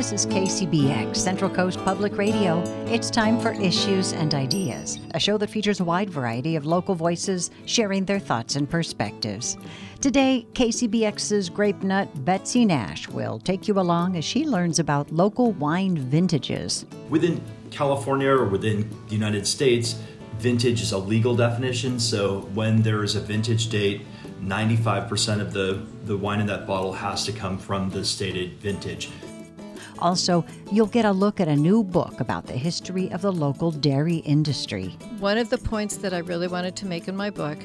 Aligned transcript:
This 0.00 0.12
is 0.12 0.26
KCBX, 0.32 1.14
Central 1.14 1.50
Coast 1.50 1.78
Public 1.84 2.16
Radio. 2.16 2.62
It's 2.86 3.10
time 3.10 3.38
for 3.38 3.52
Issues 3.52 4.14
and 4.14 4.32
Ideas, 4.32 4.98
a 5.12 5.20
show 5.20 5.36
that 5.36 5.50
features 5.50 5.80
a 5.80 5.84
wide 5.84 6.08
variety 6.08 6.56
of 6.56 6.64
local 6.64 6.94
voices 6.94 7.50
sharing 7.66 8.06
their 8.06 8.18
thoughts 8.18 8.56
and 8.56 8.66
perspectives. 8.66 9.58
Today, 10.00 10.46
KCBX's 10.54 11.50
grape 11.50 11.82
nut 11.82 12.08
Betsy 12.24 12.64
Nash 12.64 13.08
will 13.08 13.38
take 13.40 13.68
you 13.68 13.78
along 13.78 14.16
as 14.16 14.24
she 14.24 14.46
learns 14.46 14.78
about 14.78 15.12
local 15.12 15.52
wine 15.52 15.98
vintages. 15.98 16.86
Within 17.10 17.42
California 17.70 18.30
or 18.30 18.46
within 18.46 18.88
the 19.08 19.14
United 19.14 19.46
States, 19.46 20.00
vintage 20.38 20.80
is 20.80 20.92
a 20.92 20.98
legal 20.98 21.36
definition. 21.36 22.00
So 22.00 22.48
when 22.54 22.80
there 22.80 23.04
is 23.04 23.16
a 23.16 23.20
vintage 23.20 23.68
date, 23.68 24.06
95% 24.42 25.42
of 25.42 25.52
the, 25.52 25.86
the 26.06 26.16
wine 26.16 26.40
in 26.40 26.46
that 26.46 26.66
bottle 26.66 26.94
has 26.94 27.26
to 27.26 27.32
come 27.32 27.58
from 27.58 27.90
the 27.90 28.02
stated 28.02 28.58
vintage. 28.60 29.10
Also, 30.00 30.44
you'll 30.72 30.86
get 30.86 31.04
a 31.04 31.12
look 31.12 31.40
at 31.40 31.48
a 31.48 31.56
new 31.56 31.82
book 31.82 32.20
about 32.20 32.46
the 32.46 32.54
history 32.54 33.10
of 33.12 33.22
the 33.22 33.32
local 33.32 33.70
dairy 33.70 34.16
industry. 34.16 34.96
One 35.18 35.38
of 35.38 35.50
the 35.50 35.58
points 35.58 35.96
that 35.98 36.14
I 36.14 36.18
really 36.18 36.48
wanted 36.48 36.76
to 36.76 36.86
make 36.86 37.08
in 37.08 37.16
my 37.16 37.30
book 37.30 37.58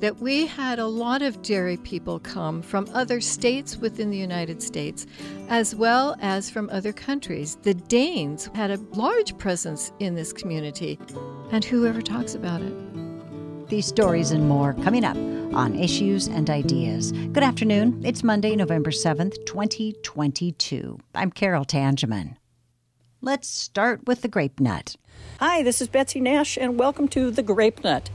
that 0.00 0.18
we 0.18 0.46
had 0.46 0.78
a 0.78 0.86
lot 0.86 1.22
of 1.22 1.42
dairy 1.42 1.76
people 1.76 2.18
come 2.18 2.60
from 2.60 2.88
other 2.92 3.20
states 3.20 3.76
within 3.76 4.10
the 4.10 4.18
United 4.18 4.62
States 4.62 5.06
as 5.48 5.74
well 5.76 6.16
as 6.20 6.50
from 6.50 6.68
other 6.70 6.92
countries. 6.92 7.56
The 7.62 7.74
Danes 7.74 8.50
had 8.54 8.70
a 8.70 8.80
large 8.94 9.36
presence 9.38 9.92
in 10.00 10.14
this 10.14 10.32
community, 10.32 10.98
and 11.50 11.64
whoever 11.64 12.02
talks 12.02 12.34
about 12.34 12.62
it. 12.62 13.01
These 13.72 13.86
stories 13.86 14.32
and 14.32 14.46
more 14.46 14.74
coming 14.74 15.02
up 15.02 15.16
on 15.16 15.74
Issues 15.74 16.28
and 16.28 16.50
Ideas. 16.50 17.10
Good 17.10 17.42
afternoon. 17.42 18.02
It's 18.04 18.22
Monday, 18.22 18.54
November 18.54 18.90
7th, 18.90 19.46
2022. 19.46 20.98
I'm 21.14 21.30
Carol 21.30 21.64
Tangeman. 21.64 22.36
Let's 23.22 23.48
start 23.48 24.06
with 24.06 24.20
the 24.20 24.28
grape 24.28 24.60
nut. 24.60 24.96
Hi, 25.40 25.62
this 25.62 25.80
is 25.80 25.88
Betsy 25.88 26.20
Nash, 26.20 26.58
and 26.58 26.78
welcome 26.78 27.08
to 27.08 27.30
the 27.30 27.42
Grape 27.42 27.82
Nut. 27.82 28.10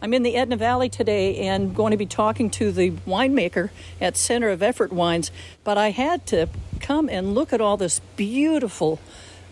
I'm 0.00 0.14
in 0.14 0.22
the 0.22 0.36
Edna 0.36 0.56
Valley 0.56 0.88
today 0.88 1.36
and 1.36 1.76
going 1.76 1.90
to 1.90 1.98
be 1.98 2.06
talking 2.06 2.48
to 2.52 2.72
the 2.72 2.92
winemaker 3.06 3.68
at 4.00 4.16
Center 4.16 4.48
of 4.48 4.62
Effort 4.62 4.90
Wines, 4.90 5.30
but 5.64 5.76
I 5.76 5.90
had 5.90 6.24
to 6.28 6.48
come 6.80 7.10
and 7.10 7.34
look 7.34 7.52
at 7.52 7.60
all 7.60 7.76
this 7.76 8.00
beautiful 8.16 8.98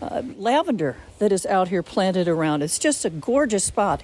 uh, 0.01 0.23
lavender 0.35 0.97
that 1.19 1.31
is 1.31 1.45
out 1.45 1.67
here 1.67 1.83
planted 1.83 2.27
around. 2.27 2.63
It's 2.63 2.79
just 2.79 3.05
a 3.05 3.11
gorgeous 3.11 3.65
spot 3.65 4.01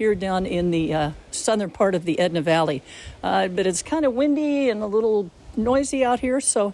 here 0.00 0.14
down 0.14 0.46
in 0.46 0.70
the 0.70 0.94
uh, 0.94 1.10
southern 1.30 1.68
part 1.68 1.94
of 1.94 2.06
the 2.06 2.18
Edna 2.18 2.40
Valley. 2.40 2.82
Uh, 3.22 3.48
but 3.48 3.66
it's 3.66 3.82
kind 3.82 4.06
of 4.06 4.14
windy 4.14 4.70
and 4.70 4.82
a 4.82 4.86
little 4.86 5.30
noisy 5.58 6.02
out 6.02 6.20
here, 6.20 6.40
so 6.40 6.72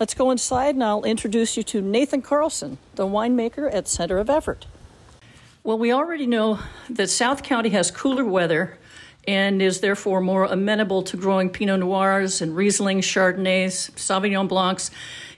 let's 0.00 0.14
go 0.14 0.30
inside 0.30 0.74
and 0.74 0.82
I'll 0.82 1.04
introduce 1.04 1.58
you 1.58 1.62
to 1.64 1.82
Nathan 1.82 2.22
Carlson, 2.22 2.78
the 2.94 3.04
winemaker 3.04 3.70
at 3.70 3.86
Center 3.88 4.16
of 4.16 4.30
Effort. 4.30 4.66
Well, 5.64 5.76
we 5.76 5.92
already 5.92 6.26
know 6.26 6.60
that 6.88 7.10
South 7.10 7.42
County 7.42 7.68
has 7.70 7.90
cooler 7.90 8.24
weather 8.24 8.78
and 9.28 9.60
is 9.60 9.80
therefore 9.80 10.22
more 10.22 10.44
amenable 10.44 11.02
to 11.02 11.18
growing 11.18 11.50
Pinot 11.50 11.80
Noirs 11.80 12.40
and 12.40 12.56
Riesling, 12.56 13.02
Chardonnays, 13.02 13.90
Sauvignon 13.96 14.48
Blancs. 14.48 14.90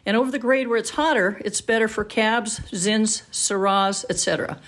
And 0.07 0.17
over 0.17 0.31
the 0.31 0.39
grade 0.39 0.69
where 0.69 0.79
it's 0.79 0.91
hotter, 0.91 1.43
it's 1.45 1.61
better 1.61 1.89
for 1.89 2.05
Cabs, 2.05 2.61
Zins, 2.71 3.29
Syrahs, 3.33 4.05
etc. 4.09 4.61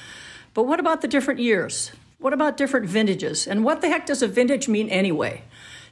But 0.52 0.64
what 0.64 0.80
about 0.80 1.00
the 1.00 1.06
different 1.06 1.38
years? 1.38 1.92
What 2.20 2.34
about 2.34 2.58
different 2.58 2.84
vintages? 2.84 3.46
And 3.46 3.64
what 3.64 3.80
the 3.80 3.88
heck 3.88 4.04
does 4.04 4.20
a 4.20 4.28
vintage 4.28 4.68
mean 4.68 4.90
anyway? 4.90 5.42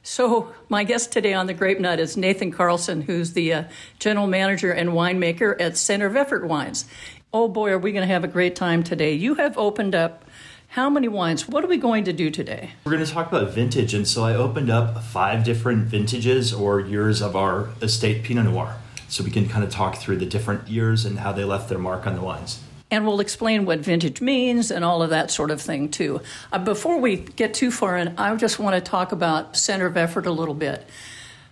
So, 0.03 0.53
my 0.69 0.83
guest 0.83 1.11
today 1.11 1.33
on 1.33 1.47
the 1.47 1.55
Grape 1.55 1.79
Nut 1.79 1.99
is 1.99 2.15
Nathan 2.15 2.51
Carlson, 2.51 3.01
who's 3.01 3.33
the 3.33 3.51
uh, 3.51 3.63
general 3.97 4.27
manager 4.27 4.71
and 4.71 4.89
winemaker 4.89 5.59
at 5.59 5.75
Center 5.75 6.05
of 6.05 6.15
Effort 6.15 6.45
Wines. 6.45 6.85
Oh 7.33 7.47
boy, 7.47 7.71
are 7.71 7.79
we 7.79 7.91
going 7.91 8.07
to 8.07 8.13
have 8.13 8.23
a 8.23 8.27
great 8.27 8.55
time 8.55 8.83
today! 8.83 9.13
You 9.13 9.35
have 9.35 9.57
opened 9.57 9.95
up 9.95 10.23
how 10.67 10.87
many 10.87 11.07
wines? 11.07 11.47
What 11.47 11.63
are 11.63 11.67
we 11.67 11.77
going 11.77 12.03
to 12.03 12.13
do 12.13 12.29
today? 12.29 12.73
We're 12.85 12.91
going 12.91 13.03
to 13.03 13.11
talk 13.11 13.27
about 13.27 13.49
vintage, 13.49 13.95
and 13.95 14.07
so 14.07 14.23
I 14.23 14.35
opened 14.35 14.69
up 14.69 15.01
five 15.01 15.43
different 15.43 15.87
vintages 15.87 16.53
or 16.53 16.79
years 16.79 17.23
of 17.23 17.35
our 17.35 17.69
estate 17.81 18.23
Pinot 18.23 18.45
Noir, 18.45 18.77
so 19.07 19.23
we 19.23 19.31
can 19.31 19.49
kind 19.49 19.63
of 19.63 19.71
talk 19.71 19.97
through 19.97 20.17
the 20.17 20.27
different 20.27 20.67
years 20.67 21.05
and 21.05 21.19
how 21.19 21.31
they 21.31 21.43
left 21.43 21.69
their 21.69 21.79
mark 21.79 22.05
on 22.05 22.13
the 22.13 22.21
wines 22.21 22.61
and 22.91 23.05
we'll 23.05 23.19
explain 23.19 23.65
what 23.65 23.79
vintage 23.79 24.19
means 24.21 24.71
and 24.71 24.83
all 24.83 25.03
of 25.03 25.11
that 25.11 25.31
sort 25.31 25.51
of 25.51 25.61
thing 25.61 25.89
too. 25.89 26.21
Uh, 26.51 26.59
before 26.59 26.99
we 26.99 27.17
get 27.17 27.53
too 27.53 27.71
far 27.71 27.97
in, 27.97 28.17
I 28.17 28.35
just 28.35 28.59
want 28.59 28.75
to 28.75 28.81
talk 28.81 29.11
about 29.11 29.55
center 29.55 29.85
of 29.85 29.95
effort 29.97 30.25
a 30.25 30.31
little 30.31 30.55
bit. 30.55 30.87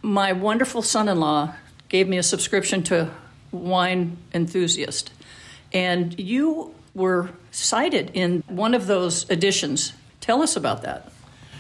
My 0.02 0.34
wonderful 0.34 0.82
son-in-law 0.82 1.54
gave 1.90 2.08
me 2.08 2.18
a 2.18 2.24
subscription 2.24 2.84
to 2.84 3.10
Wine 3.52 4.18
Enthusiast, 4.34 5.12
and 5.72 6.20
you 6.20 6.74
were 6.94 7.30
cited 7.52 8.12
in 8.14 8.44
one 8.48 8.74
of 8.74 8.88
those 8.88 9.30
editions. 9.30 9.94
Tell 10.20 10.42
us 10.42 10.56
about 10.56 10.82
that. 10.82 11.12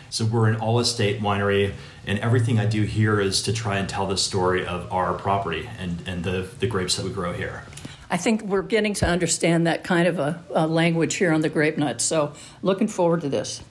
So 0.10 0.26
we're 0.26 0.50
an 0.50 0.56
all 0.58 0.80
estate 0.80 1.22
winery, 1.22 1.74
and 2.06 2.20
everything 2.20 2.60
I 2.60 2.66
do 2.66 2.84
here 2.84 3.20
is 3.20 3.42
to 3.44 3.54
try 3.54 3.78
and 3.78 3.88
tell 3.88 4.08
the 4.08 4.18
story 4.18 4.66
of 4.66 4.92
our 4.92 5.14
property 5.14 5.70
and, 5.80 6.02
and 6.08 6.24
the, 6.24 6.48
the 6.60 6.68
grapes 6.68 6.96
that 6.96 7.06
we 7.06 7.12
grow 7.12 7.34
here. 7.34 7.64
I 8.10 8.18
think 8.18 8.44
we're 8.44 8.62
getting 8.62 8.94
to 8.96 9.08
understand 9.08 9.68
that 9.68 9.84
kind 9.84 10.08
of 10.08 10.20
a, 10.20 10.42
a 10.52 10.68
language 10.68 11.16
here 11.16 11.34
on 11.34 11.42
the 11.42 11.50
grape 11.50 11.78
nuts. 11.78 12.04
So, 12.04 12.34
looking 12.62 12.88
forward 12.88 13.22
to 13.22 13.30
this. 13.30 13.62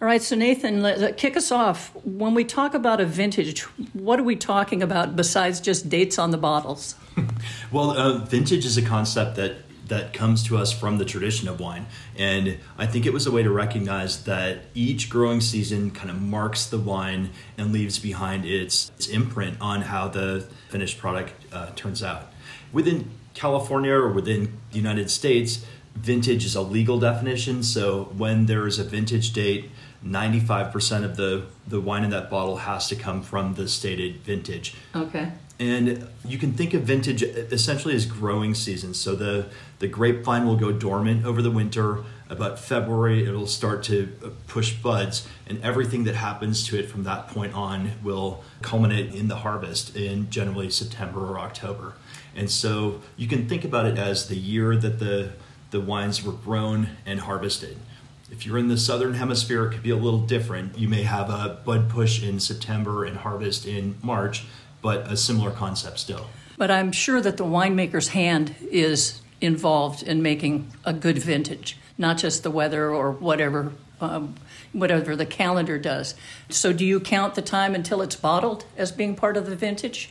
All 0.00 0.06
right, 0.06 0.22
so 0.22 0.36
Nathan, 0.36 0.80
let, 0.80 1.16
kick 1.16 1.36
us 1.36 1.50
off. 1.50 1.92
When 2.04 2.32
we 2.32 2.44
talk 2.44 2.74
about 2.74 3.00
a 3.00 3.04
vintage, 3.04 3.62
what 3.94 4.20
are 4.20 4.22
we 4.22 4.36
talking 4.36 4.80
about 4.80 5.16
besides 5.16 5.60
just 5.60 5.88
dates 5.88 6.20
on 6.20 6.30
the 6.30 6.38
bottles? 6.38 6.94
well, 7.72 7.90
uh, 7.90 8.18
vintage 8.18 8.64
is 8.64 8.76
a 8.76 8.82
concept 8.82 9.36
that 9.36 9.56
that 9.88 10.12
comes 10.12 10.42
to 10.44 10.58
us 10.58 10.70
from 10.70 10.98
the 10.98 11.04
tradition 11.04 11.48
of 11.48 11.58
wine, 11.60 11.86
and 12.16 12.58
I 12.76 12.84
think 12.84 13.06
it 13.06 13.12
was 13.12 13.26
a 13.26 13.32
way 13.32 13.42
to 13.42 13.50
recognize 13.50 14.24
that 14.24 14.64
each 14.74 15.08
growing 15.08 15.40
season 15.40 15.90
kind 15.92 16.10
of 16.10 16.20
marks 16.20 16.66
the 16.66 16.78
wine 16.78 17.30
and 17.56 17.72
leaves 17.72 17.98
behind 17.98 18.44
its, 18.44 18.90
its 18.96 19.08
imprint 19.08 19.56
on 19.62 19.80
how 19.80 20.08
the 20.08 20.46
finished 20.68 20.98
product 20.98 21.32
uh, 21.52 21.70
turns 21.74 22.02
out. 22.02 22.30
Within 22.70 23.10
California 23.38 23.92
or 23.92 24.08
within 24.08 24.58
the 24.72 24.76
United 24.76 25.10
States, 25.10 25.64
vintage 25.94 26.44
is 26.44 26.54
a 26.54 26.60
legal 26.60 26.98
definition. 26.98 27.62
So 27.62 28.04
when 28.16 28.46
there 28.46 28.66
is 28.66 28.78
a 28.78 28.84
vintage 28.84 29.32
date, 29.32 29.70
95% 30.04 31.04
of 31.04 31.16
the, 31.16 31.46
the 31.66 31.80
wine 31.80 32.04
in 32.04 32.10
that 32.10 32.30
bottle 32.30 32.58
has 32.58 32.88
to 32.88 32.96
come 32.96 33.22
from 33.22 33.54
the 33.54 33.68
stated 33.68 34.16
vintage. 34.18 34.74
Okay. 34.94 35.30
And 35.60 36.08
you 36.24 36.38
can 36.38 36.52
think 36.52 36.74
of 36.74 36.82
vintage 36.82 37.22
essentially 37.22 37.94
as 37.94 38.06
growing 38.06 38.54
seasons. 38.54 38.98
So 38.98 39.14
the, 39.14 39.46
the 39.78 39.88
grapevine 39.88 40.46
will 40.46 40.56
go 40.56 40.72
dormant 40.72 41.24
over 41.24 41.42
the 41.42 41.50
winter. 41.50 42.04
About 42.30 42.58
February, 42.58 43.26
it'll 43.26 43.46
start 43.46 43.82
to 43.84 44.12
uh, 44.22 44.28
push 44.46 44.74
buds, 44.74 45.26
and 45.46 45.62
everything 45.62 46.04
that 46.04 46.14
happens 46.14 46.66
to 46.66 46.78
it 46.78 46.90
from 46.90 47.04
that 47.04 47.28
point 47.28 47.54
on 47.54 47.92
will 48.02 48.44
culminate 48.60 49.14
in 49.14 49.28
the 49.28 49.36
harvest 49.36 49.96
in 49.96 50.28
generally 50.28 50.68
September 50.68 51.20
or 51.20 51.38
October. 51.38 51.94
And 52.36 52.50
so 52.50 53.00
you 53.16 53.28
can 53.28 53.48
think 53.48 53.64
about 53.64 53.86
it 53.86 53.98
as 53.98 54.28
the 54.28 54.36
year 54.36 54.76
that 54.76 54.98
the, 54.98 55.32
the 55.70 55.80
wines 55.80 56.22
were 56.22 56.32
grown 56.32 56.90
and 57.06 57.20
harvested. 57.20 57.78
If 58.30 58.44
you're 58.44 58.58
in 58.58 58.68
the 58.68 58.76
southern 58.76 59.14
hemisphere, 59.14 59.66
it 59.66 59.72
could 59.72 59.82
be 59.82 59.90
a 59.90 59.96
little 59.96 60.20
different. 60.20 60.76
You 60.78 60.88
may 60.88 61.04
have 61.04 61.30
a 61.30 61.60
bud 61.64 61.88
push 61.88 62.22
in 62.22 62.40
September 62.40 63.04
and 63.04 63.16
harvest 63.16 63.64
in 63.66 63.96
March, 64.02 64.44
but 64.82 65.10
a 65.10 65.16
similar 65.16 65.50
concept 65.50 65.98
still. 65.98 66.26
But 66.58 66.70
I'm 66.70 66.92
sure 66.92 67.22
that 67.22 67.38
the 67.38 67.44
winemaker's 67.44 68.08
hand 68.08 68.54
is 68.60 69.22
involved 69.40 70.02
in 70.02 70.20
making 70.20 70.70
a 70.84 70.92
good 70.92 71.18
vintage, 71.18 71.78
not 71.98 72.16
just 72.16 72.42
the 72.42 72.50
weather 72.50 72.90
or 72.90 73.10
whatever. 73.12 73.72
Um, 74.00 74.36
whatever 74.72 75.16
the 75.16 75.26
calendar 75.26 75.76
does. 75.76 76.14
So, 76.48 76.72
do 76.72 76.84
you 76.84 77.00
count 77.00 77.34
the 77.34 77.42
time 77.42 77.74
until 77.74 78.00
it's 78.00 78.14
bottled 78.14 78.64
as 78.76 78.92
being 78.92 79.16
part 79.16 79.36
of 79.36 79.46
the 79.46 79.56
vintage? 79.56 80.10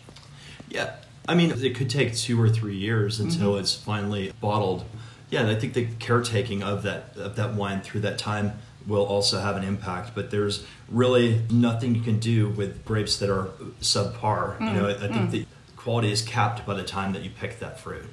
Yeah, 0.69 0.95
I 1.27 1.35
mean, 1.35 1.51
it 1.51 1.75
could 1.75 1.89
take 1.89 2.15
two 2.15 2.41
or 2.41 2.49
three 2.49 2.75
years 2.75 3.19
until 3.19 3.51
mm-hmm. 3.51 3.61
it's 3.61 3.75
finally 3.75 4.31
bottled. 4.41 4.85
Yeah, 5.29 5.49
I 5.49 5.55
think 5.55 5.73
the 5.73 5.87
caretaking 5.99 6.63
of 6.63 6.83
that 6.83 7.15
of 7.17 7.35
that 7.35 7.53
wine 7.53 7.81
through 7.81 8.01
that 8.01 8.17
time 8.17 8.59
will 8.85 9.05
also 9.05 9.41
have 9.41 9.57
an 9.57 9.63
impact. 9.63 10.11
But 10.15 10.31
there's 10.31 10.65
really 10.89 11.41
nothing 11.51 11.95
you 11.95 12.01
can 12.01 12.19
do 12.19 12.49
with 12.49 12.85
grapes 12.85 13.17
that 13.17 13.29
are 13.29 13.47
subpar. 13.81 14.57
Mm. 14.57 14.67
You 14.67 14.81
know, 14.81 14.87
I, 14.87 14.91
I 14.91 14.97
think 14.99 15.13
mm. 15.13 15.31
the 15.31 15.45
quality 15.75 16.11
is 16.11 16.21
capped 16.21 16.65
by 16.65 16.73
the 16.73 16.83
time 16.83 17.11
that 17.13 17.23
you 17.23 17.29
pick 17.29 17.59
that 17.59 17.79
fruit. 17.79 18.05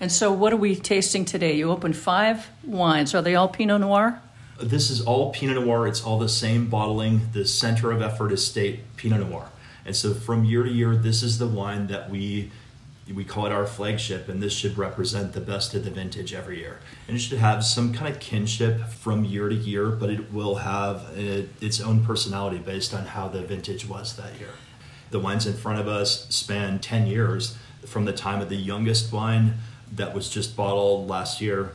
And 0.00 0.12
so, 0.12 0.32
what 0.32 0.52
are 0.52 0.56
we 0.56 0.76
tasting 0.76 1.24
today? 1.24 1.56
You 1.56 1.70
opened 1.70 1.96
five 1.96 2.48
wines. 2.64 3.14
Are 3.14 3.22
they 3.22 3.34
all 3.34 3.48
Pinot 3.48 3.80
Noir? 3.80 4.20
This 4.60 4.90
is 4.90 5.00
all 5.00 5.32
Pinot 5.32 5.64
Noir. 5.64 5.88
It's 5.88 6.04
all 6.04 6.18
the 6.18 6.28
same 6.28 6.68
bottling. 6.68 7.28
The 7.32 7.44
center 7.44 7.90
of 7.90 8.00
effort 8.00 8.32
estate 8.32 8.80
Pinot 8.96 9.28
Noir. 9.28 9.50
And 9.84 9.96
so 9.96 10.14
from 10.14 10.44
year 10.44 10.62
to 10.62 10.70
year, 10.70 10.94
this 10.94 11.22
is 11.22 11.38
the 11.38 11.48
wine 11.48 11.88
that 11.88 12.10
we 12.10 12.50
we 13.12 13.24
call 13.24 13.46
it 13.46 13.52
our 13.52 13.66
flagship, 13.66 14.28
and 14.28 14.42
this 14.42 14.52
should 14.52 14.76
represent 14.76 15.32
the 15.32 15.40
best 15.40 15.74
of 15.74 15.82
the 15.82 15.90
vintage 15.90 16.34
every 16.34 16.58
year. 16.58 16.78
And 17.08 17.16
it 17.16 17.20
should 17.20 17.38
have 17.38 17.64
some 17.64 17.94
kind 17.94 18.14
of 18.14 18.20
kinship 18.20 18.86
from 18.88 19.24
year 19.24 19.48
to 19.48 19.54
year, 19.54 19.88
but 19.88 20.10
it 20.10 20.30
will 20.30 20.56
have 20.56 21.06
a, 21.16 21.48
its 21.60 21.80
own 21.80 22.04
personality 22.04 22.58
based 22.58 22.92
on 22.92 23.06
how 23.06 23.28
the 23.28 23.40
vintage 23.40 23.88
was 23.88 24.14
that 24.16 24.38
year. 24.38 24.50
The 25.10 25.18
wines 25.18 25.46
in 25.46 25.54
front 25.54 25.80
of 25.80 25.88
us 25.88 26.26
span 26.28 26.80
10 26.80 27.06
years, 27.06 27.56
from 27.86 28.04
the 28.04 28.12
time 28.12 28.40
of 28.40 28.48
the 28.48 28.56
youngest 28.56 29.12
wine 29.12 29.54
that 29.92 30.14
was 30.14 30.28
just 30.28 30.56
bottled 30.56 31.08
last 31.08 31.40
year 31.40 31.72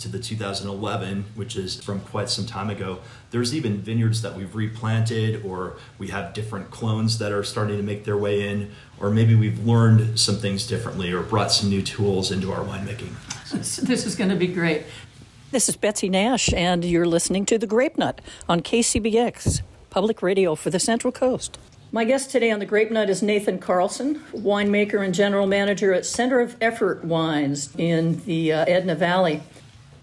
to 0.00 0.08
the 0.08 0.18
2011, 0.18 1.24
which 1.34 1.56
is 1.56 1.80
from 1.82 2.00
quite 2.00 2.28
some 2.28 2.46
time 2.46 2.70
ago. 2.70 2.98
There's 3.30 3.54
even 3.54 3.78
vineyards 3.78 4.22
that 4.22 4.36
we've 4.36 4.54
replanted, 4.54 5.44
or 5.44 5.76
we 5.98 6.08
have 6.08 6.34
different 6.34 6.70
clones 6.70 7.18
that 7.18 7.32
are 7.32 7.44
starting 7.44 7.76
to 7.76 7.82
make 7.82 8.04
their 8.04 8.16
way 8.16 8.48
in, 8.48 8.70
or 9.00 9.10
maybe 9.10 9.34
we've 9.34 9.64
learned 9.64 10.18
some 10.18 10.36
things 10.36 10.66
differently 10.66 11.12
or 11.12 11.22
brought 11.22 11.52
some 11.52 11.70
new 11.70 11.82
tools 11.82 12.30
into 12.30 12.52
our 12.52 12.64
winemaking. 12.64 13.12
This 13.54 14.04
is 14.04 14.16
going 14.16 14.30
to 14.30 14.36
be 14.36 14.48
great. 14.48 14.82
This 15.52 15.68
is 15.68 15.76
Betsy 15.76 16.08
Nash, 16.08 16.52
and 16.52 16.84
you're 16.84 17.06
listening 17.06 17.46
to 17.46 17.58
The 17.58 17.66
Grape 17.68 17.96
Nut 17.96 18.20
on 18.48 18.60
KCBX, 18.60 19.62
public 19.90 20.22
radio 20.22 20.56
for 20.56 20.70
the 20.70 20.80
Central 20.80 21.12
Coast. 21.12 21.56
My 21.94 22.02
guest 22.02 22.32
today 22.32 22.50
on 22.50 22.58
The 22.58 22.66
Grape 22.66 22.90
Nut 22.90 23.08
is 23.08 23.22
Nathan 23.22 23.60
Carlson, 23.60 24.18
winemaker 24.32 25.04
and 25.04 25.14
general 25.14 25.46
manager 25.46 25.94
at 25.94 26.04
Center 26.04 26.40
of 26.40 26.56
Effort 26.60 27.04
Wines 27.04 27.72
in 27.78 28.20
the 28.24 28.52
uh, 28.52 28.64
Edna 28.64 28.96
Valley. 28.96 29.44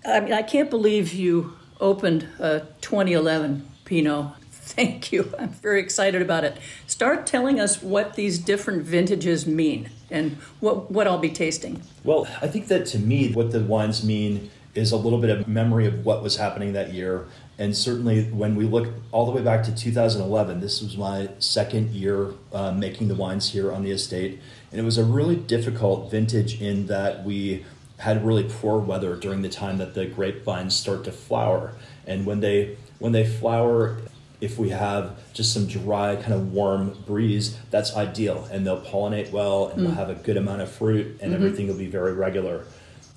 I 0.05 0.21
mean, 0.21 0.31
I 0.31 0.41
can't 0.41 0.69
believe 0.69 1.11
you 1.11 1.57
opened 1.81 2.29
a 2.39 2.61
2011 2.79 3.67
Pinot. 3.83 4.27
Thank 4.51 5.11
you. 5.11 5.33
I'm 5.37 5.49
very 5.49 5.81
excited 5.81 6.21
about 6.21 6.45
it. 6.45 6.55
Start 6.87 7.27
telling 7.27 7.59
us 7.59 7.83
what 7.83 8.15
these 8.15 8.39
different 8.39 8.83
vintages 8.83 9.45
mean 9.45 9.89
and 10.09 10.37
what, 10.61 10.91
what 10.91 11.07
I'll 11.07 11.17
be 11.17 11.29
tasting. 11.29 11.83
Well, 12.05 12.25
I 12.41 12.47
think 12.47 12.69
that 12.69 12.85
to 12.85 12.99
me, 12.99 13.33
what 13.33 13.51
the 13.51 13.59
wines 13.59 14.01
mean 14.01 14.49
is 14.73 14.93
a 14.93 14.97
little 14.97 15.19
bit 15.19 15.29
of 15.29 15.45
memory 15.45 15.87
of 15.87 16.05
what 16.05 16.23
was 16.23 16.37
happening 16.37 16.71
that 16.71 16.93
year. 16.93 17.27
And 17.61 17.77
certainly, 17.77 18.23
when 18.23 18.55
we 18.55 18.65
look 18.65 18.87
all 19.11 19.27
the 19.27 19.31
way 19.31 19.43
back 19.43 19.61
to 19.65 19.75
2011, 19.75 20.61
this 20.61 20.81
was 20.81 20.97
my 20.97 21.29
second 21.37 21.91
year 21.91 22.33
uh, 22.51 22.71
making 22.71 23.07
the 23.07 23.13
wines 23.13 23.51
here 23.51 23.71
on 23.71 23.83
the 23.83 23.91
estate. 23.91 24.39
And 24.71 24.81
it 24.81 24.83
was 24.83 24.97
a 24.97 25.03
really 25.03 25.35
difficult 25.35 26.09
vintage 26.09 26.59
in 26.59 26.87
that 26.87 27.23
we 27.23 27.63
had 27.99 28.25
really 28.25 28.49
poor 28.49 28.79
weather 28.79 29.15
during 29.15 29.43
the 29.43 29.49
time 29.49 29.77
that 29.77 29.93
the 29.93 30.07
grapevines 30.07 30.75
start 30.75 31.03
to 31.03 31.11
flower. 31.11 31.73
And 32.07 32.25
when 32.25 32.39
they 32.39 32.77
when 32.97 33.11
they 33.11 33.27
flower, 33.27 34.01
if 34.41 34.57
we 34.57 34.69
have 34.69 35.19
just 35.35 35.53
some 35.53 35.67
dry, 35.67 36.15
kind 36.15 36.33
of 36.33 36.51
warm 36.53 36.97
breeze, 37.05 37.59
that's 37.69 37.95
ideal, 37.95 38.49
and 38.51 38.65
they'll 38.65 38.81
pollinate 38.81 39.29
well, 39.29 39.67
and 39.67 39.81
mm. 39.81 39.85
we'll 39.85 39.95
have 39.95 40.09
a 40.09 40.15
good 40.15 40.35
amount 40.35 40.63
of 40.63 40.71
fruit, 40.71 41.05
and 41.21 41.31
mm-hmm. 41.31 41.33
everything 41.35 41.67
will 41.67 41.77
be 41.77 41.85
very 41.85 42.13
regular. 42.13 42.65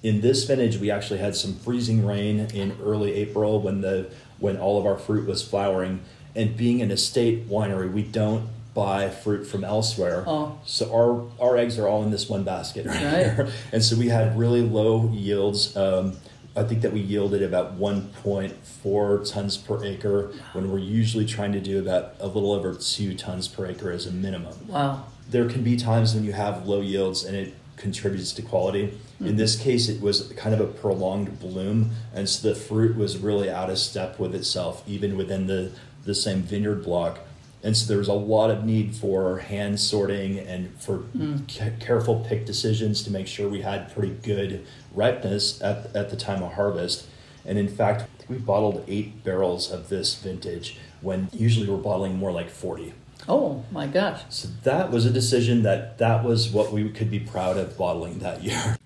In 0.02 0.20
this 0.20 0.44
vintage, 0.44 0.76
we 0.76 0.90
actually 0.90 1.20
had 1.20 1.34
some 1.34 1.54
freezing 1.54 2.04
rain 2.04 2.40
in 2.52 2.76
early 2.84 3.14
April 3.14 3.58
when 3.62 3.80
the 3.80 4.10
when 4.38 4.56
all 4.56 4.78
of 4.78 4.86
our 4.86 4.96
fruit 4.96 5.26
was 5.26 5.42
flowering. 5.42 6.00
And 6.36 6.56
being 6.56 6.82
an 6.82 6.90
estate 6.90 7.48
winery, 7.48 7.92
we 7.92 8.02
don't 8.02 8.48
buy 8.74 9.08
fruit 9.08 9.46
from 9.46 9.64
elsewhere. 9.64 10.24
Oh. 10.26 10.58
So 10.64 10.92
our 10.92 11.26
our 11.40 11.56
eggs 11.56 11.78
are 11.78 11.86
all 11.86 12.02
in 12.02 12.10
this 12.10 12.28
one 12.28 12.42
basket 12.42 12.86
right, 12.86 13.02
right. 13.04 13.34
here. 13.34 13.48
And 13.72 13.82
so 13.82 13.96
we 13.96 14.08
had 14.08 14.36
really 14.36 14.62
low 14.62 15.10
yields. 15.12 15.76
Um, 15.76 16.16
I 16.56 16.62
think 16.62 16.82
that 16.82 16.92
we 16.92 17.00
yielded 17.00 17.42
about 17.42 17.80
1.4 17.80 19.32
tons 19.32 19.56
per 19.56 19.84
acre 19.84 20.32
when 20.52 20.70
we're 20.70 20.78
usually 20.78 21.26
trying 21.26 21.52
to 21.52 21.60
do 21.60 21.80
about 21.80 22.14
a 22.20 22.28
little 22.28 22.52
over 22.52 22.74
two 22.74 23.14
tons 23.14 23.48
per 23.48 23.66
acre 23.66 23.90
as 23.90 24.06
a 24.06 24.12
minimum. 24.12 24.68
Wow. 24.68 25.06
There 25.28 25.48
can 25.48 25.64
be 25.64 25.76
times 25.76 26.14
when 26.14 26.22
you 26.22 26.32
have 26.32 26.66
low 26.66 26.80
yields 26.80 27.24
and 27.24 27.34
it 27.34 27.54
contributes 27.76 28.32
to 28.32 28.42
quality. 28.42 28.86
Mm-hmm. 28.86 29.26
In 29.26 29.36
this 29.36 29.56
case, 29.56 29.88
it 29.88 30.00
was 30.00 30.32
kind 30.36 30.54
of 30.54 30.60
a 30.60 30.66
prolonged 30.66 31.40
bloom, 31.40 31.90
and 32.12 32.28
so 32.28 32.48
the 32.48 32.54
fruit 32.54 32.96
was 32.96 33.18
really 33.18 33.50
out 33.50 33.70
of 33.70 33.78
step 33.78 34.18
with 34.18 34.34
itself, 34.34 34.82
even 34.86 35.16
within 35.16 35.46
the, 35.46 35.72
the 36.04 36.14
same 36.14 36.42
vineyard 36.42 36.84
block. 36.84 37.20
And 37.62 37.74
so 37.74 37.88
there 37.88 37.98
was 37.98 38.08
a 38.08 38.12
lot 38.12 38.50
of 38.50 38.64
need 38.64 38.94
for 38.94 39.38
hand 39.38 39.80
sorting 39.80 40.38
and 40.38 40.78
for 40.78 40.98
mm. 41.16 41.50
c- 41.50 41.72
careful 41.80 42.22
pick 42.28 42.44
decisions 42.44 43.02
to 43.04 43.10
make 43.10 43.26
sure 43.26 43.48
we 43.48 43.62
had 43.62 43.92
pretty 43.94 44.14
good 44.22 44.66
ripeness 44.92 45.62
at, 45.62 45.96
at 45.96 46.10
the 46.10 46.16
time 46.16 46.42
of 46.42 46.52
harvest. 46.52 47.06
And 47.46 47.58
in 47.58 47.68
fact, 47.68 48.10
we 48.28 48.36
bottled 48.36 48.84
eight 48.86 49.24
barrels 49.24 49.72
of 49.72 49.88
this 49.88 50.14
vintage 50.14 50.76
when 51.00 51.28
usually 51.32 51.66
we're 51.66 51.78
bottling 51.78 52.16
more 52.16 52.32
like 52.32 52.50
40. 52.50 52.92
Oh 53.28 53.64
my 53.70 53.86
gosh. 53.86 54.22
So 54.28 54.48
that 54.64 54.90
was 54.90 55.06
a 55.06 55.10
decision 55.10 55.62
that 55.62 55.98
that 55.98 56.24
was 56.24 56.50
what 56.50 56.72
we 56.72 56.88
could 56.90 57.10
be 57.10 57.20
proud 57.20 57.56
of 57.56 57.76
bottling 57.76 58.18
that 58.18 58.42
year. 58.42 58.76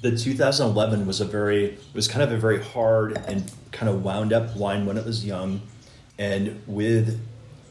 The 0.00 0.16
2011 0.16 1.06
was 1.06 1.20
a 1.20 1.26
very 1.26 1.78
was 1.92 2.08
kind 2.08 2.22
of 2.22 2.32
a 2.32 2.38
very 2.38 2.62
hard 2.62 3.18
and 3.26 3.52
kind 3.70 3.90
of 3.90 4.02
wound 4.02 4.32
up 4.32 4.56
wine 4.56 4.86
when 4.86 4.96
it 4.96 5.04
was 5.04 5.26
young 5.26 5.60
and 6.18 6.62
with 6.66 7.20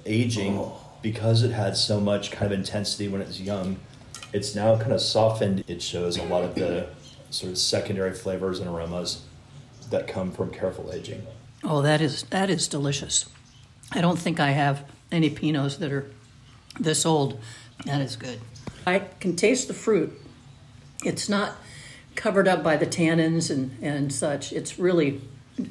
aging, 0.06 0.58
oh. 0.58 0.80
because 1.02 1.44
it 1.44 1.52
had 1.52 1.78
so 1.78 2.00
much 2.00 2.32
kind 2.32 2.52
of 2.52 2.58
intensity 2.58 3.08
when 3.08 3.22
it 3.22 3.28
was 3.28 3.42
young, 3.42 3.78
it's 4.34 4.56
now 4.56 4.78
kind 4.78 4.92
of 4.92 5.02
softened. 5.02 5.64
It 5.68 5.82
shows 5.82 6.18
a 6.18 6.24
lot 6.24 6.44
of 6.44 6.56
the 6.56 6.90
sort 7.30 7.52
of 7.52 7.58
secondary 7.58 8.14
flavors 8.14 8.60
and 8.60 8.70
aromas 8.70 9.24
that 9.90 10.08
come 10.08 10.32
from 10.32 10.52
careful 10.52 10.92
aging. 10.94 11.26
Oh, 11.64 11.82
that 11.82 12.02
is 12.02 12.24
that 12.24 12.50
is 12.50 12.68
delicious. 12.68 13.26
I 13.92 14.02
don't 14.02 14.20
think 14.20 14.40
I 14.40 14.52
have 14.52 14.86
any 15.12 15.30
pinots 15.30 15.78
that 15.80 15.92
are 15.92 16.10
this 16.80 17.06
old. 17.06 17.40
That 17.86 18.02
is 18.02 18.16
good. 18.16 18.40
I 18.86 19.00
can 19.20 19.36
taste 19.36 19.68
the 19.68 19.74
fruit. 19.74 20.20
It's 21.04 21.30
not 21.30 21.56
covered 22.16 22.48
up 22.48 22.64
by 22.64 22.76
the 22.76 22.86
tannins 22.86 23.50
and, 23.50 23.78
and 23.82 24.14
such. 24.14 24.52
It's 24.52 24.78
really 24.78 25.22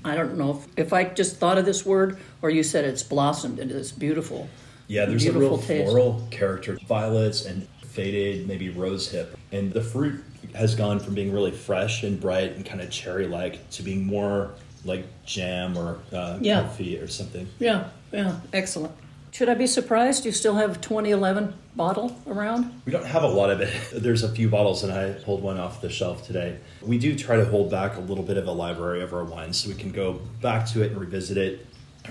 I 0.04 0.16
don't 0.16 0.36
know 0.36 0.50
if, 0.50 0.78
if 0.78 0.92
I 0.92 1.04
just 1.04 1.36
thought 1.36 1.58
of 1.58 1.64
this 1.64 1.84
word 1.84 2.18
or 2.42 2.50
you 2.50 2.62
said 2.62 2.84
it's 2.84 3.02
blossomed 3.02 3.58
into 3.58 3.74
this 3.74 3.92
beautiful. 3.92 4.48
Yeah, 4.86 5.04
there's 5.04 5.26
a 5.26 5.32
real 5.32 5.58
taste. 5.58 5.90
floral 5.90 6.26
character, 6.30 6.78
violets 6.86 7.44
and 7.44 7.66
faded, 7.84 8.48
maybe 8.48 8.70
rose 8.70 9.10
hip, 9.10 9.36
and 9.52 9.72
the 9.72 9.82
fruit 9.82 10.24
has 10.54 10.74
gone 10.74 10.98
from 10.98 11.14
being 11.14 11.32
really 11.32 11.50
fresh 11.50 12.04
and 12.04 12.18
bright 12.18 12.52
and 12.52 12.64
kind 12.64 12.80
of 12.80 12.90
cherry 12.90 13.26
like 13.26 13.68
to 13.70 13.82
being 13.82 14.06
more 14.06 14.52
like 14.84 15.04
jam 15.26 15.76
or 15.76 15.98
uh, 16.12 16.38
yeah. 16.40 16.62
coffee 16.62 16.98
or 16.98 17.06
something. 17.06 17.46
Yeah, 17.58 17.88
yeah, 18.12 18.40
excellent. 18.52 18.94
Should 19.30 19.48
I 19.48 19.54
be 19.54 19.66
surprised 19.66 20.24
you 20.24 20.32
still 20.32 20.54
have 20.56 20.80
2011 20.80 21.54
bottle 21.76 22.16
around? 22.26 22.82
We 22.84 22.92
don't 22.92 23.04
have 23.04 23.22
a 23.22 23.28
lot 23.28 23.50
of 23.50 23.60
it. 23.60 23.72
There's 23.92 24.22
a 24.22 24.28
few 24.28 24.48
bottles, 24.48 24.82
and 24.82 24.92
I 24.92 25.12
pulled 25.12 25.42
one 25.42 25.58
off 25.58 25.80
the 25.80 25.90
shelf 25.90 26.26
today. 26.26 26.58
We 26.82 26.98
do 26.98 27.14
try 27.14 27.36
to 27.36 27.44
hold 27.44 27.70
back 27.70 27.96
a 27.96 28.00
little 28.00 28.24
bit 28.24 28.36
of 28.36 28.46
a 28.46 28.52
library 28.52 29.02
of 29.02 29.12
our 29.12 29.24
wines 29.24 29.58
so 29.58 29.68
we 29.68 29.74
can 29.74 29.92
go 29.92 30.20
back 30.40 30.66
to 30.68 30.82
it 30.82 30.92
and 30.92 31.00
revisit 31.00 31.36
it. 31.36 31.66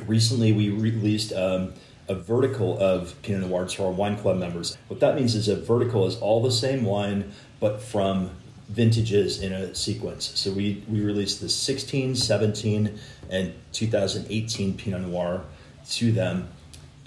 Recently, 0.05 0.51
we 0.51 0.69
released 0.69 1.33
um, 1.33 1.73
a 2.07 2.15
vertical 2.15 2.79
of 2.79 3.19
Pinot 3.23 3.49
Noir 3.49 3.65
to 3.65 3.85
our 3.85 3.91
wine 3.91 4.17
club 4.17 4.37
members. 4.37 4.77
What 4.87 4.99
that 4.99 5.15
means 5.15 5.35
is 5.35 5.47
a 5.47 5.55
vertical 5.55 6.05
is 6.05 6.17
all 6.17 6.41
the 6.41 6.51
same 6.51 6.85
wine, 6.85 7.31
but 7.59 7.81
from 7.81 8.29
vintages 8.69 9.41
in 9.41 9.53
a 9.53 9.73
sequence. 9.73 10.31
So 10.35 10.51
we, 10.51 10.83
we 10.87 11.01
released 11.01 11.41
the 11.41 11.49
16, 11.49 12.15
17, 12.15 12.99
and 13.29 13.53
2018 13.71 14.77
Pinot 14.77 15.01
Noir 15.01 15.43
to 15.89 16.11
them 16.11 16.49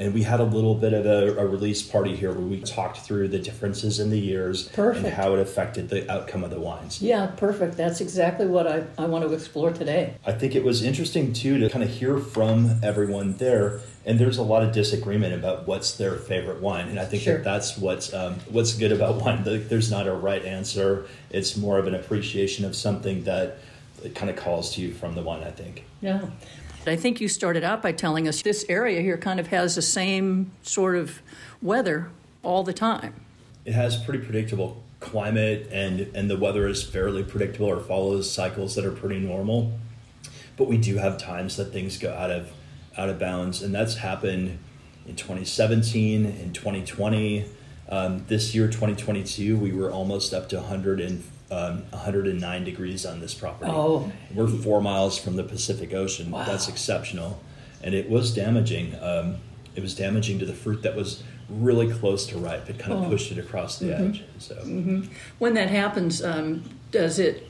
and 0.00 0.14
we 0.14 0.23
had 0.23 0.40
a 0.40 0.45
little 0.45 0.75
bit 0.75 0.95
of 0.95 1.04
a, 1.04 1.37
a, 1.38 1.47
release 1.47 1.83
party 1.83 2.16
here 2.16 2.33
where 2.33 2.40
we 2.40 2.59
talked 2.62 3.00
through 3.00 3.28
the 3.28 3.38
differences 3.38 4.00
in 4.00 4.09
the 4.09 4.19
years 4.19 4.69
perfect. 4.69 5.04
and 5.04 5.14
how 5.14 5.35
it 5.35 5.38
affected 5.38 5.90
the 5.90 6.11
outcome 6.11 6.42
of 6.42 6.49
the 6.49 6.59
wines. 6.59 7.02
Yeah, 7.02 7.26
perfect. 7.37 7.76
That's 7.76 8.00
exactly 8.00 8.47
what 8.47 8.66
I, 8.66 8.85
I 8.97 9.04
want 9.04 9.28
to 9.28 9.35
explore 9.35 9.73
today. 9.73 10.14
I 10.26 10.33
think 10.33 10.54
it 10.54 10.64
was 10.64 10.83
interesting 10.83 11.35
too 11.35 11.59
to 11.59 11.69
kind 11.69 11.85
of 11.85 11.90
hear 11.90 12.19
from 12.19 12.80
everyone 12.83 13.35
there. 13.35 13.80
And 14.07 14.19
there's 14.19 14.38
a 14.38 14.42
lot 14.42 14.62
of 14.62 14.73
disagreement 14.73 15.35
about 15.35 15.66
what's 15.66 15.92
their 15.99 16.16
favorite 16.16 16.62
wine, 16.62 16.88
and 16.88 16.99
I 16.99 17.04
think 17.04 17.23
sure. 17.23 17.37
that 17.37 17.45
that's 17.45 17.76
what's 17.76 18.14
um, 18.14 18.37
what's 18.49 18.73
good 18.73 18.92
about 18.92 19.16
wine. 19.23 19.42
There's 19.45 19.90
not 19.90 20.07
a 20.07 20.14
right 20.14 20.42
answer. 20.42 21.07
It's 21.28 21.59
more 21.59 21.78
of 21.78 21.87
an 21.87 21.95
appreciation 21.95 22.64
of 22.64 22.75
something 22.75 23.25
that 23.25 23.59
kind 24.14 24.30
of 24.30 24.37
calls 24.37 24.75
to 24.76 24.80
you 24.80 24.95
from 24.95 25.14
the 25.14 25.23
wine. 25.23 25.42
I 25.42 25.50
think. 25.50 25.85
Yeah. 26.00 26.23
I 26.87 26.96
think 26.96 27.20
you 27.20 27.28
started 27.28 27.62
out 27.62 27.82
by 27.82 27.92
telling 27.92 28.26
us 28.26 28.40
this 28.42 28.64
area 28.68 29.02
here 29.02 29.18
kind 29.18 29.38
of 29.38 29.49
has 29.49 29.75
the 29.75 29.82
same 29.82 30.50
sort 30.62 30.96
of 30.96 31.20
weather 31.60 32.10
all 32.42 32.62
the 32.62 32.72
time. 32.72 33.14
It 33.64 33.75
has 33.75 34.02
pretty 34.02 34.25
predictable 34.25 34.82
climate 34.99 35.68
and 35.72 36.00
and 36.14 36.30
the 36.30 36.37
weather 36.37 36.66
is 36.66 36.82
fairly 36.82 37.22
predictable 37.22 37.66
or 37.66 37.80
follows 37.80 38.30
cycles 38.30 38.75
that 38.75 38.84
are 38.84 38.92
pretty 38.92 39.18
normal. 39.18 39.78
But 40.56 40.68
we 40.68 40.78
do 40.78 40.96
have 40.96 41.18
times 41.18 41.56
that 41.56 41.66
things 41.66 41.99
go 41.99 42.12
out 42.12 42.30
of 42.30 42.50
out 42.96 43.08
of 43.08 43.18
bounds 43.18 43.62
and 43.62 43.75
that's 43.75 43.96
happened 43.96 44.58
in 45.06 45.16
2017 45.16 46.26
in 46.26 46.52
2020 46.52 47.46
um, 47.88 48.25
this 48.26 48.54
year 48.54 48.66
2022 48.66 49.56
we 49.56 49.72
were 49.72 49.90
almost 49.90 50.34
up 50.34 50.49
to 50.49 50.56
100 50.56 51.00
and 51.00 51.25
um, 51.50 51.83
109 51.90 52.64
degrees 52.64 53.04
on 53.04 53.21
this 53.21 53.35
property. 53.35 53.71
Oh, 53.73 54.11
we're 54.35 54.47
four 54.47 54.80
miles 54.80 55.19
from 55.19 55.37
the 55.37 55.42
Pacific 55.42 55.92
Ocean. 55.92 56.30
Wow. 56.30 56.45
That's 56.45 56.69
exceptional, 56.69 57.40
and 57.83 57.95
it 57.95 58.09
was 58.09 58.35
damaging. 58.35 58.95
Um, 59.00 59.37
it 59.75 59.83
was 59.83 59.95
damaging 59.95 60.38
to 60.40 60.47
the 60.47 60.54
fruit 60.54 60.83
that 60.83 60.97
was 60.97 61.23
really 61.49 61.92
close 61.92 62.26
to 62.26 62.38
ripe. 62.38 62.69
It 62.71 62.78
kind 62.78 62.92
of 62.92 63.04
oh. 63.04 63.09
pushed 63.09 63.33
it 63.33 63.38
across 63.38 63.78
the 63.78 63.87
mm-hmm. 63.87 64.11
edge. 64.11 64.25
So, 64.38 64.54
mm-hmm. 64.57 65.12
when 65.38 65.54
that 65.54 65.71
happens, 65.71 66.23
um, 66.23 66.62
does 66.90 67.19
it? 67.19 67.47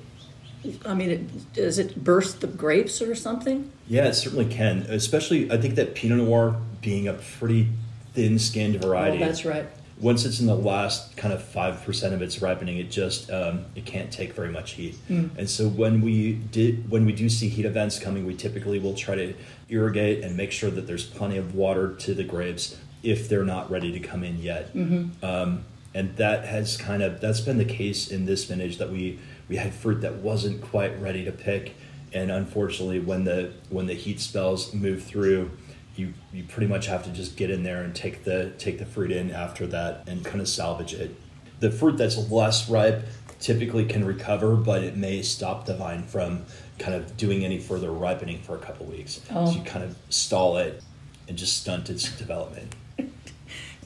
I 0.84 0.92
mean, 0.94 1.10
it, 1.10 1.52
does 1.54 1.78
it 1.78 2.02
burst 2.02 2.40
the 2.40 2.46
grapes 2.46 3.00
or 3.00 3.14
something? 3.14 3.70
Yeah, 3.86 4.06
it 4.08 4.14
certainly 4.14 4.46
can. 4.46 4.78
Especially, 4.88 5.50
I 5.50 5.56
think 5.56 5.74
that 5.76 5.94
Pinot 5.94 6.18
Noir 6.18 6.56
being 6.82 7.08
a 7.08 7.14
pretty 7.14 7.68
thin-skinned 8.14 8.80
variety. 8.82 9.22
Oh, 9.22 9.26
that's 9.26 9.44
right 9.44 9.66
once 10.00 10.24
it's 10.24 10.40
in 10.40 10.46
the 10.46 10.54
last 10.54 11.16
kind 11.16 11.32
of 11.32 11.42
five 11.42 11.84
percent 11.84 12.14
of 12.14 12.22
its 12.22 12.40
ripening, 12.40 12.78
it 12.78 12.90
just 12.90 13.30
um, 13.30 13.66
it 13.74 13.84
can't 13.84 14.10
take 14.10 14.32
very 14.32 14.50
much 14.50 14.72
heat. 14.72 14.96
Mm. 15.08 15.30
And 15.36 15.48
so 15.48 15.68
when 15.68 16.00
we 16.00 16.32
did 16.32 16.90
when 16.90 17.04
we 17.04 17.12
do 17.12 17.28
see 17.28 17.48
heat 17.48 17.66
events 17.66 17.98
coming, 17.98 18.26
we 18.26 18.34
typically 18.34 18.78
will 18.78 18.94
try 18.94 19.14
to 19.14 19.34
irrigate 19.68 20.24
and 20.24 20.36
make 20.36 20.52
sure 20.52 20.70
that 20.70 20.86
there's 20.86 21.04
plenty 21.04 21.36
of 21.36 21.54
water 21.54 21.94
to 21.96 22.14
the 22.14 22.24
grapes 22.24 22.78
if 23.02 23.28
they're 23.28 23.44
not 23.44 23.70
ready 23.70 23.92
to 23.92 24.00
come 24.00 24.24
in 24.24 24.38
yet. 24.38 24.74
Mm-hmm. 24.74 25.24
Um, 25.24 25.64
and 25.94 26.16
that 26.16 26.44
has 26.44 26.76
kind 26.76 27.02
of 27.02 27.20
that's 27.20 27.40
been 27.40 27.58
the 27.58 27.64
case 27.64 28.10
in 28.10 28.24
this 28.24 28.44
vintage 28.44 28.78
that 28.78 28.90
we 28.90 29.18
we 29.48 29.56
had 29.56 29.74
fruit 29.74 30.00
that 30.00 30.16
wasn't 30.16 30.62
quite 30.62 30.98
ready 31.00 31.24
to 31.24 31.32
pick, 31.32 31.74
and 32.12 32.30
unfortunately, 32.30 33.00
when 33.00 33.24
the 33.24 33.52
when 33.68 33.86
the 33.86 33.94
heat 33.94 34.20
spells 34.20 34.72
move 34.72 35.02
through 35.02 35.50
you 35.96 36.14
you 36.32 36.44
pretty 36.44 36.66
much 36.66 36.86
have 36.86 37.04
to 37.04 37.10
just 37.10 37.36
get 37.36 37.50
in 37.50 37.62
there 37.62 37.82
and 37.82 37.94
take 37.94 38.24
the 38.24 38.52
take 38.58 38.78
the 38.78 38.86
fruit 38.86 39.10
in 39.10 39.30
after 39.30 39.66
that 39.68 40.08
and 40.08 40.24
kind 40.24 40.40
of 40.40 40.48
salvage 40.48 40.94
it. 40.94 41.14
The 41.60 41.70
fruit 41.70 41.96
that's 41.98 42.16
less 42.30 42.68
ripe 42.70 43.04
typically 43.38 43.84
can 43.86 44.04
recover, 44.04 44.54
but 44.56 44.82
it 44.84 44.96
may 44.96 45.22
stop 45.22 45.66
the 45.66 45.74
vine 45.76 46.04
from 46.04 46.44
kind 46.78 46.94
of 46.94 47.16
doing 47.16 47.44
any 47.44 47.58
further 47.58 47.90
ripening 47.90 48.40
for 48.42 48.54
a 48.56 48.58
couple 48.58 48.86
weeks. 48.86 49.20
Oh. 49.30 49.46
So 49.46 49.58
you 49.58 49.64
kind 49.64 49.84
of 49.84 49.96
stall 50.10 50.56
it 50.58 50.82
and 51.28 51.36
just 51.36 51.58
stunt 51.60 51.90
its 51.90 52.10
development. 52.16 52.74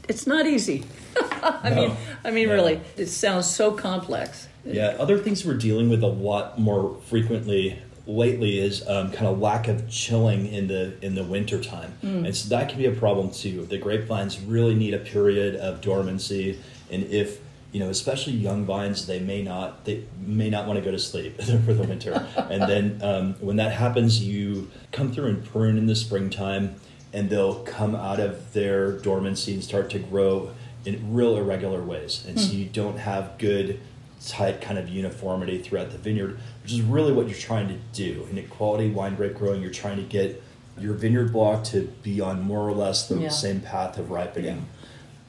It's 0.07 0.27
not 0.27 0.47
easy. 0.47 0.85
I 1.43 1.71
No. 1.71 1.77
mean, 1.89 1.97
I 2.25 2.31
mean, 2.31 2.49
No. 2.49 2.55
really, 2.55 2.81
it 2.99 3.07
sounds 3.07 3.49
so 3.49 3.73
complex. 3.73 4.49
Yeah, 4.63 4.97
other 4.99 5.17
things 5.19 5.47
we're 5.47 5.55
dealing 5.57 5.89
with 5.89 6.03
a 6.03 6.07
lot 6.09 6.59
more 6.59 6.99
frequently 7.07 7.79
lately 8.07 8.59
is 8.59 8.87
um, 8.87 9.11
kind 9.11 9.27
of 9.27 9.39
lack 9.41 9.67
of 9.69 9.89
chilling 9.89 10.47
in 10.53 10.67
the 10.69 10.95
in 11.05 11.15
the 11.15 11.25
winter 11.25 11.63
time, 11.63 11.95
and 12.03 12.37
so 12.37 12.49
that 12.51 12.69
can 12.69 12.79
be 12.79 12.87
a 12.87 12.93
problem 12.93 13.31
too. 13.31 13.65
The 13.67 13.79
grapevines 13.79 14.41
really 14.41 14.75
need 14.75 14.95
a 14.95 14.99
period 14.99 15.57
of 15.57 15.81
dormancy, 15.81 16.61
and 16.91 17.05
if 17.05 17.41
you 17.73 17.81
know, 17.81 17.89
especially 17.91 18.35
young 18.35 18.65
vines, 18.65 19.07
they 19.07 19.19
may 19.19 19.43
not 19.43 19.85
they 19.85 20.05
may 20.25 20.49
not 20.49 20.67
want 20.67 20.79
to 20.79 20.85
go 20.85 20.91
to 20.91 20.99
sleep 20.99 21.41
for 21.67 21.75
the 21.75 21.83
winter, 21.85 22.27
and 22.37 22.63
then 22.63 23.01
um, 23.03 23.35
when 23.41 23.57
that 23.57 23.73
happens, 23.73 24.23
you 24.23 24.71
come 24.93 25.11
through 25.13 25.27
and 25.27 25.45
prune 25.45 25.77
in 25.79 25.87
the 25.87 25.97
springtime, 25.97 26.77
and 27.13 27.31
they'll 27.31 27.65
come 27.65 27.95
out 27.95 28.21
of 28.21 28.53
their 28.53 28.93
dormancy 28.93 29.55
and 29.55 29.65
start 29.65 29.91
to 29.91 29.99
grow 29.99 30.51
in 30.85 31.15
real 31.15 31.37
irregular 31.37 31.83
ways, 31.83 32.25
and 32.29 32.39
so 32.39 32.53
you 32.53 32.67
don't 32.67 32.99
have 32.99 33.39
good 33.39 33.81
tight 34.29 34.61
kind 34.61 34.79
of 34.79 34.89
uniformity 34.89 35.59
throughout 35.59 35.91
the 35.91 35.99
vineyard, 35.99 36.39
which 36.63 36.73
is 36.73 36.81
really 36.83 37.13
what 37.13 37.29
you're 37.29 37.39
trying 37.39 37.69
to 37.69 37.77
do. 37.93 38.27
In 38.31 38.39
a 38.39 38.43
quality 38.43 38.91
wine 38.91 39.15
grape 39.17 39.35
growing, 39.37 39.61
you're 39.63 39.71
trying 39.71 39.97
to 39.97 40.03
get 40.03 40.43
your 40.79 40.95
vineyard 40.95 41.33
block 41.33 41.65
to 41.65 41.83
be 42.03 42.21
on 42.21 42.43
more 42.43 42.67
or 42.69 42.73
less 42.73 43.07
the 43.09 43.17
Yeah. 43.19 43.29
same 43.29 43.61
path 43.61 43.99
of 43.99 44.11
ripening. 44.11 44.67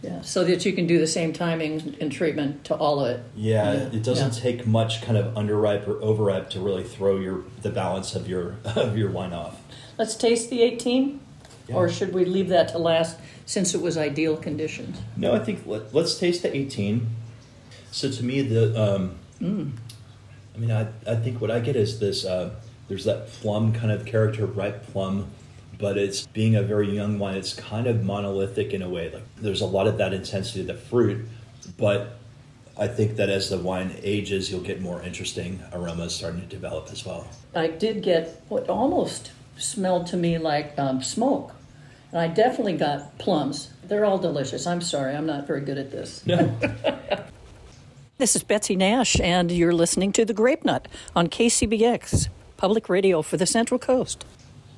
Yeah, 0.01 0.21
so 0.21 0.43
that 0.43 0.65
you 0.65 0.73
can 0.73 0.85
do 0.87 0.99
the 0.99 1.07
same 1.07 1.33
timing 1.33 1.95
and 1.99 2.11
treatment 2.11 2.63
to 2.65 2.75
all 2.75 2.99
of 3.03 3.09
it. 3.11 3.23
Yeah, 3.35 3.73
Yeah. 3.73 3.79
it 3.93 4.03
doesn't 4.03 4.35
Yeah. 4.35 4.41
take 4.41 4.67
much 4.67 5.01
kind 5.01 5.17
of 5.17 5.33
underripe 5.33 5.87
or 5.87 6.01
overripe 6.01 6.49
to 6.51 6.59
really 6.59 6.83
throw 6.83 7.17
your 7.19 7.43
the 7.63 7.69
balance 7.69 8.15
of 8.15 8.27
your 8.29 8.55
of 8.75 8.97
your 8.97 9.09
wine 9.09 9.33
off. 9.33 9.59
Let's 9.97 10.15
taste 10.15 10.49
the 10.49 10.61
18, 10.61 11.19
Yeah. 11.67 11.75
or 11.75 11.89
should 11.89 12.13
we 12.13 12.23
leave 12.25 12.49
that 12.49 12.67
to 12.69 12.77
last 12.77 13.17
since 13.47 13.73
it 13.73 13.81
was 13.81 13.97
ideal 13.97 14.35
conditions? 14.37 14.97
No, 15.17 15.33
I 15.33 15.39
think 15.39 15.61
let, 15.65 15.93
let's 15.93 16.15
taste 16.19 16.43
the 16.43 16.55
18. 16.55 17.07
So 17.95 18.11
to 18.11 18.25
me, 18.25 18.41
the 18.41 18.75
um, 18.77 19.15
I 19.41 20.57
mean, 20.57 20.69
I, 20.69 20.85
I 21.07 21.15
think 21.15 21.39
what 21.39 21.49
I 21.49 21.61
get 21.61 21.77
is 21.77 21.97
this. 21.97 22.25
Uh, 22.25 22.53
there's 22.89 23.05
that 23.05 23.27
plum 23.27 23.71
kind 23.71 23.89
of 23.89 24.05
character, 24.05 24.45
ripe 24.45 24.85
plum, 24.87 25.27
but 25.79 25.97
it's 25.97 26.27
being 26.27 26.57
a 26.57 26.61
very 26.61 26.93
young 26.93 27.19
wine. 27.19 27.35
It's 27.35 27.53
kind 27.53 27.87
of 27.87 28.03
monolithic 28.03 28.73
in 28.73 28.81
a 28.81 28.89
way. 28.89 29.11
Like 29.13 29.23
there's 29.37 29.61
a 29.61 29.65
lot 29.65 29.87
of 29.87 29.97
that 29.99 30.13
intensity 30.13 30.59
of 30.59 30.67
the 30.67 30.73
fruit, 30.73 31.25
but 31.77 32.17
I 32.77 32.87
think 32.87 33.15
that 33.15 33.29
as 33.29 33.49
the 33.49 33.59
wine 33.59 33.95
ages, 34.03 34.51
you'll 34.51 34.59
get 34.59 34.81
more 34.81 35.01
interesting 35.01 35.61
aromas 35.71 36.13
starting 36.13 36.41
to 36.41 36.47
develop 36.47 36.89
as 36.91 37.05
well. 37.05 37.25
I 37.55 37.67
did 37.67 38.03
get 38.03 38.43
what 38.49 38.67
almost 38.67 39.31
smelled 39.55 40.07
to 40.07 40.17
me 40.17 40.37
like 40.37 40.77
um, 40.77 41.01
smoke. 41.01 41.55
And 42.11 42.19
I 42.19 42.27
definitely 42.27 42.75
got 42.75 43.17
plums. 43.19 43.69
They're 43.85 44.03
all 44.03 44.17
delicious. 44.17 44.67
I'm 44.67 44.81
sorry, 44.81 45.15
I'm 45.15 45.25
not 45.25 45.47
very 45.47 45.61
good 45.61 45.77
at 45.77 45.91
this. 45.91 46.25
No. 46.25 46.59
This 48.17 48.33
is 48.33 48.43
Betsy 48.43 48.77
Nash, 48.77 49.19
and 49.19 49.51
you're 49.51 49.73
listening 49.73 50.13
to 50.13 50.23
The 50.23 50.33
Grape 50.33 50.63
Nut 50.63 50.87
on 51.17 51.27
KCBX, 51.27 52.29
public 52.55 52.87
radio 52.87 53.21
for 53.21 53.35
the 53.35 53.45
Central 53.45 53.77
Coast. 53.77 54.23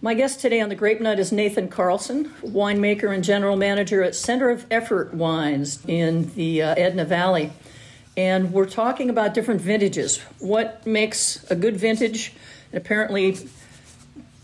My 0.01 0.15
guest 0.15 0.41
today 0.41 0.59
on 0.59 0.69
The 0.69 0.75
Grape 0.75 0.99
Nut 0.99 1.19
is 1.19 1.31
Nathan 1.31 1.67
Carlson, 1.67 2.29
winemaker 2.41 3.13
and 3.13 3.23
general 3.23 3.55
manager 3.55 4.01
at 4.01 4.15
Center 4.15 4.49
of 4.49 4.65
Effort 4.71 5.13
Wines 5.13 5.85
in 5.85 6.33
the 6.33 6.63
uh, 6.63 6.73
Edna 6.79 7.05
Valley. 7.05 7.53
And 8.17 8.51
we're 8.51 8.65
talking 8.65 9.07
about 9.07 9.35
different 9.35 9.61
vintages. 9.61 10.17
What 10.39 10.83
makes 10.87 11.45
a 11.51 11.55
good 11.55 11.77
vintage? 11.77 12.33
And 12.71 12.81
apparently, 12.81 13.33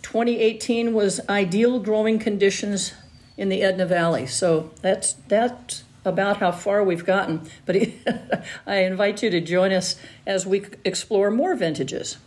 2018 0.04 0.94
was 0.94 1.20
ideal 1.28 1.80
growing 1.80 2.20
conditions 2.20 2.94
in 3.38 3.50
the 3.50 3.64
Edna 3.64 3.88
Valley. 3.88 4.28
So 4.28 4.70
that's 4.84 5.14
that's 5.14 5.84
about 6.06 6.38
how 6.38 6.52
far 6.52 6.84
we've 6.84 7.06
gotten. 7.06 7.42
But 7.66 7.78
I 8.68 8.78
invite 8.78 9.24
you 9.24 9.30
to 9.30 9.42
join 9.42 9.72
us 9.72 9.96
as 10.26 10.46
we 10.46 10.66
explore 10.84 11.32
more 11.32 11.56
vintages. 11.56 12.18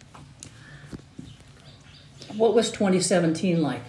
What 2.37 2.55
was 2.55 2.71
2017 2.71 3.63
like? 3.63 3.83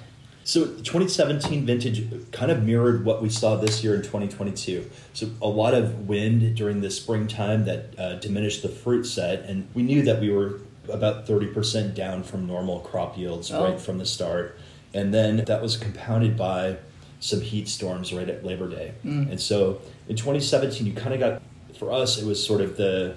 So 0.43 0.65
2017 0.65 1.65
vintage 1.65 2.31
kind 2.31 2.49
of 2.51 2.63
mirrored 2.63 3.03
what 3.03 3.21
we 3.21 3.27
saw 3.29 3.57
this 3.57 3.83
year 3.83 3.95
in 3.95 4.01
2022. 4.01 4.89
So 5.13 5.29
a 5.41 5.47
lot 5.49 5.73
of 5.73 6.07
wind 6.07 6.55
during 6.55 6.79
the 6.79 6.89
springtime 6.89 7.65
that 7.65 7.99
uh, 7.99 8.15
diminished 8.15 8.61
the 8.61 8.69
fruit 8.69 9.03
set, 9.03 9.41
and 9.41 9.67
we 9.73 9.83
knew 9.83 10.03
that 10.03 10.21
we 10.21 10.29
were 10.29 10.61
about 10.89 11.27
30% 11.27 11.93
down 11.93 12.23
from 12.23 12.47
normal 12.47 12.79
crop 12.79 13.17
yields 13.17 13.51
Oh. 13.51 13.61
right 13.61 13.79
from 13.81 13.97
the 13.97 14.05
start. 14.05 14.57
And 14.93 15.13
then 15.13 15.43
that 15.43 15.61
was 15.61 15.75
compounded 15.75 16.37
by 16.37 16.77
some 17.19 17.41
heat 17.41 17.67
storms 17.67 18.13
right 18.13 18.29
at 18.29 18.45
Labor 18.45 18.67
Day. 18.69 18.93
Mm. 19.03 19.31
And 19.31 19.41
so 19.41 19.81
in 20.07 20.15
2017, 20.15 20.85
you 20.85 20.93
kind 20.93 21.13
of 21.13 21.19
got, 21.19 21.41
for 21.77 21.91
us, 21.91 22.17
it 22.21 22.25
was 22.25 22.43
sort 22.45 22.61
of 22.61 22.77
the, 22.77 23.15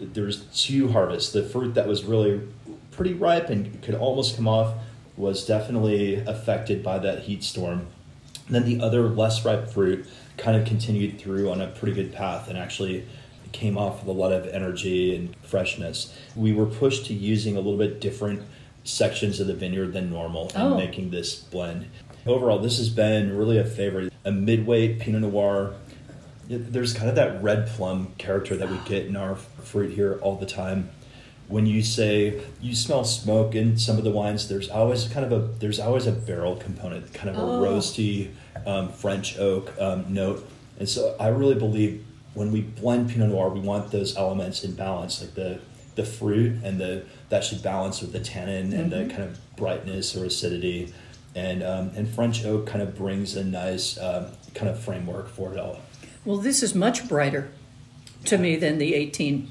there 0.00 0.24
was 0.24 0.42
two 0.54 0.88
harvests. 0.88 1.32
The 1.32 1.42
fruit 1.42 1.74
that 1.74 1.86
was 1.86 2.04
really 2.04 2.40
pretty 2.90 3.14
ripe 3.14 3.48
and 3.48 3.80
could 3.82 3.94
almost 3.94 4.36
come 4.36 4.46
off 4.46 4.74
was 5.16 5.46
definitely 5.46 6.16
affected 6.16 6.82
by 6.82 6.98
that 6.98 7.20
heat 7.20 7.42
storm. 7.42 7.86
And 8.46 8.54
then 8.54 8.64
the 8.64 8.84
other 8.84 9.08
less 9.08 9.44
ripe 9.44 9.70
fruit 9.70 10.06
kind 10.36 10.56
of 10.56 10.66
continued 10.66 11.18
through 11.18 11.50
on 11.50 11.60
a 11.60 11.68
pretty 11.68 11.94
good 11.94 12.12
path 12.12 12.48
and 12.48 12.58
actually 12.58 13.06
came 13.52 13.76
off 13.78 14.00
with 14.00 14.08
a 14.08 14.18
lot 14.18 14.32
of 14.32 14.46
energy 14.46 15.14
and 15.14 15.34
freshness. 15.42 16.16
We 16.34 16.52
were 16.52 16.66
pushed 16.66 17.06
to 17.06 17.14
using 17.14 17.56
a 17.56 17.60
little 17.60 17.78
bit 17.78 18.00
different 18.00 18.42
sections 18.84 19.40
of 19.40 19.46
the 19.46 19.54
vineyard 19.54 19.92
than 19.92 20.10
normal 20.10 20.48
in 20.54 20.60
Oh. 20.60 20.76
making 20.76 21.10
this 21.10 21.34
blend. 21.36 21.86
Overall, 22.26 22.58
this 22.58 22.78
has 22.78 22.88
been 22.88 23.36
really 23.36 23.58
a 23.58 23.64
favorite. 23.64 24.12
A 24.24 24.30
midweight 24.30 25.00
Pinot 25.00 25.22
Noir 25.22 25.74
there's 26.48 26.92
kind 26.92 27.08
of 27.08 27.14
that 27.14 27.42
red 27.42 27.66
plum 27.68 28.12
character 28.18 28.56
that 28.56 28.68
we 28.70 28.76
get 28.84 29.06
in 29.06 29.16
our 29.16 29.36
fruit 29.36 29.92
here 29.92 30.18
all 30.22 30.36
the 30.36 30.46
time. 30.46 30.90
When 31.48 31.66
you 31.66 31.82
say 31.82 32.42
you 32.60 32.74
smell 32.74 33.04
smoke 33.04 33.54
in 33.54 33.76
some 33.76 33.98
of 33.98 34.04
the 34.04 34.10
wines, 34.10 34.48
there's 34.48 34.68
always 34.68 35.06
kind 35.08 35.24
of 35.24 35.32
a 35.32 35.46
there's 35.58 35.80
always 35.80 36.06
a 36.06 36.12
barrel 36.12 36.56
component, 36.56 37.12
kind 37.12 37.30
of 37.30 37.36
a 37.36 37.40
Oh. 37.40 37.60
roasty 37.62 38.30
um, 38.66 38.90
French 38.90 39.38
oak 39.38 39.72
um, 39.80 40.12
note. 40.12 40.48
And 40.78 40.88
so 40.88 41.16
I 41.20 41.28
really 41.28 41.54
believe 41.54 42.04
when 42.34 42.52
we 42.52 42.62
blend 42.62 43.10
Pinot 43.10 43.30
Noir, 43.30 43.50
we 43.50 43.60
want 43.60 43.90
those 43.90 44.16
elements 44.16 44.64
in 44.64 44.74
balance, 44.74 45.20
like 45.20 45.34
the 45.34 45.60
the 45.94 46.04
fruit 46.04 46.56
and 46.64 46.80
the 46.80 47.04
that 47.28 47.44
should 47.44 47.62
balance 47.62 48.00
with 48.00 48.12
the 48.12 48.20
tannin 48.20 48.72
and 48.72 48.90
the 48.90 49.06
kind 49.14 49.24
of 49.24 49.56
brightness 49.56 50.16
or 50.16 50.24
acidity. 50.24 50.92
And 51.34 51.62
um, 51.62 51.92
and 51.96 52.08
French 52.08 52.44
oak 52.44 52.66
kind 52.66 52.82
of 52.82 52.96
brings 52.96 53.36
a 53.36 53.44
nice 53.44 53.98
um, 53.98 54.26
kind 54.54 54.68
of 54.68 54.78
framework 54.78 55.28
for 55.28 55.52
it 55.52 55.58
all. 55.58 55.80
Well, 56.24 56.36
this 56.36 56.62
is 56.62 56.74
much 56.74 57.08
brighter 57.08 57.50
to 58.26 58.38
me 58.38 58.56
than 58.56 58.78
the 58.78 58.94
18. 58.94 59.50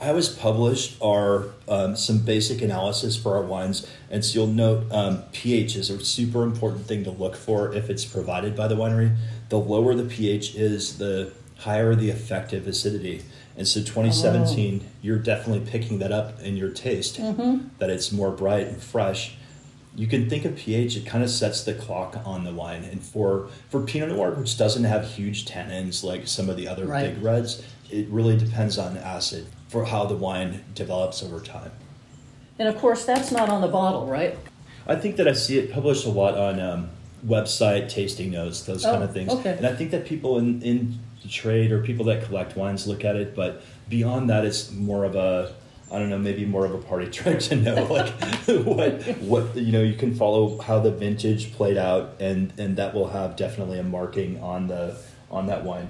I 0.00 0.08
always 0.08 0.28
published 0.28 1.00
our 1.02 1.46
um, 1.66 1.96
some 1.96 2.18
basic 2.18 2.60
analysis 2.60 3.16
for 3.16 3.36
our 3.36 3.42
wines, 3.42 3.90
and 4.10 4.24
so 4.24 4.40
you'll 4.40 4.52
note 4.52 4.90
um, 4.92 5.22
pH 5.32 5.76
is 5.76 5.88
a 5.88 6.04
super 6.04 6.42
important 6.42 6.86
thing 6.86 7.04
to 7.04 7.10
look 7.10 7.36
for 7.36 7.74
if 7.74 7.88
it's 7.88 8.04
provided 8.04 8.54
by 8.54 8.68
the 8.68 8.74
winery. 8.74 9.16
The 9.48 9.58
lower 9.58 9.94
the 9.94 10.04
pH 10.04 10.56
is, 10.56 10.98
the 10.98 11.32
higher 11.58 11.94
the 11.94 12.10
effective 12.10 12.66
acidity. 12.66 13.22
And 13.56 13.66
so 13.66 13.80
2017, 13.80 14.84
you're 15.00 15.18
definitely 15.18 15.70
picking 15.70 16.00
that 16.00 16.12
up 16.12 16.40
in 16.40 16.56
your 16.56 16.70
taste, 16.70 17.16
that 17.78 17.88
it's 17.88 18.10
more 18.12 18.30
bright 18.30 18.66
and 18.66 18.82
fresh. 18.82 19.36
You 19.96 20.06
can 20.06 20.28
think 20.28 20.44
of 20.44 20.56
pH; 20.56 20.96
it 20.96 21.06
kind 21.06 21.22
of 21.22 21.30
sets 21.30 21.62
the 21.62 21.74
clock 21.74 22.16
on 22.24 22.44
the 22.44 22.52
wine. 22.52 22.82
And 22.84 23.02
for 23.02 23.48
for 23.70 23.80
Pinot 23.80 24.08
Noir, 24.10 24.32
which 24.32 24.58
doesn't 24.58 24.84
have 24.84 25.06
huge 25.06 25.46
tannins 25.46 26.02
like 26.02 26.26
some 26.26 26.48
of 26.50 26.56
the 26.56 26.66
other 26.68 26.84
Right. 26.86 27.14
big 27.14 27.22
reds, 27.22 27.62
it 27.90 28.08
really 28.08 28.36
depends 28.36 28.76
on 28.78 28.96
acid 28.96 29.46
for 29.68 29.84
how 29.84 30.04
the 30.06 30.16
wine 30.16 30.64
develops 30.74 31.22
over 31.22 31.40
time. 31.40 31.70
And 32.58 32.68
of 32.68 32.76
course, 32.78 33.04
that's 33.04 33.30
not 33.32 33.48
on 33.48 33.60
the 33.60 33.68
bottle, 33.68 34.06
right? 34.06 34.36
I 34.86 34.96
think 34.96 35.16
that 35.16 35.26
I 35.28 35.32
see 35.32 35.58
it 35.58 35.72
published 35.72 36.06
a 36.06 36.10
lot 36.10 36.36
on 36.36 36.60
um, 36.60 36.90
website 37.26 37.88
tasting 37.88 38.30
notes, 38.30 38.62
those 38.62 38.84
kind 38.84 39.02
Oh, 39.02 39.06
of 39.06 39.12
things. 39.12 39.32
okay. 39.32 39.54
And 39.56 39.66
I 39.66 39.74
think 39.74 39.90
that 39.92 40.04
people 40.06 40.38
in, 40.38 40.60
in 40.62 40.98
to 41.22 41.28
trade 41.28 41.72
or 41.72 41.82
people 41.82 42.04
that 42.06 42.24
collect 42.24 42.56
wines 42.56 42.86
look 42.86 43.04
at 43.04 43.16
it. 43.16 43.34
But 43.34 43.62
beyond 43.88 44.28
that, 44.30 44.44
it's 44.44 44.70
more 44.70 45.04
of 45.04 45.14
a 45.16 45.54
I 45.90 45.98
don't 45.98 46.10
know, 46.10 46.18
maybe 46.18 46.44
more 46.44 46.64
of 46.64 46.74
a 46.74 46.78
party 46.78 47.06
trick 47.10 47.40
to 47.40 47.56
know 47.56 47.84
like 47.84 48.10
what 48.64 49.02
what 49.20 49.56
you 49.56 49.72
know. 49.72 49.82
You 49.82 49.94
can 49.94 50.14
follow 50.14 50.58
how 50.60 50.80
the 50.80 50.90
vintage 50.90 51.52
played 51.52 51.76
out, 51.76 52.16
and 52.20 52.52
and 52.58 52.76
that 52.76 52.94
will 52.94 53.08
have 53.08 53.36
definitely 53.36 53.78
a 53.78 53.84
marking 53.84 54.40
on 54.42 54.66
the 54.66 54.96
on 55.30 55.46
that 55.46 55.64
wine. 55.64 55.88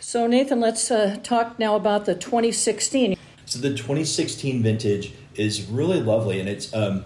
So 0.00 0.26
Nathan, 0.26 0.60
let's 0.60 0.90
uh, 0.90 1.18
talk 1.22 1.58
now 1.58 1.76
about 1.76 2.06
the 2.06 2.14
2016. 2.14 3.16
So 3.46 3.58
the 3.60 3.70
2016 3.70 4.62
vintage 4.62 5.12
is 5.34 5.66
really 5.66 6.00
lovely, 6.00 6.40
and 6.40 6.48
it's 6.48 6.72
um, 6.74 7.04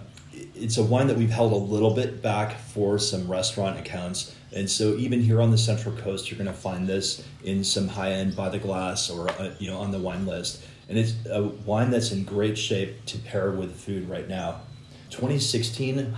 it's 0.55 0.77
a 0.77 0.83
wine 0.83 1.07
that 1.07 1.17
we've 1.17 1.29
held 1.29 1.53
a 1.53 1.57
little 1.57 1.93
bit 1.93 2.21
back 2.21 2.57
for 2.57 2.99
some 2.99 3.29
restaurant 3.29 3.79
accounts. 3.79 4.35
And 4.53 4.69
so 4.69 4.95
even 4.95 5.21
here 5.21 5.41
on 5.41 5.51
the 5.51 5.57
Central 5.57 5.95
Coast, 5.95 6.31
you're 6.31 6.37
going 6.37 6.47
to 6.47 6.53
find 6.53 6.87
this 6.87 7.25
in 7.43 7.63
some 7.63 7.87
high 7.87 8.11
end 8.11 8.35
by 8.35 8.49
the 8.49 8.59
glass 8.59 9.09
or 9.09 9.29
uh, 9.29 9.51
you 9.59 9.69
know 9.69 9.77
on 9.77 9.91
the 9.91 9.99
wine 9.99 10.25
list. 10.25 10.63
And 10.89 10.97
it's 10.97 11.15
a 11.29 11.43
wine 11.43 11.91
that's 11.91 12.11
in 12.11 12.23
great 12.23 12.57
shape 12.57 13.05
to 13.05 13.17
pair 13.17 13.51
with 13.51 13.75
food 13.75 14.09
right 14.09 14.27
now. 14.27 14.61
2016, 15.09 16.15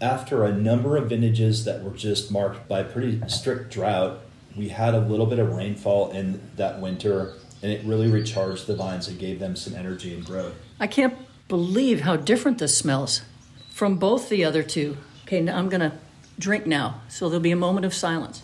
after 0.00 0.44
a 0.44 0.52
number 0.52 0.96
of 0.96 1.08
vintages 1.08 1.64
that 1.64 1.82
were 1.82 1.92
just 1.92 2.30
marked 2.30 2.68
by 2.68 2.82
pretty 2.82 3.20
strict 3.28 3.72
drought, 3.72 4.20
we 4.56 4.68
had 4.68 4.94
a 4.94 5.00
little 5.00 5.26
bit 5.26 5.38
of 5.38 5.52
rainfall 5.52 6.10
in 6.10 6.40
that 6.56 6.80
winter, 6.80 7.34
and 7.62 7.72
it 7.72 7.84
really 7.84 8.10
recharged 8.10 8.66
the 8.66 8.76
vines 8.76 9.08
and 9.08 9.18
gave 9.18 9.38
them 9.38 9.56
some 9.56 9.74
energy 9.74 10.14
and 10.14 10.24
growth. 10.24 10.54
I 10.78 10.86
can't 10.86 11.16
believe 11.48 12.02
how 12.02 12.16
different 12.16 12.58
this 12.58 12.76
smells 12.76 13.22
from 13.70 13.96
both 13.96 14.28
the 14.28 14.44
other 14.44 14.62
two. 14.62 14.96
Okay, 15.24 15.40
now 15.40 15.56
I'm 15.56 15.70
to 15.70 15.92
drink 16.38 16.66
now, 16.66 17.00
so 17.08 17.28
there'll 17.28 17.40
be 17.40 17.52
a 17.52 17.56
moment 17.56 17.86
of 17.86 17.94
silence. 17.94 18.42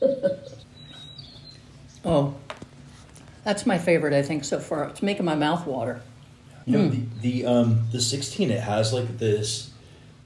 oh, 2.04 2.36
that's 3.48 3.64
my 3.64 3.78
favorite, 3.78 4.12
I 4.12 4.20
think, 4.20 4.44
so 4.44 4.60
far. 4.60 4.84
It's 4.84 5.02
making 5.02 5.24
my 5.24 5.34
mouth 5.34 5.66
water. 5.66 6.02
You 6.66 6.76
know, 6.76 6.88
the 6.88 7.02
the 7.22 7.46
um 7.46 7.80
the 7.92 8.00
sixteen 8.00 8.50
it 8.50 8.60
has 8.60 8.92
like 8.92 9.16
this. 9.16 9.70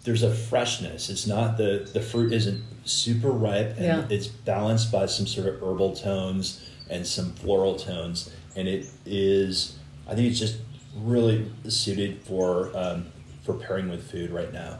There's 0.02 0.24
a 0.24 0.34
freshness. 0.34 1.08
It's 1.08 1.24
not 1.28 1.56
the 1.56 1.88
the 1.92 2.00
fruit 2.00 2.32
isn't 2.32 2.60
super 2.84 3.30
ripe, 3.30 3.76
and 3.76 3.84
Yeah. 3.84 4.04
it's 4.10 4.26
balanced 4.26 4.90
by 4.90 5.06
some 5.06 5.28
sort 5.28 5.46
of 5.46 5.62
herbal 5.62 5.94
tones 5.94 6.68
and 6.90 7.06
some 7.06 7.32
floral 7.34 7.76
tones, 7.76 8.28
and 8.56 8.66
it 8.66 8.90
is. 9.06 9.76
I 10.08 10.16
think 10.16 10.28
it's 10.28 10.40
just 10.40 10.56
really 10.96 11.48
suited 11.68 12.22
for 12.22 12.76
um, 12.76 13.06
for 13.44 13.54
pairing 13.54 13.88
with 13.88 14.10
food 14.10 14.32
right 14.32 14.52
now. 14.52 14.78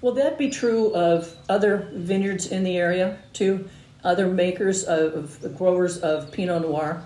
Will 0.00 0.12
that 0.12 0.38
be 0.38 0.48
true 0.48 0.94
of 0.94 1.36
other 1.50 1.90
vineyards 1.92 2.46
in 2.46 2.64
the 2.64 2.78
area 2.78 3.18
too? 3.34 3.68
Other 4.02 4.26
makers 4.28 4.82
of, 4.82 5.44
of 5.44 5.56
growers 5.58 5.98
of 5.98 6.32
Pinot 6.32 6.62
Noir? 6.62 7.04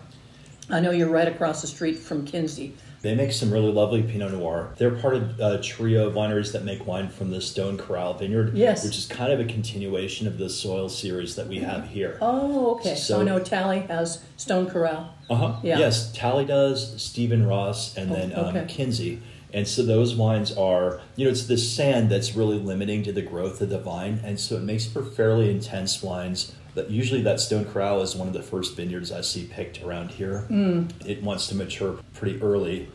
I 0.70 0.80
know 0.80 0.90
you're 0.90 1.08
right 1.08 1.28
across 1.28 1.60
the 1.60 1.66
street 1.68 1.94
from 1.98 2.26
Kynsi. 2.26 2.72
They 3.02 3.14
make 3.14 3.30
some 3.30 3.52
really 3.52 3.70
lovely 3.70 4.02
Pinot 4.02 4.32
Noir. 4.32 4.72
They're 4.78 4.90
part 4.96 5.14
of 5.14 5.38
a 5.38 5.60
trio 5.60 6.08
of 6.08 6.14
wineries 6.14 6.52
that 6.52 6.64
make 6.64 6.86
wine 6.86 7.08
from 7.08 7.30
the 7.30 7.40
Stone 7.40 7.78
Corral 7.78 8.14
Vineyard, 8.14 8.56
Yes. 8.56 8.84
which 8.84 8.98
is 8.98 9.06
kind 9.06 9.32
of 9.32 9.38
a 9.38 9.44
continuation 9.44 10.26
of 10.26 10.38
the 10.38 10.50
soil 10.50 10.88
series 10.88 11.36
that 11.36 11.46
we 11.46 11.58
have 11.58 11.88
here. 11.88 12.18
Oh, 12.20 12.72
okay. 12.76 12.96
So, 12.96 13.14
So- 13.14 13.20
I 13.20 13.24
know 13.24 13.38
Talley 13.38 13.80
has 13.80 14.22
Stone 14.36 14.68
Corral. 14.70 15.14
Uh 15.30 15.34
huh. 15.36 15.56
Yeah. 15.62 15.78
Yes, 15.78 16.10
Talley 16.12 16.44
does, 16.44 17.00
Stephen 17.00 17.46
Ross, 17.46 17.96
and 17.96 18.10
Oh, 18.10 18.14
then 18.14 18.32
um, 18.34 18.56
okay. 18.56 18.64
Kynsi. 18.66 19.18
And 19.54 19.68
so 19.68 19.84
those 19.84 20.14
wines 20.16 20.52
are, 20.56 21.00
you 21.14 21.24
know, 21.24 21.30
it's 21.30 21.46
the 21.46 21.56
sand 21.56 22.10
that's 22.10 22.34
really 22.34 22.58
limiting 22.58 23.04
to 23.04 23.12
the 23.12 23.22
growth 23.22 23.60
of 23.62 23.68
the 23.70 23.78
vine, 23.78 24.20
and 24.24 24.38
so 24.40 24.56
it 24.56 24.62
makes 24.62 24.84
for 24.84 25.04
fairly 25.04 25.50
intense 25.50 26.02
wines. 26.02 26.52
That 26.76 26.90
usually 26.90 27.22
that 27.22 27.40
Stone 27.40 27.64
Corral 27.64 28.02
is 28.02 28.14
one 28.14 28.28
of 28.28 28.34
the 28.34 28.42
first 28.42 28.76
vineyards 28.76 29.10
I 29.10 29.22
see 29.22 29.44
picked 29.44 29.82
around 29.82 30.10
here. 30.10 30.46
Mm. 30.50 31.06
It 31.06 31.22
wants 31.22 31.46
to 31.48 31.54
mature 31.54 31.98
pretty 32.12 32.40
early. 32.42 32.88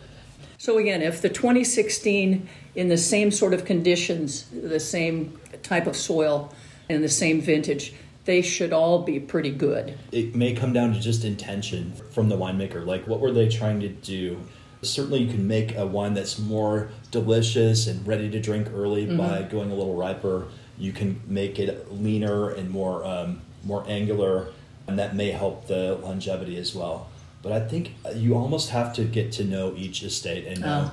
So 0.60 0.78
again, 0.78 1.02
if 1.02 1.20
the 1.20 1.30
2016 1.30 2.48
in 2.76 2.88
the 2.90 2.98
same 2.98 3.32
sort 3.32 3.56
of 3.56 3.66
conditions, 3.66 4.46
the 4.54 4.80
same 4.80 5.40
type 5.64 5.88
of 5.88 5.96
soil, 5.96 6.54
and 6.90 7.04
the 7.04 7.10
same 7.10 7.42
vintage, 7.42 7.96
they 8.26 8.44
should 8.44 8.72
all 8.72 9.02
be 9.02 9.20
pretty 9.20 9.50
good. 9.50 9.98
It 10.12 10.36
may 10.36 10.54
come 10.54 10.74
down 10.74 10.94
to 10.94 11.00
just 11.00 11.26
intention 11.26 11.94
from 12.12 12.30
the 12.30 12.38
winemaker. 12.38 12.86
Like, 12.86 13.08
what 13.08 13.20
were 13.20 13.32
they 13.32 13.50
trying 13.50 13.80
to 13.80 13.90
do? 13.90 14.40
Certainly, 14.84 15.24
you 15.24 15.34
can 15.34 15.48
make 15.48 15.76
a 15.76 15.88
wine 15.88 16.14
that's 16.14 16.38
more 16.38 16.92
delicious 17.10 17.88
and 17.88 18.06
ready 18.06 18.30
to 18.30 18.40
drink 18.40 18.68
early 18.72 19.08
by 19.18 19.42
going 19.42 19.72
a 19.72 19.76
little 19.76 19.96
riper. 19.96 20.46
You 20.78 20.92
can 20.92 21.20
make 21.26 21.58
it 21.58 21.92
leaner 21.92 22.52
and 22.52 22.70
more 22.70 23.04
um, 23.04 23.42
more 23.64 23.84
angular, 23.88 24.48
and 24.88 24.98
that 25.00 25.16
may 25.16 25.32
help 25.32 25.68
the 25.68 25.96
longevity 26.02 26.58
as 26.58 26.74
well. 26.76 27.08
But 27.42 27.52
I 27.52 27.60
think 27.60 27.94
you 28.16 28.36
almost 28.36 28.70
have 28.70 28.94
to 28.96 29.04
get 29.04 29.32
to 29.34 29.44
know 29.44 29.74
each 29.76 30.04
estate 30.04 30.46
and 30.46 30.62
know, 30.62 30.92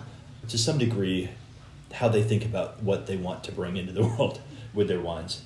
to 0.48 0.56
some 0.58 0.78
degree, 0.78 1.30
how 1.92 2.08
they 2.08 2.22
think 2.22 2.44
about 2.44 2.82
what 2.82 3.06
they 3.06 3.16
want 3.16 3.44
to 3.44 3.52
bring 3.52 3.76
into 3.76 3.92
the 3.92 4.02
world 4.06 4.40
with 4.74 4.88
their 4.88 5.00
wines. 5.00 5.42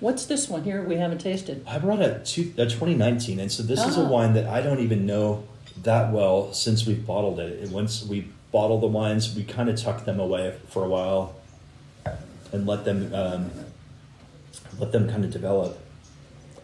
What's 0.00 0.26
this 0.26 0.48
one 0.48 0.62
here 0.62 0.82
we 0.84 0.94
haven't 0.96 1.18
tasted? 1.18 1.64
I 1.66 1.78
brought 1.78 2.00
a, 2.00 2.20
two, 2.24 2.52
a 2.56 2.66
2019, 2.66 3.40
and 3.40 3.50
so 3.50 3.64
this 3.64 3.84
is 3.84 3.96
a 3.96 4.02
Ah. 4.02 4.08
wine 4.08 4.34
that 4.34 4.46
I 4.46 4.60
don't 4.60 4.78
even 4.80 5.06
know 5.06 5.42
that 5.82 6.12
well 6.12 6.52
since 6.52 6.86
we've 6.86 7.04
bottled 7.04 7.40
it. 7.40 7.60
And 7.60 7.72
once 7.72 8.04
we 8.04 8.28
bottle 8.52 8.78
the 8.78 8.86
wines, 8.86 9.34
we 9.34 9.42
kind 9.42 9.68
of 9.68 9.76
tuck 9.76 10.04
them 10.04 10.20
away 10.20 10.54
for 10.68 10.84
a 10.84 10.88
while 10.88 11.34
and 12.52 12.66
let 12.66 12.84
them 12.84 13.12
um, 13.12 13.50
let 14.78 14.92
them 14.92 15.08
kind 15.08 15.24
of 15.24 15.32
develop. 15.32 15.78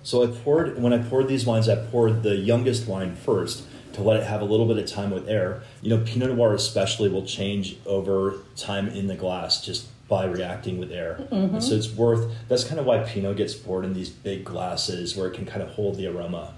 So 0.05 0.23
I 0.23 0.27
poured 0.29 0.81
when 0.81 0.93
I 0.93 0.99
poured 0.99 1.29
these 1.29 1.45
wines, 1.45 1.69
I 1.69 1.77
poured 1.77 2.23
the 2.23 2.37
youngest 2.37 2.87
wine 2.87 3.17
first 3.17 3.65
to 3.95 4.03
let 4.03 4.19
it 4.21 4.27
have 4.27 4.41
a 4.43 4.45
little 4.45 4.67
bit 4.67 4.77
of 4.77 4.87
time 4.87 5.11
with 5.11 5.29
air. 5.29 5.63
You 5.81 5.97
know, 5.97 6.05
Pinot 6.05 6.37
Noir 6.37 6.55
especially 6.55 7.09
will 7.09 7.25
change 7.25 7.79
over 7.87 8.37
time 8.57 8.89
in 8.89 9.07
the 9.07 9.15
glass 9.15 9.65
just 9.65 9.89
by 10.09 10.27
reacting 10.27 10.79
with 10.79 10.93
air. 10.93 11.27
And 11.31 11.65
so 11.65 11.75
it's 11.75 11.91
worth. 11.91 12.31
That's 12.49 12.65
kind 12.65 12.79
of 12.79 12.85
why 12.87 12.99
Pinot 12.99 13.39
gets 13.39 13.55
poured 13.55 13.87
in 13.87 13.95
these 13.95 14.11
big 14.11 14.45
glasses 14.45 15.17
where 15.17 15.27
it 15.27 15.35
can 15.35 15.47
kind 15.47 15.63
of 15.63 15.71
hold 15.71 15.97
the 15.97 16.07
aroma. 16.07 16.55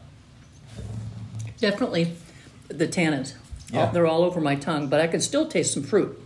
Definitely 1.58 2.14
the 2.68 2.88
tannins. 2.88 3.34
Yeah. 3.72 3.90
They're 3.92 4.06
all 4.06 4.24
over 4.24 4.40
my 4.40 4.56
tongue, 4.56 4.88
but 4.88 5.00
I 5.00 5.06
can 5.06 5.20
still 5.20 5.46
taste 5.46 5.72
some 5.72 5.84
fruit. 5.84 6.20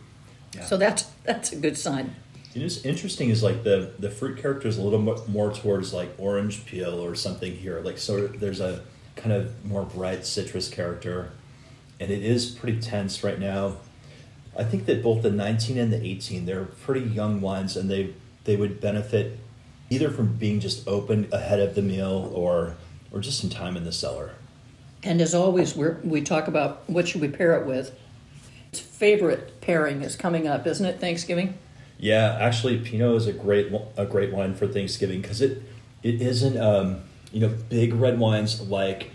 Yeah. 0.55 0.65
So 0.65 0.77
that's 0.79 1.03
that's 1.25 1.53
a 1.53 1.57
good 1.57 1.77
sign. 1.77 2.17
What's 2.55 2.85
interesting 2.85 3.31
is 3.31 3.43
like 3.43 3.63
the 3.63 3.93
the 3.99 4.11
fruit 4.11 4.39
character 4.39 4.67
is 4.67 4.77
a 4.77 4.83
little 4.83 4.99
mo- 4.99 5.23
more 5.29 5.53
towards 5.53 5.93
like 5.93 6.11
orange 6.19 6.67
peel 6.67 7.01
or 7.01 7.15
something 7.15 7.55
here. 7.55 7.81
Like 7.81 7.99
so, 7.99 8.27
there's 8.27 8.61
a 8.61 8.83
kind 9.15 9.33
of 9.33 9.65
more 9.65 9.85
bright 9.85 10.27
citrus 10.27 10.69
character, 10.69 11.31
and 12.01 12.11
it 12.11 12.25
is 12.25 12.47
pretty 12.47 12.81
tense 12.81 13.23
right 13.23 13.39
now. 13.39 13.77
I 14.59 14.65
think 14.65 14.87
that 14.87 15.01
both 15.01 15.23
the 15.23 15.31
19 15.31 15.79
and 15.79 15.93
the 15.93 16.05
18 16.05 16.45
they're 16.45 16.65
pretty 16.65 17.03
young 17.09 17.41
wines, 17.41 17.77
and 17.77 17.89
they 17.89 18.15
they 18.45 18.57
would 18.57 18.81
benefit 18.81 19.39
either 19.89 20.11
from 20.11 20.35
being 20.35 20.59
just 20.59 20.87
opened 20.89 21.33
ahead 21.33 21.61
of 21.61 21.77
the 21.77 21.83
meal 21.83 22.33
or 22.35 22.77
or 23.13 23.21
just 23.21 23.41
some 23.41 23.51
time 23.51 23.77
in 23.77 23.85
the 23.85 23.93
cellar. 23.93 24.33
And 25.05 25.21
as 25.21 25.35
always, 25.35 25.77
we 25.77 25.89
we 26.03 26.21
talk 26.21 26.49
about 26.49 26.89
what 26.91 27.07
should 27.07 27.21
we 27.21 27.29
pair 27.29 27.61
it 27.61 27.67
with. 27.67 27.97
Its 28.73 28.81
favorite 28.81 29.61
pairing 29.61 30.03
is 30.03 30.17
coming 30.17 30.49
up, 30.49 30.67
isn't 30.67 30.85
it? 30.85 31.01
Thanksgiving. 31.01 31.55
Yeah, 32.01 32.37
actually, 32.41 32.79
Pinot 32.79 33.15
is 33.17 33.27
a 33.27 33.33
great 33.33 33.71
a 33.97 34.07
great 34.07 34.33
wine 34.33 34.55
for 34.55 34.67
Thanksgiving 34.67 35.21
because 35.21 35.41
it 35.43 35.63
it 36.03 36.21
isn't 36.23 36.57
um, 36.59 37.03
you 37.31 37.41
know 37.41 37.55
big 37.69 37.93
red 37.95 38.19
wines 38.19 38.61
like 38.63 39.11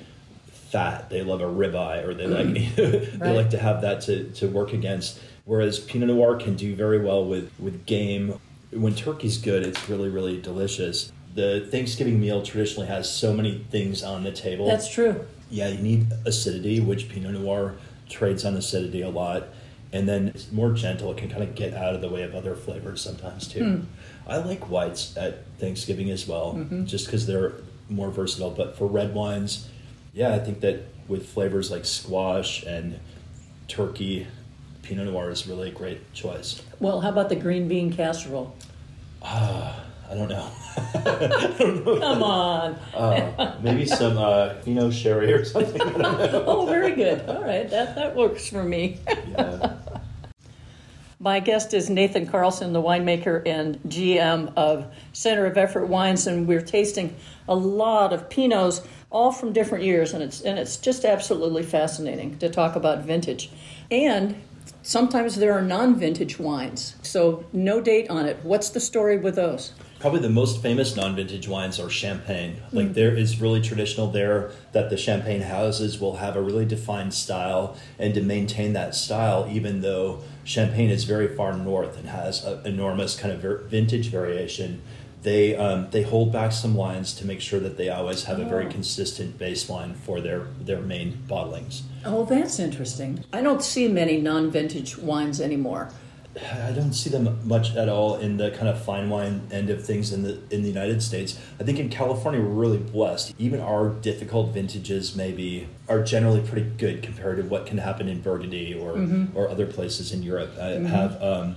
fat. 0.47 1.09
They 1.09 1.23
love 1.23 1.41
a 1.41 1.45
ribeye 1.45 2.05
or 2.07 2.13
they 2.13 2.27
like 2.27 2.53
they 2.75 3.17
Right. 3.17 3.35
like 3.35 3.49
to 3.51 3.57
have 3.57 3.81
that 3.81 4.01
to, 4.01 4.29
to 4.33 4.47
work 4.47 4.71
against. 4.73 5.19
Whereas 5.45 5.79
Pinot 5.79 6.09
Noir 6.09 6.37
can 6.37 6.55
do 6.55 6.75
very 6.75 6.99
well 6.99 7.25
with 7.25 7.51
with 7.59 7.85
game. 7.85 8.39
When 8.71 8.93
turkey's 8.93 9.37
good, 9.39 9.63
it's 9.65 9.89
really 9.89 10.09
really 10.09 10.39
delicious. 10.39 11.11
The 11.33 11.67
Thanksgiving 11.71 12.19
meal 12.21 12.43
traditionally 12.43 12.87
has 12.87 13.11
so 13.11 13.33
many 13.33 13.65
things 13.69 14.03
on 14.03 14.23
the 14.23 14.31
table. 14.31 14.67
That's 14.67 14.89
true. 14.89 15.25
Yeah, 15.49 15.67
you 15.69 15.79
need 15.79 16.07
acidity, 16.25 16.79
which 16.79 17.09
Pinot 17.09 17.33
Noir 17.33 17.75
trades 18.09 18.45
on 18.45 18.55
acidity 18.55 19.01
a 19.01 19.09
lot. 19.09 19.47
And 19.95 20.09
then 20.09 20.27
it's 20.27 20.51
more 20.51 20.73
gentle. 20.73 21.09
It 21.11 21.17
can 21.17 21.29
kind 21.29 21.41
of 21.41 21.55
get 21.55 21.73
out 21.73 21.95
of 21.95 22.01
the 22.01 22.09
way 22.09 22.23
of 22.23 22.35
other 22.35 22.53
flavors 22.53 22.99
sometimes 22.99 23.47
too. 23.47 23.85
I 24.27 24.37
like 24.37 24.69
whites 24.69 25.15
at 25.15 25.45
Thanksgiving 25.57 26.09
as 26.11 26.27
well, 26.27 26.67
just 26.83 27.05
because 27.05 27.25
they're 27.25 27.53
more 27.89 28.11
versatile. 28.11 28.51
But 28.51 28.77
for 28.77 28.87
red 28.87 29.13
wines, 29.13 29.69
yeah, 30.13 30.33
I 30.35 30.39
think 30.39 30.59
that 30.59 30.81
with 31.07 31.29
flavors 31.29 31.71
like 31.71 31.85
squash 31.85 32.63
and 32.63 32.99
turkey, 33.69 34.27
Pinot 34.81 35.05
Noir 35.07 35.29
is 35.31 35.47
really 35.47 35.69
a 35.69 35.73
great 35.73 36.11
choice. 36.13 36.61
Well, 36.81 36.99
how 36.99 37.09
about 37.09 37.29
the 37.29 37.37
green 37.37 37.69
bean 37.69 37.93
casserole? 37.93 38.53
Ah, 39.21 39.81
I 40.11 40.13
don't 40.13 40.27
know. 40.27 40.51
Come 41.99 42.21
on. 42.23 42.77
Uh, 42.95 43.55
maybe 43.61 43.85
some 43.85 44.17
uh, 44.17 44.53
Pinot 44.63 44.93
Sherry 44.93 45.31
or 45.33 45.45
something. 45.45 45.81
Oh, 46.03 46.65
very 46.65 46.95
good. 46.95 47.27
All 47.29 47.41
right, 47.43 47.69
that 47.69 47.95
that 47.95 48.15
works 48.15 48.49
for 48.49 48.63
me. 48.63 48.99
Yeah. 49.31 49.75
My 51.25 51.39
guest 51.39 51.73
is 51.73 51.89
Nathan 51.89 52.27
Carlson, 52.27 52.71
the 52.71 52.83
winemaker 52.83 53.41
and 53.47 53.81
GM 53.87 54.53
of 54.55 54.93
Center 55.11 55.47
of 55.47 55.57
Effort 55.57 55.87
Wines, 55.87 56.27
and 56.27 56.47
we're 56.47 56.61
tasting 56.61 57.15
a 57.47 57.55
lot 57.55 58.13
of 58.13 58.29
Pinots, 58.29 58.85
all 59.09 59.31
from 59.31 59.51
different 59.51 59.83
years, 59.83 60.13
and 60.13 60.21
it's 60.21 60.41
and 60.41 60.59
it's 60.59 60.77
just 60.77 61.03
absolutely 61.03 61.63
fascinating 61.63 62.37
to 62.37 62.47
talk 62.47 62.75
about 62.75 63.05
vintage. 63.05 63.49
And 63.89 64.39
sometimes 64.83 65.37
there 65.37 65.53
are 65.53 65.63
non-vintage 65.63 66.37
wines, 66.37 66.95
so 67.01 67.43
no 67.51 67.81
date 67.81 68.07
on 68.11 68.27
it. 68.27 68.37
What's 68.43 68.69
the 68.69 68.79
story 68.79 69.17
with 69.17 69.35
those? 69.35 69.73
Probably 69.99 70.19
the 70.19 70.29
most 70.29 70.61
famous 70.61 70.95
non-vintage 70.95 71.47
wines 71.47 71.79
are 71.79 71.89
champagne. 71.89 72.57
Like 72.71 72.89
mm. 72.89 72.93
there 72.93 73.15
is 73.15 73.41
really 73.41 73.61
traditional 73.61 74.11
there 74.11 74.51
that 74.73 74.91
the 74.91 74.97
champagne 74.97 75.41
houses 75.41 75.99
will 75.99 76.17
have 76.17 76.35
a 76.35 76.41
really 76.41 76.65
defined 76.65 77.15
style, 77.15 77.75
and 77.97 78.13
to 78.13 78.21
maintain 78.21 78.73
that 78.73 78.93
style, 78.93 79.49
even 79.51 79.81
though 79.81 80.21
champagne 80.45 80.89
is 80.89 81.03
very 81.03 81.27
far 81.27 81.57
north 81.57 81.97
and 81.99 82.07
has 82.07 82.43
an 82.45 82.65
enormous 82.65 83.19
kind 83.19 83.33
of 83.33 83.69
vintage 83.69 84.07
variation, 84.09 84.81
they 85.23 85.55
um, 85.57 85.87
they 85.91 86.03
hold 86.03 86.31
back 86.31 86.51
some 86.51 86.75
wines 86.75 87.13
to 87.15 87.25
make 87.25 87.41
sure 87.41 87.59
that 87.59 87.77
they 87.77 87.89
always 87.89 88.23
have 88.25 88.39
a 88.39 88.45
very 88.45 88.67
Oh. 88.67 88.69
consistent 88.69 89.37
baseline 89.39 89.95
for 89.95 90.21
their 90.21 90.47
their 90.61 90.79
main 90.81 91.17
bottlings. 91.27 91.81
Oh, 92.05 92.23
that's 92.25 92.59
interesting. 92.59 93.23
I 93.33 93.41
don't 93.41 93.63
see 93.63 93.87
many 93.87 94.21
non-vintage 94.21 94.97
wines 94.99 95.41
anymore. 95.41 95.89
I 96.35 96.71
don't 96.73 96.93
see 96.93 97.09
them 97.09 97.39
much 97.47 97.75
at 97.75 97.87
all 97.87 98.17
in 98.17 98.37
the 98.37 98.51
kind 98.51 98.67
of 98.67 98.83
fine 98.83 99.09
wine 99.09 99.47
end 99.51 99.69
of 99.69 99.85
things 99.85 100.11
in 100.11 100.23
the 100.23 100.37
in 100.49 100.63
the 100.63 100.67
United 100.67 101.01
States. 101.01 101.39
I 101.59 101.63
think 101.63 101.79
in 101.79 101.89
California 101.89 102.41
we're 102.41 102.47
really 102.47 102.77
blessed. 102.77 103.33
Even 103.37 103.61
our 103.61 103.89
difficult 103.89 104.53
vintages 104.53 105.15
maybe 105.15 105.69
are 105.87 106.03
generally 106.03 106.41
pretty 106.41 106.69
good 106.77 107.01
compared 107.03 107.37
to 107.37 107.43
what 107.43 107.65
can 107.65 107.77
happen 107.77 108.09
in 108.09 108.21
Burgundy 108.21 108.73
or 108.73 108.97
or 109.33 109.47
other 109.49 109.65
places 109.65 110.11
in 110.11 110.23
Europe. 110.23 110.57
I 110.59 110.71
have 110.71 111.21
um, 111.23 111.55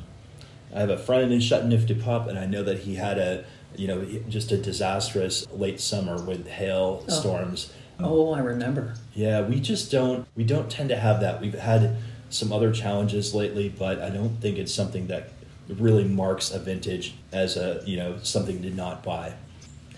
I 0.75 0.81
have 0.81 0.91
a 0.91 0.99
friend 0.99 1.33
in 1.33 1.41
Chateauneuf 1.41 1.87
du 1.87 1.95
Pape, 1.95 2.29
and 2.29 2.39
I 2.39 2.47
know 2.47 2.63
that 2.63 2.81
he 2.81 2.95
had 2.95 3.19
a 3.19 3.45
you 3.75 3.89
know 3.89 4.05
just 4.29 4.53
a 4.53 4.57
disastrous 4.59 5.47
late 5.51 5.81
summer 5.81 6.23
with 6.23 6.47
hail 6.47 7.05
storms. 7.09 7.73
Oh, 8.01 8.33
I 8.33 8.39
remember. 8.39 8.95
Yeah, 9.13 9.41
we 9.43 9.59
just 9.59 9.91
don't 9.91 10.29
we 10.37 10.45
don't 10.45 10.71
tend 10.71 10.89
to 10.91 10.97
have 10.97 11.21
that. 11.21 11.41
We've 11.41 11.59
had 11.59 11.97
some 12.31 12.53
other 12.53 12.73
challenges 12.73 13.35
lately, 13.35 13.69
but 13.69 14.01
I 14.01 14.11
don't 14.11 14.41
think 14.41 14.59
it's 14.59 14.73
something 14.73 15.07
that 15.09 15.31
really 15.69 16.05
marks 16.05 16.51
a 16.51 16.59
vintage 16.59 17.15
as 17.33 17.57
a 17.57 17.83
you 17.85 17.97
know 17.97 18.19
something 18.23 18.63
to 18.63 18.71
not 18.71 19.03
buy. 19.03 19.35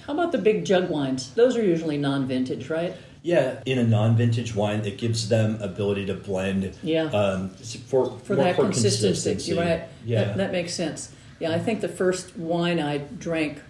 How 0.06 0.14
about 0.14 0.32
the 0.32 0.38
big 0.38 0.64
jug 0.64 0.90
wines? 0.90 1.32
Those 1.34 1.56
are 1.56 1.62
usually 1.62 1.96
non-vintage, 1.96 2.68
right? 2.68 2.96
Yeah, 3.22 3.62
in 3.66 3.78
a 3.78 3.84
non-vintage 3.84 4.54
wine, 4.54 4.84
it 4.84 4.96
gives 4.96 5.28
them 5.28 5.60
ability 5.60 6.06
to 6.06 6.14
blend. 6.14 6.76
Yeah. 6.82 7.04
Um, 7.04 7.50
for 7.50 8.18
For 8.24 8.34
that 8.36 8.56
for 8.56 8.62
consistency, 8.64 9.52
you're 9.52 9.62
right? 9.62 9.84
Yeah. 10.04 10.24
That, 10.24 10.36
that 10.38 10.52
makes 10.52 10.74
sense. 10.74 11.12
Yeah, 11.38 11.52
I 11.52 11.58
think 11.58 11.80
the 11.80 11.88
first 11.88 12.36
wine 12.36 12.80
I 12.80 12.98
drank 12.98 13.60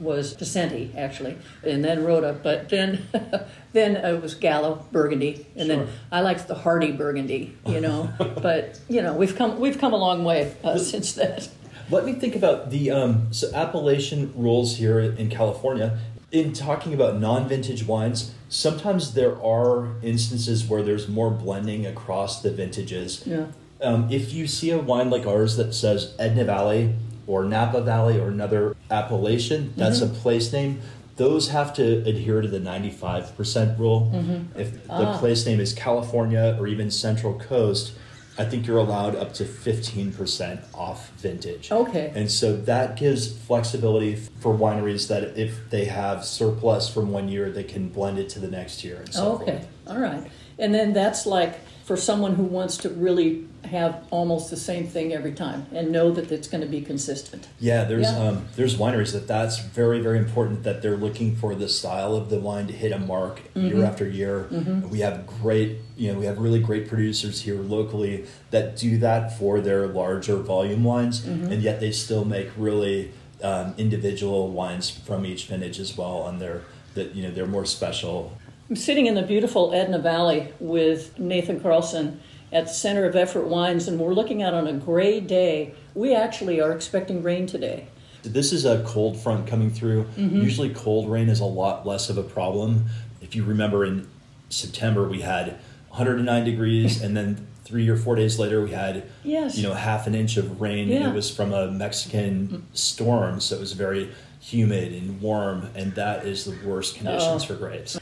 was 0.00 0.34
Picenti, 0.34 0.94
actually, 0.96 1.36
and 1.62 1.84
then 1.84 2.04
Rhoda, 2.04 2.32
but 2.42 2.68
then 2.68 3.06
then 3.72 3.96
it 3.96 4.22
was 4.22 4.34
Gallo 4.34 4.86
Burgundy, 4.92 5.46
and 5.56 5.66
Sure. 5.68 5.76
then 5.84 5.88
I 6.10 6.20
liked 6.20 6.48
the 6.48 6.54
Hearty 6.54 6.92
Burgundy, 6.92 7.56
you 7.66 7.80
know. 7.80 8.10
but 8.42 8.80
you 8.88 9.02
know, 9.02 9.14
we've 9.14 9.36
come 9.36 9.58
we've 9.60 9.78
come 9.78 9.92
a 9.92 9.96
long 9.98 10.24
way 10.24 10.54
uh, 10.64 10.78
since 10.78 11.12
then. 11.12 11.42
Let 11.90 12.04
me 12.04 12.12
think 12.12 12.36
about 12.36 12.70
the 12.70 12.90
um, 12.90 13.28
so 13.32 13.50
appellation 13.54 14.32
rules 14.36 14.76
here 14.76 15.00
in 15.00 15.28
California. 15.28 15.98
In 16.30 16.52
talking 16.52 16.94
about 16.94 17.18
non-vintage 17.18 17.84
wines, 17.84 18.32
sometimes 18.48 19.14
there 19.14 19.34
are 19.42 19.88
instances 20.00 20.64
where 20.64 20.80
there's 20.80 21.08
more 21.08 21.28
blending 21.28 21.84
across 21.86 22.40
the 22.40 22.52
vintages. 22.52 23.24
Yeah. 23.26 23.46
Um, 23.82 24.08
if 24.12 24.32
you 24.32 24.46
see 24.46 24.70
a 24.70 24.78
wine 24.78 25.10
like 25.10 25.26
ours 25.26 25.56
that 25.56 25.74
says 25.74 26.14
Edna 26.20 26.44
Valley 26.44 26.94
or 27.30 27.44
Napa 27.44 27.80
Valley 27.80 28.18
or 28.18 28.26
another 28.28 28.76
appellation, 28.90 29.72
that's 29.76 30.00
Mm-hmm. 30.00 30.16
a 30.16 30.18
place 30.18 30.52
name. 30.52 30.80
Those 31.16 31.50
have 31.50 31.72
to 31.74 32.02
adhere 32.08 32.40
to 32.40 32.48
the 32.48 32.58
95% 32.58 33.78
rule. 33.78 34.10
Mm-hmm. 34.12 34.58
If 34.58 34.84
the 34.86 34.92
Ah. 34.92 35.18
place 35.18 35.46
name 35.46 35.60
is 35.60 35.72
California 35.72 36.56
or 36.58 36.66
even 36.66 36.90
Central 36.90 37.34
Coast, 37.38 37.92
I 38.38 38.44
think 38.44 38.66
you're 38.66 38.78
allowed 38.78 39.14
up 39.14 39.32
to 39.34 39.44
15% 39.44 40.60
off 40.74 41.09
vintage. 41.20 41.70
Okay. 41.70 42.12
And 42.14 42.30
so 42.30 42.56
that 42.56 42.96
gives 42.96 43.36
flexibility 43.46 44.16
for 44.40 44.54
wineries 44.56 45.08
that 45.08 45.38
if 45.38 45.68
they 45.70 45.84
have 45.86 46.24
surplus 46.24 46.92
from 46.92 47.10
one 47.12 47.28
year, 47.28 47.50
they 47.50 47.64
can 47.64 47.88
blend 47.88 48.18
it 48.18 48.28
to 48.30 48.38
the 48.40 48.48
next 48.48 48.82
year 48.84 48.96
and 48.96 49.12
so 49.14 49.32
Okay, 49.34 49.52
forth. 49.58 49.66
all 49.88 49.98
right. 49.98 50.24
And 50.58 50.74
then 50.74 50.92
that's 50.92 51.26
like 51.26 51.58
for 51.84 51.96
someone 51.96 52.34
who 52.34 52.44
wants 52.44 52.76
to 52.78 52.88
really 52.90 53.46
have 53.64 54.04
almost 54.10 54.48
the 54.50 54.56
same 54.56 54.86
thing 54.86 55.12
every 55.12 55.32
time 55.32 55.66
and 55.72 55.90
know 55.92 56.10
that 56.12 56.30
it's 56.32 56.48
going 56.48 56.60
to 56.62 56.66
be 56.66 56.80
consistent. 56.80 57.46
Yeah, 57.58 57.84
there's 57.84 58.10
Yeah. 58.10 58.28
um, 58.28 58.46
there's 58.56 58.76
wineries 58.76 59.12
that 59.12 59.26
that's 59.28 59.58
very 59.58 60.00
very 60.00 60.18
important 60.18 60.62
that 60.62 60.82
they're 60.82 60.96
looking 60.96 61.36
for 61.36 61.54
the 61.54 61.68
style 61.68 62.14
of 62.16 62.30
the 62.30 62.38
wine 62.40 62.66
to 62.68 62.72
hit 62.72 62.92
a 62.92 62.98
mark 62.98 63.40
Mm-hmm. 63.54 63.66
year 63.76 63.84
after 63.84 64.08
year. 64.08 64.46
We 64.90 65.00
have 65.00 65.26
great 65.26 65.78
you 65.96 66.12
know 66.12 66.18
we 66.18 66.26
have 66.26 66.38
really 66.38 66.60
great 66.60 66.88
producers 66.88 67.42
here 67.42 67.60
locally 67.60 68.24
that 68.50 68.76
do 68.76 68.96
that 68.98 69.36
for 69.38 69.60
their 69.60 69.86
larger 69.88 70.36
volume 70.36 70.84
wines, 70.84 71.09
Mm-hmm. 71.18 71.52
and 71.52 71.62
yet 71.62 71.80
they 71.80 71.92
still 71.92 72.24
make 72.24 72.48
really 72.56 73.12
um, 73.42 73.74
individual 73.78 74.50
wines 74.50 74.90
from 74.90 75.24
each 75.26 75.46
vintage 75.46 75.78
as 75.78 75.96
well, 75.96 76.26
and 76.26 76.40
they're 76.40 76.62
that 76.94 77.14
you 77.14 77.22
know 77.22 77.30
they're 77.30 77.46
more 77.46 77.66
special. 77.66 78.36
I'm 78.68 78.76
sitting 78.76 79.06
in 79.06 79.14
the 79.14 79.22
beautiful 79.22 79.72
Edna 79.74 79.98
Valley 79.98 80.52
with 80.60 81.18
Nathan 81.18 81.60
Carlson 81.60 82.20
at 82.52 82.66
the 82.66 82.72
Center 82.72 83.04
of 83.04 83.16
Effort 83.16 83.46
Wines, 83.46 83.88
and 83.88 83.98
we're 83.98 84.14
looking 84.14 84.42
out 84.42 84.54
on 84.54 84.66
a 84.66 84.72
gray 84.72 85.20
day. 85.20 85.74
We 85.94 86.14
actually 86.14 86.60
are 86.60 86.72
expecting 86.72 87.22
rain 87.22 87.46
today. 87.46 87.88
This 88.22 88.52
is 88.52 88.64
a 88.64 88.84
cold 88.84 89.18
front 89.18 89.46
coming 89.46 89.70
through. 89.70 90.04
Mm-hmm. 90.16 90.42
Usually, 90.42 90.70
cold 90.70 91.10
rain 91.10 91.28
is 91.28 91.40
a 91.40 91.44
lot 91.44 91.86
less 91.86 92.10
of 92.10 92.18
a 92.18 92.22
problem. 92.22 92.86
If 93.20 93.34
you 93.34 93.44
remember, 93.44 93.84
in 93.84 94.06
September 94.50 95.08
we 95.08 95.20
had 95.20 95.58
109 95.88 96.44
degrees, 96.44 97.02
and 97.02 97.16
then 97.16 97.46
three 97.70 97.88
or 97.88 97.96
four 97.96 98.16
days 98.16 98.38
later 98.38 98.60
we 98.60 98.72
had 98.72 99.04
Yes. 99.22 99.56
you 99.56 99.62
know 99.62 99.74
half 99.74 100.06
an 100.08 100.14
inch 100.14 100.36
of 100.36 100.60
rain, 100.60 100.88
Yeah. 100.88 101.02
Mm. 101.02 101.10
it 101.10 101.14
was 101.14 101.30
from 101.30 101.52
a 101.52 101.70
Mexican 101.70 102.64
storm, 102.74 103.40
so 103.40 103.54
it 103.56 103.60
was 103.60 103.72
very 103.74 104.10
humid 104.40 104.92
and 104.92 105.20
warm, 105.20 105.68
and 105.76 105.94
that 105.94 106.26
is 106.26 106.44
the 106.44 106.54
worst 106.66 106.96
conditions 106.96 107.44
Oh. 107.44 107.46
for 107.46 107.54
grapes. 107.54 107.98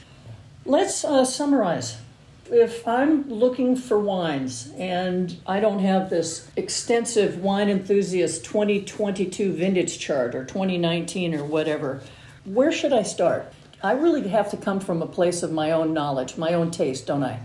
Let's 0.65 1.05
uh, 1.05 1.25
summarize. 1.25 1.99
If 2.51 2.89
I'm 2.89 3.29
looking 3.29 3.77
for 3.77 3.99
wines 3.99 4.71
and 4.79 5.37
I 5.47 5.61
don't 5.61 5.81
have 5.81 6.09
this 6.09 6.49
extensive 6.57 7.43
wine 7.43 7.69
enthusiast 7.69 8.43
2022 8.45 9.53
vintage 9.53 9.99
chart 9.99 10.35
or 10.35 10.45
2019 10.47 11.35
or 11.35 11.45
whatever, 11.45 12.01
where 12.47 12.73
should 12.73 12.95
I 12.95 13.03
start? 13.03 13.53
I 13.83 13.93
really 13.93 14.27
have 14.29 14.51
to 14.53 14.57
come 14.57 14.81
from 14.81 15.03
a 15.03 15.07
place 15.07 15.43
of 15.43 15.53
my 15.53 15.73
own 15.73 15.93
knowledge, 15.93 16.39
my 16.39 16.55
own 16.55 16.71
taste, 16.71 17.07
don't 17.07 17.23
I? 17.23 17.41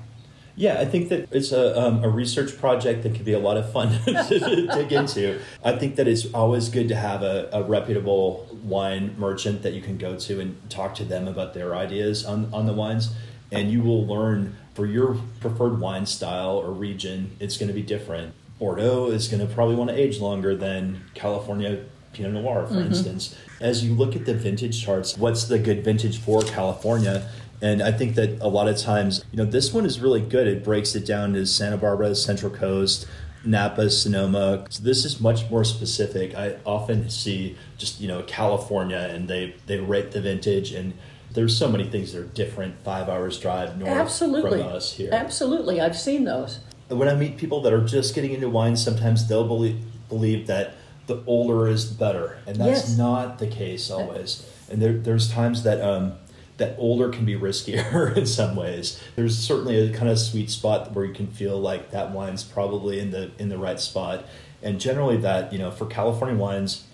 Yeah, 0.55 0.79
I 0.79 0.85
think 0.85 1.09
that 1.09 1.29
it's 1.31 1.51
a, 1.51 1.79
um, 1.79 2.03
a 2.03 2.09
research 2.09 2.59
project 2.59 3.03
that 3.03 3.15
could 3.15 3.25
be 3.25 3.33
a 3.33 3.39
lot 3.39 3.57
of 3.57 3.71
fun 3.71 3.89
to 4.05 4.67
dig 4.67 4.91
into. 4.91 5.39
I 5.63 5.75
think 5.75 5.95
that 5.95 6.07
it's 6.07 6.31
always 6.33 6.69
good 6.69 6.87
to 6.89 6.95
have 6.95 7.23
a, 7.23 7.49
a 7.51 7.63
reputable 7.63 8.47
wine 8.63 9.15
merchant 9.17 9.63
that 9.63 9.73
you 9.73 9.81
can 9.81 9.97
go 9.97 10.15
to 10.17 10.39
and 10.39 10.69
talk 10.69 10.93
to 10.95 11.05
them 11.05 11.27
about 11.27 11.53
their 11.55 11.75
ideas 11.75 12.23
on, 12.23 12.53
on 12.53 12.67
the 12.67 12.73
wines. 12.73 13.13
And 13.51 13.71
you 13.71 13.81
will 13.81 14.05
learn 14.05 14.55
for 14.75 14.85
your 14.85 15.17
preferred 15.39 15.79
wine 15.79 16.05
style 16.05 16.57
or 16.57 16.71
region, 16.71 17.35
it's 17.39 17.57
going 17.57 17.67
to 17.67 17.73
be 17.73 17.83
different. 17.83 18.33
Bordeaux 18.59 19.07
is 19.07 19.27
going 19.27 19.45
to 19.45 19.53
probably 19.53 19.75
want 19.75 19.89
to 19.89 19.95
age 19.95 20.19
longer 20.19 20.55
than 20.55 21.03
California 21.15 21.83
Pinot 22.13 22.33
Noir, 22.33 22.67
for 22.67 22.79
instance. 22.79 23.35
As 23.59 23.83
you 23.83 23.93
look 23.93 24.15
at 24.15 24.25
the 24.25 24.33
vintage 24.33 24.83
charts, 24.83 25.17
what's 25.17 25.45
the 25.45 25.57
good 25.57 25.83
vintage 25.83 26.19
for 26.19 26.41
California? 26.43 27.27
And 27.63 27.81
I 27.81 27.93
think 27.93 28.15
that 28.15 28.41
a 28.41 28.49
lot 28.49 28.67
of 28.67 28.77
times, 28.77 29.23
you 29.31 29.37
know, 29.37 29.45
this 29.45 29.71
one 29.73 29.85
is 29.85 30.01
really 30.01 30.19
good. 30.19 30.47
It 30.47 30.65
breaks 30.65 30.95
it 30.95 31.05
down 31.05 31.31
to 31.33 31.45
Santa 31.45 31.77
Barbara, 31.77 32.13
Central 32.13 32.51
Coast, 32.51 33.07
Napa, 33.45 33.89
Sonoma. 33.89 34.65
So 34.69 34.83
this 34.83 35.05
is 35.05 35.21
much 35.21 35.49
more 35.49 35.63
specific. 35.63 36.35
I 36.35 36.57
often 36.65 37.09
see 37.09 37.55
just, 37.77 38.01
you 38.01 38.09
know, 38.09 38.21
California 38.23 39.09
and 39.09 39.29
they, 39.29 39.55
they 39.65 39.79
rate 39.79 40.11
the 40.11 40.19
vintage 40.19 40.73
and 40.73 40.93
there's 41.31 41.57
so 41.57 41.69
many 41.69 41.85
things 41.85 42.11
that 42.11 42.19
are 42.19 42.25
different 42.25 42.75
five 42.83 43.07
hours 43.07 43.39
drive 43.39 43.77
north 43.77 43.89
Absolutely. 43.91 44.59
from 44.61 44.67
us 44.73 44.91
here. 44.91 45.09
Absolutely. 45.13 45.79
I've 45.79 45.97
seen 45.97 46.25
those. 46.25 46.59
When 46.89 47.07
I 47.07 47.15
meet 47.15 47.37
people 47.37 47.61
that 47.61 47.71
are 47.71 47.83
just 47.83 48.13
getting 48.13 48.33
into 48.33 48.49
wine, 48.49 48.75
sometimes 48.75 49.25
they'll 49.29 49.47
believe, 49.47 49.81
believe 50.09 50.47
that 50.47 50.73
the 51.07 51.23
older 51.25 51.67
is 51.67 51.85
better, 51.85 52.37
and 52.45 52.57
that's 52.57 52.89
Yes. 52.89 52.97
not 52.97 53.39
the 53.39 53.47
case 53.47 53.89
always. 53.89 54.45
And 54.69 54.81
there, 54.81 54.93
there's 54.93 55.29
times 55.31 55.63
that 55.63 55.81
um, 55.81 56.13
that 56.57 56.75
older 56.77 57.09
can 57.09 57.25
be 57.25 57.35
riskier 57.35 58.15
in 58.17 58.25
some 58.25 58.55
ways. 58.55 59.01
There's 59.15 59.37
certainly 59.37 59.77
a 59.77 59.93
kind 59.93 60.09
of 60.09 60.19
sweet 60.19 60.49
spot 60.49 60.93
where 60.93 61.05
you 61.05 61.13
can 61.13 61.27
feel 61.27 61.59
like 61.59 61.91
that 61.91 62.11
wine's 62.11 62.43
probably 62.43 62.99
in 62.99 63.11
the 63.11 63.31
in 63.39 63.49
the 63.49 63.57
right 63.57 63.79
spot, 63.79 64.25
and 64.61 64.79
generally 64.79 65.17
that 65.17 65.51
you 65.51 65.59
know 65.59 65.71
for 65.71 65.85
California 65.85 66.37
wines 66.37 66.85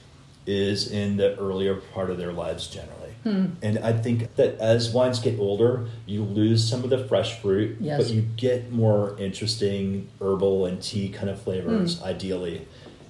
is 0.46 0.92
in 0.92 1.18
the 1.18 1.38
earlier 1.38 1.76
part 1.76 2.10
of 2.10 2.18
their 2.18 2.32
lives 2.34 2.68
generally. 2.68 2.96
Hmm. 3.24 3.48
And 3.62 3.80
I 3.80 3.94
think 3.94 4.36
that 4.36 4.58
as 4.60 4.92
wines 4.92 5.20
get 5.20 5.38
older, 5.40 5.88
you 6.06 6.24
lose 6.24 6.68
some 6.68 6.84
of 6.84 6.90
the 6.90 6.98
fresh 6.98 7.40
fruit, 7.40 7.78
Yes. 7.80 8.02
but 8.02 8.12
you 8.14 8.22
get 8.38 8.72
more 8.72 9.16
interesting 9.20 10.08
herbal 10.22 10.66
and 10.66 10.82
tea 10.82 11.10
kind 11.10 11.30
of 11.30 11.42
flavors, 11.42 12.00
hmm. 12.00 12.06
ideally. 12.06 12.66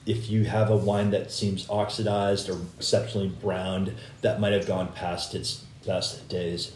If 0.06 0.30
you 0.30 0.46
have 0.46 0.72
a 0.72 0.76
wine 0.76 1.12
that 1.12 1.32
seems 1.32 1.70
oxidized 1.70 2.50
or 2.50 2.58
exceptionally 2.78 3.28
browned, 3.28 3.94
that 4.22 4.40
might 4.40 4.54
have 4.54 4.66
gone 4.66 4.88
past 4.94 5.36
its 5.36 5.64
best 5.90 6.28
days. 6.30 6.72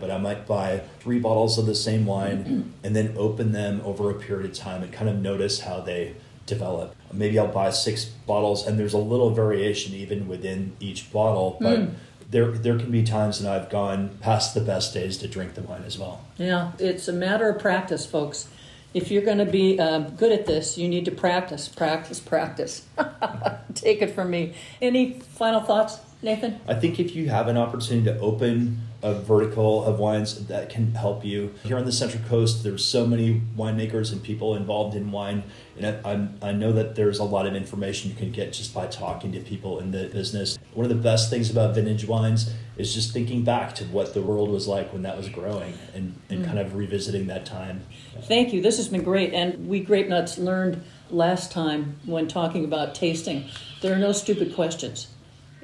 but 0.00 0.12
I 0.12 0.18
might 0.18 0.46
buy 0.46 0.82
three 1.00 1.18
bottles 1.18 1.58
of 1.58 1.66
the 1.66 1.74
same 1.74 2.06
wine 2.06 2.72
and 2.84 2.94
then 2.94 3.14
open 3.16 3.50
them 3.52 3.80
over 3.84 4.10
a 4.10 4.14
period 4.14 4.48
of 4.50 4.56
time 4.56 4.82
and 4.84 4.92
kind 4.92 5.08
of 5.10 5.16
notice 5.16 5.60
how 5.60 5.80
they 5.80 6.14
develop. 6.46 6.94
Maybe 7.12 7.38
I'll 7.38 7.48
buy 7.62 7.70
six 7.70 8.04
bottles, 8.04 8.66
and 8.66 8.78
there's 8.78 8.94
a 8.94 9.04
little 9.12 9.30
variation 9.30 9.94
even 9.94 10.28
within 10.28 10.76
each 10.80 11.12
bottle, 11.12 11.56
but. 11.60 11.78
Mm. 11.78 11.94
There, 12.30 12.50
there 12.50 12.78
can 12.78 12.90
be 12.90 13.04
times 13.04 13.40
when 13.40 13.50
I've 13.50 13.70
gone 13.70 14.10
past 14.20 14.52
the 14.52 14.60
best 14.60 14.92
days 14.92 15.16
to 15.22 15.28
drink 15.28 15.54
the 15.54 15.62
wine 15.62 15.84
as 15.86 15.98
well. 15.98 16.20
Yeah, 16.36 16.72
it's 16.78 17.08
a 17.08 17.12
matter 17.14 17.48
of 17.48 17.58
practice, 17.58 18.04
folks. 18.04 18.48
If 18.92 19.10
you're 19.10 19.22
going 19.22 19.38
to 19.38 19.46
be 19.46 19.78
uh, 19.80 20.00
good 20.00 20.32
at 20.32 20.44
this, 20.44 20.76
you 20.76 20.88
need 20.88 21.06
to 21.06 21.10
practice, 21.10 21.68
practice, 21.68 22.20
practice. 22.20 22.84
Take 23.74 24.02
it 24.02 24.14
from 24.14 24.30
me. 24.30 24.52
Any 24.82 25.20
final 25.20 25.60
thoughts, 25.60 26.00
Nathan? 26.20 26.60
I 26.66 26.74
think 26.74 26.98
if 26.98 27.14
you 27.14 27.28
have 27.28 27.48
an 27.48 27.56
opportunity 27.56 28.04
to 28.06 28.18
open 28.18 28.88
a 29.02 29.14
vertical 29.14 29.84
of 29.84 30.00
wines 30.00 30.46
that 30.46 30.68
can 30.68 30.92
help 30.92 31.24
you. 31.24 31.54
Here 31.62 31.76
on 31.76 31.84
the 31.84 31.92
Central 31.92 32.22
Coast, 32.24 32.64
there's 32.64 32.84
so 32.84 33.06
many 33.06 33.40
winemakers 33.56 34.10
and 34.12 34.20
people 34.20 34.56
involved 34.56 34.96
in 34.96 35.12
wine, 35.12 35.44
and 35.78 36.04
I, 36.04 36.48
I, 36.48 36.52
know 36.52 36.72
that 36.72 36.96
there's 36.96 37.20
a 37.20 37.24
lot 37.24 37.46
of 37.46 37.54
information 37.54 38.10
you 38.10 38.16
can 38.16 38.32
get 38.32 38.52
just 38.52 38.74
by 38.74 38.88
talking 38.88 39.30
to 39.32 39.40
people 39.40 39.78
in 39.78 39.92
the 39.92 40.08
business. 40.08 40.58
One 40.74 40.84
of 40.84 40.88
the 40.88 41.00
best 41.00 41.30
things 41.30 41.48
about 41.48 41.76
vintage 41.76 42.06
wines 42.08 42.52
is 42.76 42.92
just 42.92 43.12
thinking 43.12 43.44
back 43.44 43.76
to 43.76 43.84
what 43.84 44.14
the 44.14 44.22
world 44.22 44.50
was 44.50 44.66
like 44.66 44.92
when 44.92 45.02
that 45.02 45.16
was 45.16 45.28
growing 45.28 45.74
and, 45.94 46.18
and 46.28 46.42
mm. 46.42 46.46
kind 46.46 46.58
of 46.58 46.74
revisiting 46.74 47.28
that 47.28 47.46
time. 47.46 47.86
Thank 48.22 48.52
you. 48.52 48.60
This 48.60 48.78
has 48.78 48.88
been 48.88 49.04
great, 49.04 49.32
and 49.32 49.68
we 49.68 49.78
Grape 49.78 50.08
Nuts 50.08 50.38
learned 50.38 50.82
last 51.10 51.52
time 51.52 52.00
when 52.04 52.26
talking 52.26 52.64
about 52.64 52.96
tasting. 52.96 53.44
There 53.80 53.94
are 53.94 53.98
no 53.98 54.10
stupid 54.10 54.56
questions, 54.56 55.06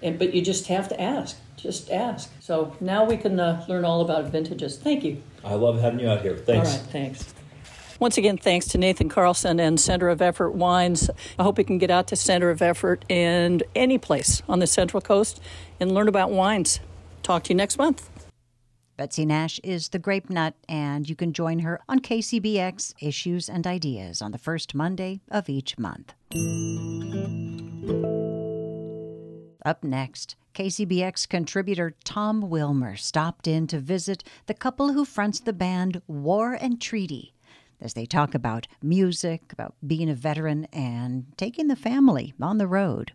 and 0.03 0.19
but 0.19 0.35
you 0.35 0.43
just 0.43 0.67
have 0.69 0.89
to 0.89 1.01
ask 1.01 1.37
just 1.65 1.91
ask. 1.91 2.31
So 2.41 2.77
now 2.79 3.05
we 3.05 3.17
can 3.17 3.41
uh, 3.41 3.65
learn 3.69 3.85
all 3.85 4.03
about 4.03 4.27
vintages. 4.27 4.77
Thank 4.77 5.03
you. 5.03 5.23
I 5.43 5.55
love 5.55 5.81
having 5.81 5.99
you 5.99 6.09
out 6.09 6.21
here. 6.21 6.37
Thanks. 6.37 6.69
All 6.69 6.77
right, 6.77 6.87
thanks. 6.91 7.35
Once 7.99 8.19
again, 8.19 8.37
thanks 8.37 8.67
to 8.67 8.79
Nathan 8.79 9.09
Carlson 9.09 9.59
and 9.59 9.81
Center 9.81 10.09
of 10.09 10.21
Effort 10.21 10.51
Wines. 10.51 11.09
I 11.39 11.43
hope 11.43 11.59
you 11.59 11.65
can 11.65 11.79
get 11.79 11.91
out 11.91 12.07
to 12.09 12.17
Center 12.17 12.51
of 12.51 12.61
Effort 12.61 13.05
and 13.09 13.63
any 13.75 13.99
place 13.99 14.43
on 14.49 14.59
the 14.59 14.67
Central 14.67 15.01
Coast 15.01 15.41
and 15.81 15.93
learn 15.93 16.07
about 16.07 16.31
wines. 16.31 16.81
Talk 17.23 17.45
to 17.45 17.51
you 17.51 17.57
next 17.57 17.79
month. 17.79 18.11
Betsy 18.97 19.25
Nash 19.25 19.59
is 19.65 19.89
the 19.89 19.99
Grape 19.99 20.29
Nut, 20.31 20.55
and 20.69 21.09
you 21.09 21.17
can 21.17 21.33
join 21.33 21.61
her 21.61 21.81
on 21.89 22.01
KCBX 22.01 22.95
Issues 23.01 23.49
and 23.49 23.67
Ideas 23.67 24.21
on 24.23 24.33
the 24.33 24.39
first 24.39 24.75
Monday 24.75 25.21
of 25.31 25.49
each 25.49 25.79
month. 25.79 26.15
Up 29.65 29.83
next, 29.83 30.37
KCBX 30.55 31.27
contributor 31.27 31.95
Tom 32.05 32.43
Wilmer 32.51 32.97
stopped 32.97 33.49
in 33.49 33.67
to 33.69 33.79
visit 33.79 34.23
the 34.45 34.53
couple 34.53 34.93
who 34.93 35.07
fronts 35.07 35.41
the 35.41 35.55
band 35.55 36.03
War 36.07 36.53
and 36.53 36.79
Treaty 36.81 37.33
as 37.81 37.95
they 37.95 38.07
talk 38.07 38.35
about 38.35 38.67
music, 38.83 39.53
about 39.53 39.75
being 39.87 40.11
a 40.11 40.15
veteran, 40.15 40.67
and 40.73 41.27
taking 41.37 41.69
the 41.69 41.77
family 41.77 42.35
on 42.41 42.59
the 42.59 42.67
road. 42.67 43.13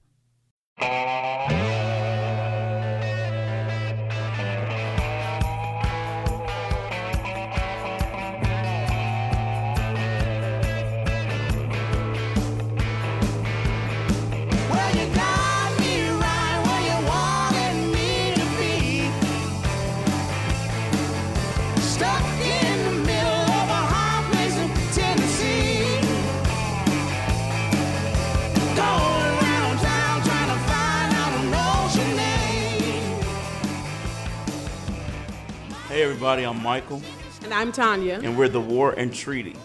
Hey, 36.00 36.06
everybody, 36.06 36.46
I'm 36.46 36.64
Michael. 36.64 37.02
And 37.44 37.54
I'm 37.54 37.74
Tanya. 37.74 38.22
And 38.24 38.38
we're 38.38 38.48
the 38.48 38.62
War 38.62 38.94
and 38.94 39.14
Treaty. 39.14 39.58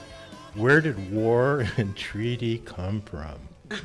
Where 0.55 0.81
did 0.81 1.13
War 1.13 1.65
and 1.77 1.97
Treaty 1.97 2.59
come 2.59 3.03
from? 3.03 3.39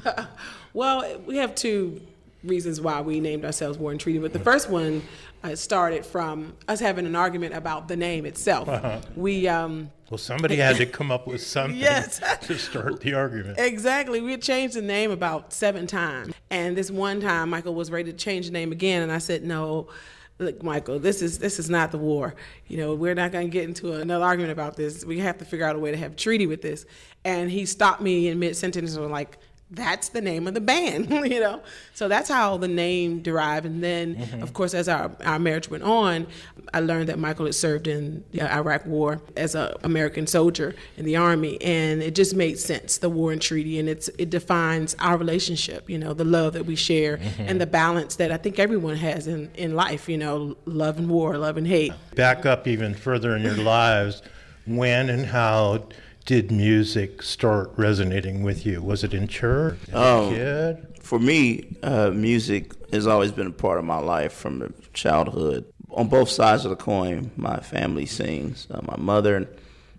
well, 0.74 1.20
we 1.28 1.38
have 1.38 1.54
two 1.54 2.02
reasons 2.44 2.82
why 2.82 3.02
we 3.02 3.20
named 3.20 3.46
ourselves 3.46 3.78
War 3.78 3.92
and 3.92 4.00
Treaty, 4.00 4.18
but 4.18 4.34
the 4.34 4.40
first 4.40 4.68
one 4.68 5.04
uh, 5.44 5.54
started 5.54 6.04
from 6.04 6.56
us 6.68 6.80
having 6.80 7.06
an 7.06 7.16
argument 7.16 7.54
about 7.54 7.88
the 7.88 7.96
name 7.96 8.26
itself. 8.26 8.68
Uh-huh. 8.68 9.00
We 9.16 9.48
um, 9.48 9.92
well, 10.10 10.18
somebody 10.18 10.56
had 10.56 10.78
to 10.78 10.86
come 10.88 11.12
up 11.12 11.28
with 11.28 11.44
something 11.44 11.78
yes. 11.78 12.20
to 12.48 12.58
start 12.58 13.02
the 13.02 13.14
argument. 13.14 13.60
Exactly. 13.60 14.22
We 14.22 14.32
had 14.32 14.42
changed 14.42 14.76
the 14.76 14.82
name 14.82 15.12
about 15.12 15.54
seven 15.54 15.86
times, 15.86 16.34
and 16.50 16.76
this 16.76 16.90
one 16.90 17.22
time 17.22 17.52
Michael 17.52 17.76
was 17.76 17.92
ready 17.92 18.12
to 18.12 18.18
change 18.18 18.48
the 18.48 18.54
name 18.54 18.72
again, 18.72 19.04
and 19.04 19.12
I 19.12 19.20
said 19.20 19.44
no 19.44 19.90
look, 20.40 20.64
Michael, 20.64 21.00
this 21.00 21.22
is 21.22 21.38
this 21.38 21.60
is 21.60 21.70
not 21.70 21.92
the 21.92 21.98
war. 21.98 22.34
You 22.68 22.78
know, 22.78 22.96
we're 22.96 23.14
not 23.14 23.32
going 23.32 23.48
to 23.48 23.52
get 23.52 23.66
into 23.66 23.94
another 23.94 24.26
argument 24.26 24.52
about 24.52 24.76
this. 24.76 25.06
We 25.06 25.20
have 25.20 25.38
to 25.38 25.46
figure 25.46 25.66
out 25.66 25.76
a 25.76 25.80
way 25.80 25.92
to 25.92 25.98
have 25.98 26.14
a 26.14 26.16
treaty 26.16 26.48
with 26.48 26.62
this. 26.62 26.86
And 27.26 27.52
he 27.52 27.66
stopped 27.66 28.02
me 28.02 28.30
in 28.30 28.40
mid 28.40 28.56
sentence 28.56 28.94
and 28.94 29.04
was 29.04 29.12
like, 29.12 29.38
that's 29.72 30.10
the 30.10 30.22
name 30.22 30.48
of 30.48 30.56
the 30.56 30.62
band, 30.62 31.10
you 31.32 31.40
know. 31.40 31.62
So 31.94 32.08
that's 32.08 32.30
how 32.30 32.58
the 32.58 32.68
name 32.68 33.22
derived. 33.22 33.66
And 33.66 33.84
then, 33.84 34.16
mm-hmm. 34.16 34.42
of 34.42 34.54
course, 34.54 34.74
as 34.74 34.90
our, 34.90 35.12
our 35.24 35.38
marriage 35.38 35.70
went 35.70 35.84
on, 35.84 36.26
I 36.74 36.80
learned 36.80 37.10
that 37.10 37.20
Michael 37.20 37.46
had 37.46 37.56
served 37.56 37.88
in 37.88 38.24
the 38.32 38.42
Iraq 38.52 38.86
War 38.86 39.22
as 39.38 39.56
an 39.56 39.74
American 39.84 40.26
soldier 40.28 40.76
in 40.98 41.06
the 41.06 41.16
army, 41.18 41.62
and 41.62 42.02
it 42.02 42.16
just 42.16 42.36
made 42.36 42.58
sense. 42.58 42.98
The 42.98 43.10
war 43.10 43.32
and 43.32 43.42
treaty, 43.42 43.80
and 43.80 43.88
it's 43.88 44.08
it 44.18 44.30
defines 44.30 44.96
our 45.00 45.18
relationship. 45.18 45.90
You 45.90 46.00
know, 46.00 46.14
the 46.14 46.26
love 46.26 46.54
that 46.54 46.66
we 46.66 46.76
share, 46.76 47.18
mm-hmm. 47.18 47.42
and 47.44 47.62
the 47.62 47.68
balance 47.68 48.16
that 48.16 48.32
I 48.32 48.38
think 48.38 48.60
everyone 48.60 48.96
has 48.96 49.28
in 49.28 49.52
in 49.56 49.76
life. 49.76 50.10
You 50.10 50.18
know, 50.18 50.58
love 50.66 50.98
and 50.98 51.10
war, 51.10 51.38
love 51.38 51.58
and 51.58 51.68
hate. 51.68 51.94
Back 52.16 52.46
up 52.46 52.68
even 52.68 52.96
further 52.96 53.36
in 53.36 53.44
your 53.44 53.58
lives, 53.58 54.22
when 54.66 55.10
and 55.10 55.26
how 55.26 55.88
did 56.30 56.52
music 56.52 57.24
start 57.24 57.72
resonating 57.76 58.44
with 58.44 58.64
you? 58.64 58.84
Was 58.84 59.04
it 59.04 59.16
in 59.16 59.28
church? 59.28 59.80
Um, 59.92 60.30
kid? 60.30 61.00
For 61.02 61.18
me, 61.18 61.76
uh, 61.82 62.12
music 62.12 62.72
has 62.94 63.08
always 63.08 63.32
been 63.32 63.48
a 63.48 63.52
part 63.52 63.80
of 63.80 63.86
my 63.86 63.98
life 63.98 64.32
from 64.34 64.72
childhood. 64.94 65.66
On 65.90 66.08
both 66.08 66.30
sides 66.30 66.66
of 66.66 66.70
the 66.70 66.76
coin, 66.76 67.32
my 67.36 67.60
family 67.62 68.06
sings. 68.06 68.68
Uh, 68.70 68.80
my 68.84 68.96
mother 68.98 69.38
and 69.38 69.48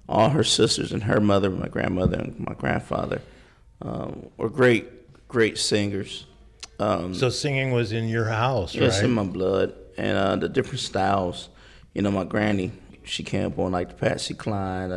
all 0.09 0.29
her 0.29 0.45
sisters 0.45 0.93
and 0.93 1.03
her 1.03 1.19
mother, 1.19 1.51
my 1.51 1.67
grandmother 1.67 2.19
and 2.21 2.39
my 2.39 2.55
grandfather, 2.55 3.23
um, 3.83 4.31
were 4.37 4.51
great, 4.51 5.27
great 5.27 5.59
singers. 5.59 6.27
Um, 6.79 7.13
so 7.13 7.29
singing 7.29 7.73
was 7.73 7.91
in 7.91 8.09
your 8.09 8.27
house, 8.27 8.73
yes, 8.73 8.99
right? 8.99 9.07
in 9.07 9.11
my 9.11 9.25
blood, 9.25 9.75
and 9.99 10.17
uh, 10.17 10.37
the 10.37 10.49
different 10.49 10.79
styles. 10.79 11.49
You 11.93 12.03
know, 12.03 12.13
my 12.13 12.23
granny, 12.23 12.71
she 13.03 13.25
came 13.25 13.47
up 13.47 13.59
on 13.59 13.73
like 13.73 13.89
the 13.89 13.95
Patsy 13.97 14.35
Cline. 14.35 14.93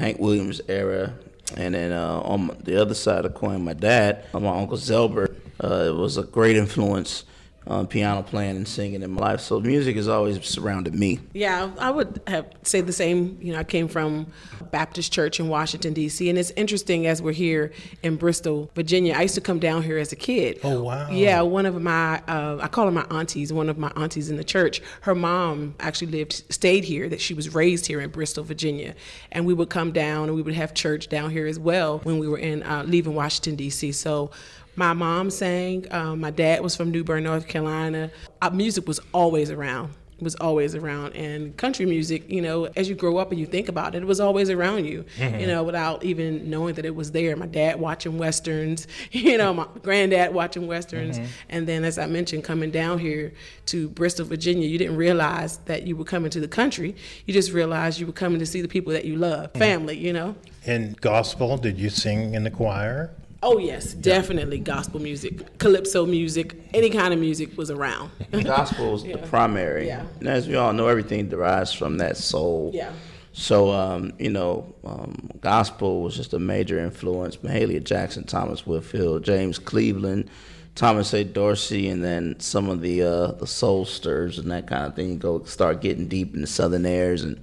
Hank 0.00 0.18
Williams 0.18 0.60
era. 0.66 1.12
And 1.56 1.74
then 1.74 1.92
uh, 1.92 2.20
on 2.20 2.56
the 2.62 2.80
other 2.80 2.94
side 2.94 3.24
of 3.24 3.34
the 3.34 3.38
coin, 3.38 3.64
my 3.64 3.74
dad, 3.74 4.24
my 4.32 4.56
uncle 4.56 4.76
Zelbert, 4.76 5.36
uh, 5.60 5.92
was 5.94 6.16
a 6.16 6.22
great 6.22 6.56
influence 6.56 7.24
um, 7.70 7.86
piano 7.86 8.22
playing 8.22 8.56
and 8.56 8.66
singing 8.66 9.02
in 9.02 9.12
my 9.12 9.20
life. 9.20 9.40
So 9.40 9.60
music 9.60 9.94
has 9.94 10.08
always 10.08 10.44
surrounded 10.44 10.92
me. 10.92 11.20
Yeah, 11.32 11.70
I 11.78 11.90
would 11.90 12.20
have 12.26 12.52
say 12.62 12.80
the 12.80 12.92
same. 12.92 13.38
You 13.40 13.52
know, 13.52 13.60
I 13.60 13.64
came 13.64 13.86
from 13.86 14.26
Baptist 14.72 15.12
Church 15.12 15.38
in 15.38 15.48
Washington 15.48 15.94
D.C. 15.94 16.28
and 16.28 16.36
it's 16.36 16.50
interesting 16.52 17.06
as 17.06 17.22
we're 17.22 17.32
here 17.32 17.72
in 18.02 18.16
Bristol, 18.16 18.70
Virginia. 18.74 19.14
I 19.16 19.22
used 19.22 19.36
to 19.36 19.40
come 19.40 19.60
down 19.60 19.84
here 19.84 19.98
as 19.98 20.10
a 20.10 20.16
kid. 20.16 20.58
Oh 20.64 20.82
wow! 20.82 21.10
Yeah, 21.10 21.42
one 21.42 21.64
of 21.64 21.80
my 21.80 22.20
uh, 22.26 22.58
I 22.60 22.66
call 22.66 22.86
her 22.86 22.90
my 22.90 23.06
aunties. 23.08 23.52
One 23.52 23.68
of 23.68 23.78
my 23.78 23.92
aunties 23.94 24.30
in 24.30 24.36
the 24.36 24.44
church. 24.44 24.82
Her 25.02 25.14
mom 25.14 25.76
actually 25.78 26.10
lived 26.10 26.42
stayed 26.52 26.82
here. 26.82 27.08
That 27.08 27.20
she 27.20 27.34
was 27.34 27.54
raised 27.54 27.86
here 27.86 28.00
in 28.00 28.10
Bristol, 28.10 28.42
Virginia, 28.42 28.96
and 29.30 29.46
we 29.46 29.54
would 29.54 29.70
come 29.70 29.92
down 29.92 30.24
and 30.24 30.34
we 30.34 30.42
would 30.42 30.54
have 30.54 30.74
church 30.74 31.08
down 31.08 31.30
here 31.30 31.46
as 31.46 31.58
well 31.58 31.98
when 32.00 32.18
we 32.18 32.26
were 32.26 32.38
in 32.38 32.64
uh, 32.64 32.82
leaving 32.84 33.14
Washington 33.14 33.54
D.C. 33.54 33.92
So 33.92 34.32
my 34.80 34.94
mom 34.94 35.28
sang. 35.28 35.86
Um, 35.90 36.20
my 36.20 36.30
dad 36.30 36.62
was 36.62 36.74
from 36.74 36.90
New 36.90 37.04
Bern, 37.04 37.24
North 37.24 37.46
Carolina. 37.46 38.10
Uh, 38.40 38.48
music 38.48 38.88
was 38.88 38.98
always 39.12 39.50
around. 39.50 39.92
Was 40.20 40.36
always 40.36 40.74
around. 40.74 41.14
And 41.16 41.54
country 41.58 41.84
music, 41.84 42.30
you 42.30 42.40
know, 42.40 42.64
as 42.76 42.88
you 42.88 42.94
grow 42.94 43.18
up 43.18 43.30
and 43.30 43.38
you 43.38 43.44
think 43.44 43.68
about 43.68 43.94
it, 43.94 44.02
it 44.02 44.06
was 44.06 44.20
always 44.20 44.48
around 44.48 44.86
you, 44.86 45.04
mm-hmm. 45.18 45.38
you 45.38 45.46
know, 45.46 45.62
without 45.62 46.02
even 46.02 46.48
knowing 46.48 46.74
that 46.76 46.86
it 46.86 46.94
was 46.94 47.12
there. 47.12 47.36
My 47.36 47.46
dad 47.46 47.78
watching 47.78 48.16
westerns, 48.16 48.86
you 49.12 49.36
know, 49.36 49.52
my 49.52 49.66
granddad 49.82 50.32
watching 50.32 50.66
westerns. 50.66 51.18
Mm-hmm. 51.18 51.30
And 51.50 51.66
then, 51.66 51.84
as 51.84 51.98
I 51.98 52.06
mentioned, 52.06 52.44
coming 52.44 52.70
down 52.70 52.98
here 52.98 53.34
to 53.66 53.90
Bristol, 53.90 54.24
Virginia, 54.24 54.66
you 54.66 54.78
didn't 54.78 54.96
realize 54.96 55.58
that 55.66 55.86
you 55.86 55.94
were 55.94 56.04
coming 56.04 56.30
to 56.30 56.40
the 56.40 56.48
country. 56.48 56.96
You 57.26 57.34
just 57.34 57.52
realized 57.52 58.00
you 58.00 58.06
were 58.06 58.12
coming 58.14 58.38
to 58.38 58.46
see 58.46 58.62
the 58.62 58.68
people 58.68 58.94
that 58.94 59.04
you 59.04 59.16
love, 59.16 59.50
mm-hmm. 59.50 59.58
family, 59.58 59.98
you 59.98 60.14
know. 60.14 60.36
in 60.64 60.96
gospel, 61.02 61.58
did 61.58 61.78
you 61.78 61.90
sing 61.90 62.34
in 62.34 62.44
the 62.44 62.50
choir? 62.50 63.10
Oh 63.42 63.58
yes, 63.58 63.94
definitely 63.94 64.58
gospel 64.58 65.00
music, 65.00 65.58
calypso 65.58 66.04
music, 66.04 66.56
any 66.74 66.90
kind 66.90 67.14
of 67.14 67.20
music 67.20 67.56
was 67.56 67.70
around. 67.70 68.10
Gospel 68.30 68.96
is 68.96 69.02
the 69.02 69.16
primary. 69.28 69.86
Yeah. 69.86 70.04
And 70.18 70.28
as 70.28 70.46
we 70.46 70.56
all 70.56 70.74
know, 70.74 70.88
everything 70.88 71.28
derives 71.28 71.72
from 71.72 71.96
that 71.98 72.18
soul. 72.18 72.70
Yeah. 72.74 72.92
So, 73.32 73.70
um, 73.70 74.12
you 74.18 74.28
know, 74.28 74.74
um, 74.84 75.30
gospel 75.40 76.02
was 76.02 76.16
just 76.16 76.34
a 76.34 76.38
major 76.38 76.78
influence. 76.78 77.36
Mahalia 77.38 77.82
Jackson, 77.82 78.24
Thomas 78.24 78.66
Whitfield, 78.66 79.24
James 79.24 79.58
Cleveland, 79.58 80.28
Thomas 80.74 81.14
A. 81.14 81.24
Dorsey, 81.24 81.88
and 81.88 82.04
then 82.04 82.38
some 82.40 82.68
of 82.68 82.82
the 82.82 83.02
uh, 83.02 83.26
the 83.32 83.46
soulsters 83.46 84.38
and 84.38 84.50
that 84.50 84.66
kind 84.66 84.84
of 84.84 84.94
thing. 84.94 85.10
You 85.12 85.16
go 85.16 85.44
start 85.44 85.80
getting 85.80 86.08
deep 86.08 86.34
in 86.34 86.42
the 86.42 86.46
southern 86.46 86.84
airs 86.84 87.22
and 87.22 87.42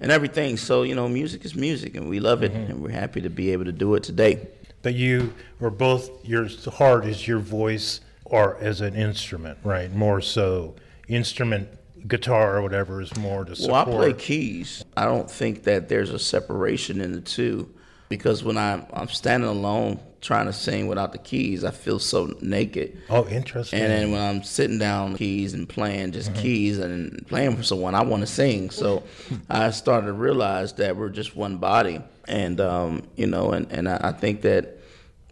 and 0.00 0.10
everything. 0.10 0.56
So, 0.56 0.82
you 0.82 0.96
know, 0.96 1.08
music 1.08 1.44
is 1.44 1.54
music, 1.54 1.94
and 1.96 2.08
we 2.08 2.18
love 2.18 2.42
it, 2.42 2.50
and 2.52 2.82
we're 2.82 2.90
happy 2.90 3.20
to 3.20 3.30
be 3.30 3.52
able 3.52 3.66
to 3.66 3.72
do 3.72 3.94
it 3.94 4.02
today. 4.02 4.48
But 4.82 4.94
you 4.94 5.34
are 5.60 5.70
both, 5.70 6.24
your 6.24 6.48
heart 6.72 7.04
is 7.04 7.26
your 7.28 7.38
voice 7.38 8.00
or 8.24 8.56
as 8.58 8.80
an 8.80 8.94
instrument, 8.94 9.58
right? 9.62 9.92
More 9.92 10.20
so, 10.20 10.76
instrument, 11.08 11.68
guitar 12.06 12.56
or 12.56 12.62
whatever 12.62 13.00
is 13.00 13.14
more 13.16 13.44
to 13.44 13.54
support. 13.54 13.88
Well, 13.88 13.96
I 13.96 14.12
play 14.12 14.12
keys. 14.14 14.84
I 14.96 15.04
don't 15.04 15.30
think 15.30 15.64
that 15.64 15.88
there's 15.88 16.10
a 16.10 16.18
separation 16.18 17.00
in 17.00 17.12
the 17.12 17.20
two 17.20 17.74
because 18.08 18.42
when 18.42 18.56
I'm, 18.56 18.86
I'm 18.92 19.08
standing 19.08 19.48
alone 19.48 20.00
trying 20.20 20.46
to 20.46 20.52
sing 20.52 20.86
without 20.86 21.12
the 21.12 21.18
keys, 21.18 21.64
I 21.64 21.70
feel 21.70 21.98
so 21.98 22.34
naked. 22.40 23.00
oh, 23.08 23.26
interesting. 23.28 23.80
And 23.80 23.90
then 23.90 24.12
when 24.12 24.20
I'm 24.20 24.42
sitting 24.42 24.78
down 24.78 25.16
keys 25.16 25.54
and 25.54 25.68
playing 25.68 26.12
just 26.12 26.32
mm-hmm. 26.32 26.42
keys 26.42 26.78
and 26.78 27.26
playing 27.26 27.56
for 27.56 27.62
someone, 27.62 27.94
I 27.94 28.02
want 28.02 28.22
to 28.22 28.26
sing. 28.26 28.70
So 28.70 29.02
I 29.48 29.70
started 29.70 30.08
to 30.08 30.12
realize 30.12 30.74
that 30.74 30.96
we're 30.96 31.08
just 31.08 31.36
one 31.36 31.56
body. 31.56 32.00
And, 32.30 32.60
um, 32.60 33.02
you 33.16 33.26
know, 33.26 33.50
and, 33.50 33.70
and 33.72 33.88
I, 33.88 33.98
I 34.04 34.12
think 34.12 34.42
that 34.42 34.78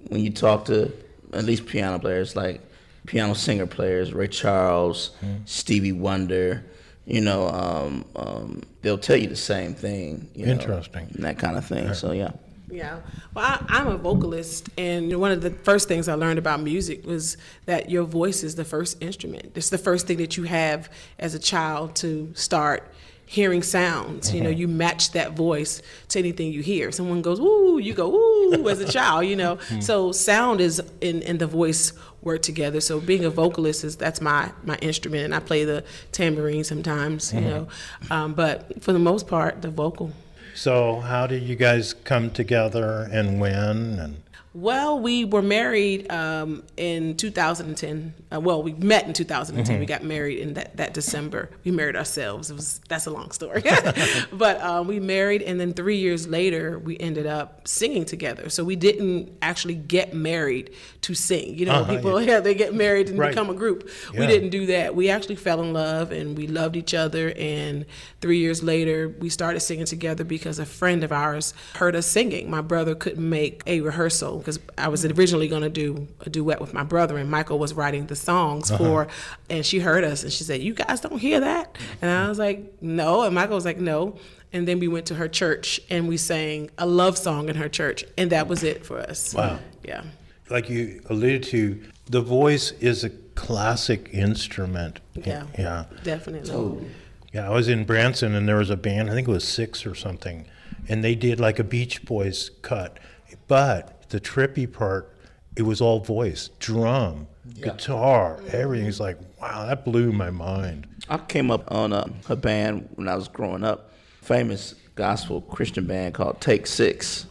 when 0.09 0.21
you 0.21 0.31
talk 0.31 0.65
to 0.65 0.93
at 1.33 1.45
least 1.45 1.65
piano 1.67 1.99
players, 1.99 2.35
like 2.35 2.61
piano 3.07 3.35
singer 3.35 3.67
players, 3.67 4.13
Ray 4.13 4.29
Charles, 4.29 5.13
Stevie 5.45 5.93
Wonder, 5.93 6.65
you 7.07 7.21
know, 7.21 7.49
um, 7.49 8.05
um, 8.17 8.63
they'll 8.83 8.99
tell 8.99 9.17
you 9.17 9.29
the 9.29 9.37
same 9.37 9.75
thing. 9.75 10.29
You 10.35 10.47
know, 10.47 10.53
Interesting. 10.53 11.09
and 11.15 11.25
that 11.25 11.39
kind 11.39 11.57
of 11.57 11.65
thing. 11.65 11.95
So, 11.95 12.13
yeah. 12.13 12.33
Yeah. 12.71 12.99
Well, 13.33 13.47
I, 13.47 13.65
I'm 13.69 13.87
a 13.87 13.97
vocalist, 13.97 14.69
and 14.77 15.19
one 15.19 15.33
of 15.33 15.41
the 15.41 15.51
first 15.51 15.89
things 15.89 16.07
I 16.07 16.15
learned 16.15 16.39
about 16.39 16.61
music 16.61 17.07
was 17.07 17.39
that 17.65 17.89
your 17.89 18.05
voice 18.05 18.43
is 18.43 18.57
the 18.57 18.65
first 18.65 19.03
instrument. 19.03 19.53
It's 19.55 19.71
the 19.71 19.79
first 19.79 20.07
thing 20.07 20.19
that 20.19 20.37
you 20.37 20.43
have 20.43 20.91
as 21.19 21.35
a 21.35 21.39
child 21.39 21.97
to 21.97 22.31
start 22.35 22.93
hearing 23.29 23.63
sounds. 23.63 24.35
You 24.35 24.41
know, 24.41 24.51
mm-hmm. 24.51 24.61
you 24.61 24.69
match 24.69 25.13
that 25.13 25.37
voice 25.37 25.83
to 26.09 26.19
anything 26.19 26.51
you 26.51 26.63
hear. 26.63 26.91
Someone 26.91 27.21
goes, 27.21 27.39
ooh, 27.39 27.79
you 27.79 27.93
go, 27.93 28.15
ooh, 28.15 28.69
as 28.69 28.81
a 28.81 28.89
child, 28.91 29.27
you 29.27 29.37
know. 29.37 29.57
Mm-hmm. 29.57 29.81
So 29.81 30.13
sound 30.13 30.61
is 30.61 30.83
in, 31.03 31.23
and 31.23 31.39
the 31.39 31.47
voice 31.47 31.93
work 32.23 32.41
together. 32.43 32.81
So 32.81 33.01
being 33.01 33.25
a 33.25 33.31
vocalist 33.31 33.85
is 33.85 33.97
that's 33.97 34.21
my 34.21 34.51
my 34.65 34.77
instrument, 34.79 35.27
and 35.27 35.35
I 35.35 35.41
play 35.41 35.65
the 35.65 35.85
tambourine 36.11 36.65
sometimes, 36.65 37.33
you 37.33 37.41
mm-hmm. 37.41 37.49
know. 37.49 37.69
Um, 38.11 38.35
but 38.35 38.83
for 38.83 38.93
the 38.93 38.99
most 38.99 39.29
part, 39.29 39.61
the 39.63 39.71
vocal. 39.71 40.13
so, 40.55 41.01
how 41.01 41.27
did 41.27 41.43
you 41.43 41.55
guys 41.55 41.93
come 41.93 42.31
together 42.31 43.09
and 43.13 43.39
when? 43.41 43.99
And 43.99 44.23
Well, 44.55 44.99
we 44.99 45.25
were 45.25 45.43
married 45.43 46.11
um, 46.11 46.63
in 46.77 47.17
2010. 47.17 48.15
Uh, 48.33 48.41
well, 48.41 48.63
we 48.63 48.73
met 48.73 49.07
in 49.07 49.13
2010. 49.13 49.79
We 49.79 49.87
got 49.87 50.03
married 50.03 50.39
in 50.39 50.55
that, 50.55 50.77
that 50.79 50.95
December. 50.95 51.51
We 51.65 51.71
married 51.71 51.97
ourselves. 51.97 52.51
It 52.51 52.55
was 52.55 52.81
that's 52.89 53.07
a 53.07 53.11
long 53.11 53.31
story, 53.31 53.63
but 54.33 54.61
uh, 54.61 54.83
we 54.87 55.01
married, 55.01 55.43
and 55.43 55.61
then 55.61 55.75
three 55.75 55.99
years 55.99 56.27
later, 56.27 56.79
we 56.79 56.99
ended 56.99 57.27
up 57.27 57.69
singing 57.69 58.05
together. 58.07 58.49
So 58.49 58.65
we 58.65 58.75
didn't 58.75 59.31
actually 59.43 59.75
get 59.75 60.15
married 60.15 60.71
to 61.03 61.15
sing. 61.15 61.57
You 61.59 61.67
know, 61.67 61.73
Uh-huh, 61.83 61.95
people 61.97 62.21
yeah. 62.21 62.41
they 62.49 62.55
get 62.55 62.75
married 62.75 63.09
and 63.11 63.19
Right. 63.19 63.31
become 63.31 63.51
a 63.51 63.55
group. 63.55 63.89
Yeah. 64.15 64.21
We 64.21 64.27
didn't 64.27 64.51
do 64.51 64.67
that. 64.67 64.95
We 64.97 65.11
actually 65.11 65.37
fell 65.37 65.61
in 65.61 65.73
love 65.73 66.11
and 66.11 66.37
we 66.37 66.47
loved 66.47 66.75
each 66.77 66.95
other. 66.95 67.33
And 67.37 67.85
three 68.21 68.39
years 68.39 68.63
later, 68.63 69.09
we 69.21 69.29
started 69.29 69.61
singing 69.61 69.87
together 69.87 70.25
because 70.25 70.59
a 70.59 70.67
friend 70.67 71.05
of 71.05 71.13
ours 71.13 71.55
heard 71.75 71.95
us 71.95 72.07
singing. 72.07 72.51
My 72.51 72.61
brother 72.63 72.95
couldn't 72.95 73.29
make 73.29 73.63
a 73.67 73.81
rehearsal 73.83 74.38
because 74.39 74.59
I 74.77 74.89
was 74.89 75.05
originally 75.05 75.49
going 75.49 75.63
to 75.63 75.69
do 75.69 76.09
a 76.21 76.31
duet 76.31 76.61
with 76.61 76.73
my 76.73 76.83
brother, 76.83 77.19
and 77.19 77.31
Michael 77.31 77.59
was 77.59 77.75
writing 77.75 78.07
the 78.07 78.17
songs 78.17 78.71
uh-huh. 78.71 78.85
for. 78.85 79.09
And 79.51 79.65
she 79.65 79.79
heard 79.79 80.05
us 80.05 80.23
and 80.23 80.33
she 80.33 80.45
said, 80.45 80.61
"You 80.61 80.75
guys 80.75 81.01
don't 81.01 81.19
hear 81.19 81.41
that?" 81.41 81.77
And 82.01 82.11
I 82.11 82.29
was 82.29 82.39
like, 82.39 82.83
"No." 82.83 83.23
And 83.23 83.35
Michael 83.35 83.57
was 83.57 83.65
like, 83.65 83.79
"No." 83.79 84.19
And 84.53 84.67
then 84.67 84.79
we 84.81 84.89
went 84.89 85.07
to 85.07 85.15
her 85.15 85.29
church 85.29 85.79
and 85.91 86.09
we 86.09 86.17
sang 86.17 86.71
a 86.79 86.87
love 86.87 87.19
song 87.19 87.49
in 87.49 87.57
her 87.57 87.69
church, 87.69 88.05
and 88.17 88.31
that 88.31 88.49
was 88.49 88.63
it 88.63 88.85
for 88.85 88.99
us. 88.99 89.35
Wow. 89.35 89.59
Yeah. 89.85 90.03
like 90.51 90.71
you 90.71 91.03
alluded 91.11 91.43
to, 91.45 91.83
the 92.07 92.23
voice 92.23 92.73
is 92.73 93.05
a 93.05 93.11
classic 93.11 94.09
instrument. 94.13 95.01
Yeah. 95.15 95.45
Yeah. 95.59 95.85
Definitely. 96.03 96.87
Yeah, 97.33 97.47
I 97.47 97.51
was 97.51 97.69
in 97.69 97.85
Branson 97.85 98.35
and 98.35 98.49
there 98.49 98.57
was 98.57 98.71
a 98.71 98.77
band, 98.77 99.11
I 99.11 99.15
think 99.15 99.29
it 99.29 99.31
was 99.31 99.47
six 99.47 99.85
or 99.85 99.95
something, 99.95 100.47
and 100.89 101.05
they 101.05 101.15
did 101.15 101.39
like 101.39 101.59
a 101.59 101.65
Beach 101.65 102.05
Boys 102.05 102.51
cut. 102.63 102.99
But 103.47 103.98
the 104.09 104.21
trippy 104.21 104.71
part, 104.71 105.13
it 105.57 105.63
was 105.63 105.81
all 105.81 106.01
voice, 106.01 106.51
drum, 106.59 107.27
guitar, 107.61 108.39
everything's 108.49 109.01
like, 109.01 109.19
wow, 109.41 109.67
that 109.67 109.85
blew 109.85 110.13
my 110.13 110.31
mind. 110.31 110.87
I 111.09 111.19
came 111.19 111.51
up 111.51 111.71
on 111.73 111.93
a, 111.93 112.09
a 112.29 112.37
band 112.37 112.89
when 112.95 113.09
I 113.09 113.17
was 113.17 113.29
growing 113.29 113.65
up, 113.65 113.93
famous 114.23 114.75
gospel 114.95 115.41
Christian 115.43 115.87
band 115.87 116.15
called 116.15 116.41
Take 116.41 116.67
Six. 116.67 117.27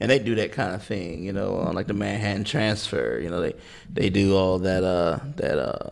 And 0.00 0.10
they 0.10 0.18
do 0.18 0.34
that 0.34 0.50
kind 0.52 0.74
of 0.74 0.82
thing, 0.82 1.22
you 1.22 1.32
know, 1.32 1.56
on 1.56 1.74
like 1.74 1.86
the 1.86 1.94
Manhattan 1.94 2.42
Transfer. 2.42 3.20
You 3.22 3.30
know, 3.30 3.40
they 3.40 3.54
they 3.92 4.10
do 4.10 4.36
all 4.36 4.58
that 4.58 4.82
uh 4.82 5.20
that 5.36 5.58
uh 5.58 5.90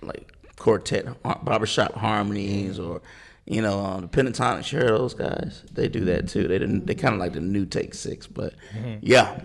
like 0.00 0.32
quartet 0.56 1.06
barbershop 1.44 1.94
harmonies 1.94 2.78
or 2.78 3.02
you 3.50 3.62
know 3.62 3.80
um, 3.80 4.02
the 4.02 4.08
Pentatonix. 4.08 4.72
You 4.72 4.80
hear 4.80 4.88
those 4.90 5.14
guys? 5.14 5.64
They 5.72 5.88
do 5.88 6.04
that 6.06 6.28
too. 6.28 6.46
They 6.48 6.58
didn't. 6.58 6.86
They 6.86 6.94
kind 6.94 7.14
of 7.14 7.20
like 7.20 7.32
the 7.32 7.40
new 7.40 7.66
Take 7.66 7.94
Six, 7.94 8.26
but 8.26 8.54
yeah, 9.00 9.40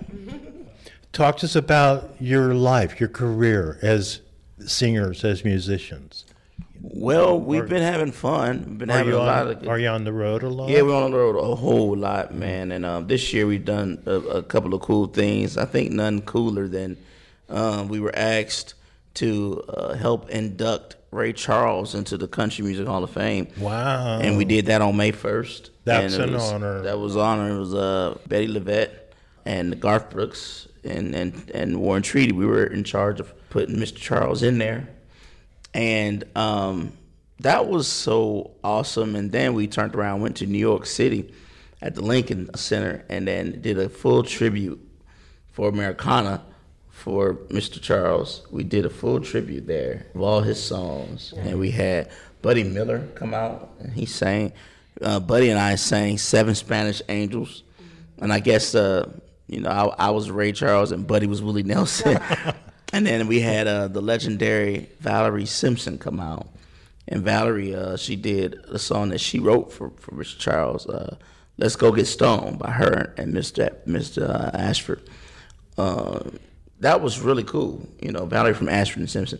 Talk 1.14 1.38
to 1.38 1.46
us 1.46 1.56
about 1.56 2.16
your 2.20 2.56
life, 2.56 3.00
your 3.00 3.08
career 3.08 3.78
as 3.84 4.22
singers, 4.66 5.24
as 5.24 5.46
musicians. 5.46 6.26
Well, 6.82 7.40
we've 7.40 7.70
been 7.70 7.84
having 7.84 8.12
fun. 8.12 8.66
We've 8.68 8.78
been 8.80 8.90
having 8.90 9.14
you, 9.14 9.20
a 9.20 9.22
lot 9.22 9.48
on, 9.48 9.58
of. 9.58 9.68
are 9.68 9.78
you 9.78 9.90
on 9.90 10.06
the 10.06 10.12
road 10.12 10.42
a 10.42 10.50
lot? 10.50 10.70
Yeah, 10.70 10.82
we're 10.82 10.96
on 10.96 11.12
the 11.12 11.18
road 11.18 11.36
a 11.38 11.56
whole 11.56 11.96
lot, 11.96 12.34
man. 12.34 12.72
And 12.72 12.84
um, 12.84 13.06
this 13.06 13.32
year 13.32 13.46
we've 13.46 13.64
done 13.64 14.02
a, 14.08 14.16
a 14.16 14.44
couple 14.44 14.74
of 14.74 14.82
cool 14.82 15.06
things. 15.06 15.56
I 15.56 15.66
think 15.66 15.92
none 15.92 16.22
cooler 16.22 16.68
than 16.68 16.98
um, 17.48 17.90
we 17.90 18.00
were 18.00 18.16
asked 18.16 18.74
to 19.16 19.64
uh, 19.70 19.94
help 19.94 20.32
induct 20.32 20.96
Ray 21.14 21.34
Charles 21.34 21.96
into 21.96 22.18
the 22.18 22.28
Country 22.28 22.66
Music 22.66 22.88
Hall 22.88 23.04
of 23.04 23.10
Fame. 23.12 23.48
Wow. 23.58 24.20
And 24.20 24.38
we 24.38 24.46
did 24.46 24.66
that 24.68 24.82
on 24.82 24.98
May 24.98 25.12
1st. 25.12 25.70
That's 25.84 26.16
an 26.16 26.34
was- 26.34 26.52
honor. 26.52 26.82
That 26.82 27.00
was 27.00 27.16
honor. 27.16 27.56
It 27.56 27.60
was 27.60 27.74
uh, 27.74 28.18
Bettye 28.28 28.50
LaVette 28.58 28.92
and 29.46 29.80
Garth 29.80 30.10
Brooks 30.10 30.68
and, 30.84 31.14
and, 31.16 31.50
and 31.52 31.80
War 31.80 31.96
and 31.96 32.06
Treaty. 32.06 32.32
We 32.32 32.46
were 32.46 32.66
in 32.66 32.84
charge 32.84 33.20
of 33.20 33.34
putting 33.50 33.76
Mr. 33.78 33.98
Charles 33.98 34.44
in 34.44 34.58
there. 34.58 34.90
And 35.74 36.24
um, 36.36 36.94
that 37.40 37.68
was 37.68 37.88
so 37.88 38.52
awesome. 38.64 39.16
And 39.16 39.32
then 39.32 39.54
we 39.54 39.68
turned 39.68 39.96
around, 39.96 40.22
went 40.22 40.38
to 40.38 40.46
New 40.46 40.58
York 40.60 40.86
City 40.86 41.34
at 41.82 41.96
the 41.96 42.02
Lincoln 42.02 42.54
Center, 42.56 43.04
and 43.10 43.28
then 43.28 43.62
did 43.62 43.78
a 43.78 43.90
full 43.90 44.24
tribute 44.24 44.80
for 45.52 45.70
Americana 45.70 46.44
for 47.04 47.34
Mr. 47.50 47.82
Charles. 47.82 48.48
We 48.50 48.64
did 48.64 48.86
a 48.86 48.90
full 48.90 49.20
tribute 49.20 49.68
there 49.68 50.06
of 50.16 50.22
all 50.22 50.40
his 50.40 50.64
songs, 50.64 51.34
and 51.38 51.60
we 51.60 51.70
had 51.70 52.10
Buddy 52.42 52.64
Miller 52.64 53.06
come 53.14 53.34
out 53.34 53.72
and 53.80 53.92
he 53.92 54.06
sang. 54.06 54.54
Uh, 55.02 55.20
Buddy 55.20 55.50
and 55.50 55.60
I 55.60 55.76
sang 55.76 56.18
Seven 56.18 56.56
Spanish 56.56 57.02
Angels, 57.10 57.64
and 58.20 58.32
I 58.32 58.40
guess 58.40 58.74
uh, 58.74 59.12
you 59.48 59.60
know 59.60 59.70
I, 59.70 60.08
I 60.08 60.10
was 60.12 60.32
Ray 60.32 60.54
Charles 60.54 60.94
and 60.94 61.06
Buddy 61.06 61.28
was 61.28 61.42
Willie 61.42 61.64
Nelson. 61.64 62.20
And 62.94 63.08
then 63.08 63.26
we 63.26 63.40
had 63.40 63.66
uh, 63.66 63.88
the 63.88 64.04
legendary 64.04 64.88
Valerie 65.00 65.48
Simpson 65.48 65.98
come 65.98 66.20
out. 66.20 66.48
And 67.08 67.24
Valerie, 67.24 67.74
uh, 67.74 67.98
she 67.98 68.16
did 68.16 68.64
a 68.70 68.78
song 68.78 69.10
that 69.10 69.20
she 69.20 69.40
wrote 69.40 69.74
for, 69.74 69.90
for 69.98 70.14
Richard 70.14 70.40
Charles, 70.40 70.88
uh, 70.88 71.16
Let's 71.58 71.76
Go 71.76 71.92
Get 71.92 72.06
Stoned 72.06 72.60
by 72.60 72.70
her 72.70 73.16
and 73.18 73.34
Mr. 73.34 73.76
Mr. 73.88 74.54
Ashford. 74.54 75.02
That 76.84 77.02
was 77.02 77.20
really 77.20 77.44
cool, 77.44 77.88
you 78.02 78.12
know, 78.12 78.26
Valerie 78.26 78.54
from 78.54 78.70
Ashford 78.70 79.00
and 79.00 79.10
Simpson. 79.10 79.40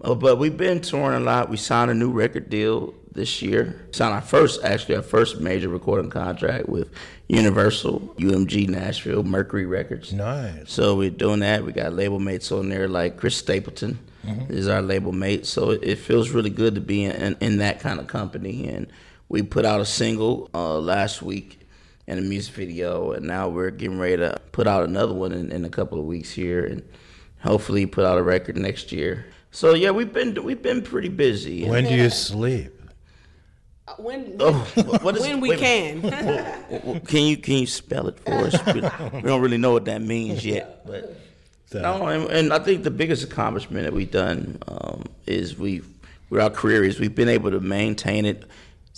Uh, 0.00 0.14
but 0.14 0.38
we've 0.38 0.56
been 0.56 0.80
touring 0.80 1.16
a 1.16 1.24
lot. 1.24 1.48
We 1.48 1.56
signed 1.56 1.90
a 1.90 1.94
new 1.94 2.10
record 2.10 2.50
deal 2.50 2.94
this 3.12 3.42
year. 3.42 3.86
Signed 3.92 4.14
our 4.14 4.20
first, 4.20 4.62
actually, 4.62 4.96
our 4.96 5.02
first 5.02 5.40
major 5.40 5.68
recording 5.68 6.10
contract 6.10 6.68
with 6.68 6.90
Universal, 7.28 8.14
UMG 8.18 8.68
Nashville, 8.68 9.22
Mercury 9.22 9.66
Records. 9.66 10.12
Nice. 10.12 10.70
So 10.70 10.96
we're 10.96 11.10
doing 11.10 11.40
that. 11.40 11.64
We 11.64 11.72
got 11.72 11.92
label 11.92 12.20
mates 12.20 12.52
on 12.52 12.68
there 12.68 12.88
like 12.88 13.16
Chris 13.16 13.36
Stapleton 13.36 13.98
is 14.48 14.68
our 14.68 14.82
label 14.82 15.12
mate. 15.12 15.46
So 15.46 15.70
it, 15.70 15.80
it 15.82 15.96
feels 15.96 16.30
really 16.30 16.50
good 16.50 16.74
to 16.74 16.80
be 16.80 17.04
in, 17.04 17.12
in, 17.12 17.36
in 17.40 17.56
that 17.58 17.80
kind 17.80 17.98
of 18.00 18.06
company. 18.06 18.68
And 18.68 18.86
we 19.28 19.42
put 19.42 19.64
out 19.64 19.80
a 19.80 19.86
single 19.86 20.50
uh, 20.54 20.78
last 20.78 21.22
week, 21.22 21.60
and 22.08 22.18
a 22.18 22.22
music 22.22 22.54
video, 22.54 23.12
and 23.12 23.26
now 23.26 23.48
we're 23.48 23.70
getting 23.70 23.98
ready 23.98 24.16
to 24.16 24.40
put 24.50 24.66
out 24.66 24.82
another 24.82 25.12
one 25.12 25.30
in, 25.30 25.52
in 25.52 25.64
a 25.66 25.68
couple 25.68 26.00
of 26.00 26.06
weeks 26.06 26.30
here, 26.32 26.64
and 26.64 26.82
hopefully 27.42 27.84
put 27.86 28.04
out 28.04 28.16
a 28.18 28.22
record 28.22 28.56
next 28.56 28.90
year. 28.90 29.26
So 29.50 29.74
yeah, 29.74 29.90
we've 29.90 30.12
been 30.12 30.42
we've 30.42 30.62
been 30.62 30.82
pretty 30.82 31.10
busy. 31.10 31.68
When 31.68 31.84
do 31.84 31.94
you 31.94 32.08
sleep? 32.10 32.72
Uh, 33.86 33.92
when 33.98 34.36
Oh, 34.40 34.52
what 35.02 35.16
is- 35.16 35.22
when 35.22 35.40
we 35.40 35.50
wait 35.50 35.58
can. 35.58 36.02
Can 37.02 37.22
you 37.26 37.36
can 37.36 37.54
you 37.54 37.66
spell 37.66 38.08
it 38.08 38.18
for 38.20 38.32
us? 38.32 38.56
We, 38.66 38.80
we 38.80 39.22
don't 39.22 39.42
really 39.42 39.58
know 39.58 39.72
what 39.72 39.84
that 39.84 40.00
means 40.02 40.44
yet, 40.46 40.86
but 40.86 41.14
no. 41.74 42.06
And, 42.06 42.30
and 42.30 42.52
I 42.54 42.58
think 42.58 42.84
the 42.84 42.90
biggest 42.90 43.22
accomplishment 43.22 43.84
that 43.84 43.92
we've 43.92 44.10
done 44.10 44.58
um, 44.66 45.04
is 45.26 45.58
we, 45.58 45.82
with 46.30 46.40
our 46.40 46.48
career, 46.50 46.84
is 46.84 46.98
we've 46.98 47.14
been 47.14 47.28
able 47.28 47.50
to 47.50 47.60
maintain 47.60 48.24
it 48.24 48.44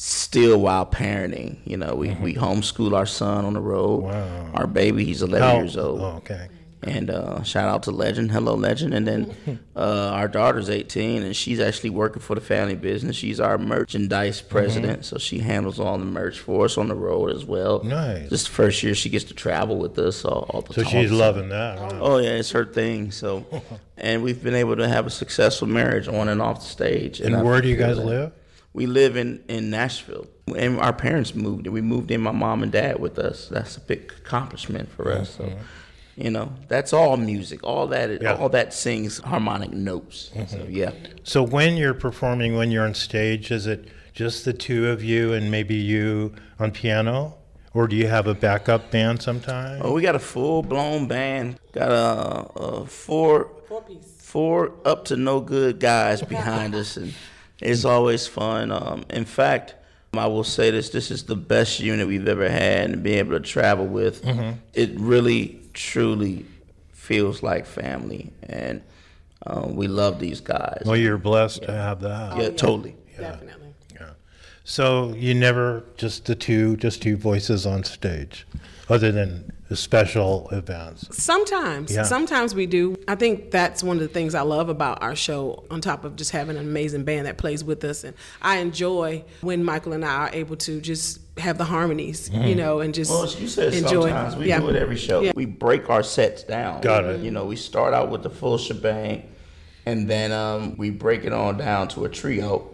still 0.05 0.59
while 0.61 0.87
parenting. 0.87 1.59
You 1.65 1.77
know, 1.77 1.95
we 1.95 2.11
we 2.15 2.35
homeschool 2.35 2.95
our 2.95 3.07
son 3.07 3.45
on 3.45 3.53
the 3.53 3.61
road. 3.61 4.05
Wow. 4.05 4.51
Our 4.55 4.67
baby, 4.67 5.05
he's 5.05 5.21
11 5.23 5.47
How- 5.49 5.57
years 5.59 5.77
old. 5.77 6.01
Oh, 6.01 6.05
okay. 6.19 6.49
And 6.83 7.11
uh, 7.11 7.43
shout 7.43 7.69
out 7.69 7.83
to 7.83 7.91
Legend, 7.91 8.33
hello 8.33 8.55
Legend. 8.55 8.95
And 8.95 9.07
then 9.07 9.35
uh, 9.77 10.13
our 10.15 10.29
daughter's 10.29 10.71
18, 10.71 11.23
and 11.23 11.37
she's 11.37 11.61
actually 11.61 11.91
working 11.91 12.23
for 12.23 12.35
the 12.35 12.41
family 12.41 12.75
business. 12.75 13.17
She's 13.17 13.39
our 13.39 13.59
merchandise 13.59 14.41
president, 14.41 15.05
so 15.05 15.19
she 15.19 15.41
handles 15.41 15.79
all 15.79 15.99
the 15.99 16.07
merch 16.07 16.39
for 16.39 16.65
us 16.65 16.79
on 16.79 16.89
the 16.89 16.95
road 16.95 17.37
as 17.37 17.45
well. 17.45 17.85
Nice. 17.85 18.31
This 18.31 18.41
is 18.41 18.47
the 18.47 18.53
first 18.55 18.83
year 18.83 18.95
she 18.95 19.11
gets 19.11 19.25
to 19.25 19.35
travel 19.35 19.77
with 19.77 19.99
us 19.99 20.25
all, 20.25 20.47
all 20.49 20.63
the 20.63 20.73
So 20.73 20.83
time. 20.83 20.91
So 20.93 21.03
she's 21.03 21.13
loving 21.13 21.51
that. 21.51 21.79
Huh? 21.79 21.99
Oh 22.01 22.17
yeah, 22.17 22.31
it's 22.31 22.53
her 22.53 22.65
thing. 22.65 23.11
So, 23.11 23.45
and 23.99 24.23
we've 24.23 24.43
been 24.43 24.55
able 24.55 24.77
to 24.77 24.89
have 24.89 25.07
a 25.07 25.11
successful 25.11 25.69
marriage 25.69 26.09
on 26.09 26.31
and 26.31 26.41
off 26.41 26.61
the 26.61 26.67
stage. 26.67 27.21
And 27.21 27.37
I 27.37 27.43
where 27.43 27.61
do 27.61 27.69
you 27.69 27.77
guys 27.77 27.99
that- 27.99 28.07
live? 28.07 28.33
We 28.73 28.87
live 28.87 29.16
in 29.16 29.43
in 29.49 29.71
Nashville, 29.71 30.27
and 30.57 30.79
our 30.79 30.93
parents 30.93 31.35
moved. 31.35 31.66
And 31.66 31.75
we 31.75 31.81
moved 31.81 32.11
in 32.11 32.21
my 32.21 32.33
mom 32.33 32.62
and 32.62 32.71
dad 32.73 33.01
with 33.01 33.18
us. 33.18 33.49
That's 33.49 33.77
a 33.77 33.81
big 33.81 34.12
accomplishment 34.18 34.91
for 34.93 35.11
us. 35.12 35.31
So, 35.37 35.53
you 36.16 36.31
know, 36.31 36.53
that's 36.68 36.93
all 36.93 37.16
music. 37.16 37.61
All 37.64 37.87
that 37.89 38.23
Yeah. 38.23 38.35
all 38.37 38.49
that 38.51 38.73
sings 38.73 39.18
harmonic 39.18 39.73
notes. 39.73 40.31
So 40.35 40.41
mm-hmm. 40.59 40.71
yeah. 40.73 40.93
So 41.25 41.43
when 41.43 41.77
you're 41.77 41.95
performing, 41.95 42.57
when 42.57 42.71
you're 42.71 42.85
on 42.85 42.95
stage, 42.95 43.51
is 43.51 43.66
it 43.66 43.89
just 44.12 44.45
the 44.45 44.53
two 44.53 44.89
of 44.89 45.03
you 45.03 45.33
and 45.33 45.51
maybe 45.51 45.75
you 45.75 46.33
on 46.59 46.71
piano? 46.71 47.35
Or 47.73 47.87
do 47.87 47.95
you 47.97 48.09
have 48.09 48.27
a 48.27 48.35
backup 48.35 48.91
band 48.91 49.23
sometime? 49.23 49.81
Oh, 49.85 49.93
we 49.93 50.03
got 50.03 50.16
a 50.16 50.18
full 50.21 50.62
blown 50.62 51.07
band. 51.07 51.59
Got 51.73 51.91
a, 51.93 52.61
a 52.61 52.87
four 52.87 53.49
Four 53.68 53.83
piece. 53.83 54.05
four 54.18 54.73
up 54.85 55.05
to 55.07 55.16
no 55.16 55.41
good 55.41 55.79
guys 55.79 56.21
behind 56.23 56.75
us, 56.75 56.97
and 56.97 57.14
it's 57.61 57.85
always 57.85 58.27
fun. 58.27 58.71
Um, 58.73 59.05
in 59.11 59.25
fact, 59.25 59.75
I 60.15 60.27
will 60.27 60.45
say 60.45 60.71
this: 60.71 60.91
this 60.91 61.11
is 61.11 61.25
the 61.25 61.37
best 61.37 61.81
unit 61.81 62.07
we've 62.09 62.27
ever 62.27 62.49
had, 62.49 62.91
and 62.91 63.03
being 63.03 63.19
able 63.19 63.33
to 63.33 63.41
travel 63.41 63.87
with, 63.87 64.25
it 64.75 64.91
really, 64.99 65.61
truly 65.73 66.47
feels 66.93 67.43
like 67.43 67.67
family, 67.67 68.33
and 68.45 68.83
um, 69.47 69.75
we 69.77 69.89
love 69.89 70.19
these 70.19 70.41
guys. 70.41 70.83
Well, 70.85 70.97
you're 70.97 71.19
blessed 71.19 71.63
to 71.63 71.73
have 71.73 72.01
that. 72.03 72.37
yeah, 72.37 72.51
totally. 72.51 72.97
Definitely. 73.17 73.75
Yeah. 73.95 74.11
So 74.65 75.15
you 75.15 75.35
never 75.35 75.85
just 75.97 76.25
the 76.27 76.35
two, 76.35 76.77
just 76.77 77.03
two 77.03 77.17
voices 77.17 77.67
on 77.67 77.85
stage, 77.85 78.47
other 78.89 79.13
than 79.13 79.53
the 79.71 79.77
special 79.77 80.49
events. 80.51 81.07
Sometimes, 81.16 81.93
Yeah. 81.95 82.03
sometimes 82.03 82.57
we 82.57 82.66
do. 82.66 82.97
I 83.07 83.14
think 83.14 83.53
that's 83.53 83.85
one 83.85 83.97
of 83.99 84.03
the 84.03 84.09
things 84.09 84.35
I 84.35 84.41
love 84.41 84.68
about 84.68 85.01
our 85.01 85.14
show. 85.14 85.62
On 85.71 85.81
top 85.81 86.05
of 86.05 86.16
just 86.16 86.33
having 86.33 86.57
an 86.57 86.62
amazing 86.66 87.05
band 87.05 87.27
that 87.27 87.39
plays 87.39 87.62
with 87.62 87.85
us, 87.85 88.03
and 88.03 88.14
I 88.43 88.59
enjoy 88.59 89.23
when 89.43 89.62
Michael 89.64 89.93
and 89.93 90.05
I 90.05 90.09
are 90.27 90.31
able 90.33 90.57
to 90.57 90.81
just 90.81 91.21
have 91.39 91.57
the 91.57 91.64
harmonies, 91.64 92.29
you 92.35 92.57
know, 92.57 92.81
and 92.81 92.93
just 92.93 93.12
Well, 93.12 93.29
you 93.39 93.47
said, 93.47 93.73
enjoy. 93.73 94.09
sometimes 94.09 94.35
we 94.37 94.49
yeah. 94.49 94.59
do 94.59 94.71
it 94.71 94.77
every 94.77 94.97
show. 94.97 95.21
Yeah. 95.21 95.33
We 95.37 95.45
break 95.47 95.89
our 95.89 96.03
sets 96.03 96.43
down. 96.43 96.81
Got 96.81 97.05
it. 97.05 97.21
You 97.21 97.31
know, 97.31 97.45
we 97.45 97.55
start 97.55 97.95
out 97.95 98.11
with 98.11 98.25
the 98.25 98.31
full 98.31 98.59
shebang, 98.59 99.23
and 99.87 100.11
then 100.11 100.33
um, 100.33 100.77
we 100.79 100.91
break 100.91 101.25
it 101.25 101.33
all 101.33 101.53
down 101.53 101.87
to 101.91 102.05
a 102.07 102.09
trio 102.09 102.68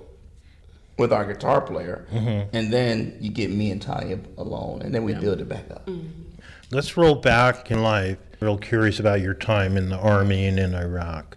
with 0.97 1.12
our 1.12 1.26
guitar 1.30 1.61
player, 1.61 2.07
Mm-hmm. 2.11 2.57
and 2.57 2.72
then 2.72 3.18
you 3.20 3.30
get 3.30 3.51
me 3.51 3.70
and 3.70 3.82
Tanya 3.82 4.18
alone, 4.38 4.80
and 4.80 4.94
then 4.94 5.05
we 5.05 5.12
build 5.12 5.42
it 5.42 5.49
back 5.51 5.70
up. 5.70 5.86
Let's 6.72 6.96
roll 6.96 7.14
back 7.14 7.70
in 7.70 7.80
life. 7.80 8.18
Real 8.40 8.58
curious 8.58 8.98
about 8.98 9.20
your 9.20 9.34
time 9.34 9.76
in 9.76 9.88
the 9.88 9.98
army 9.98 10.46
and 10.48 10.58
in 10.58 10.74
Iraq. 10.74 11.36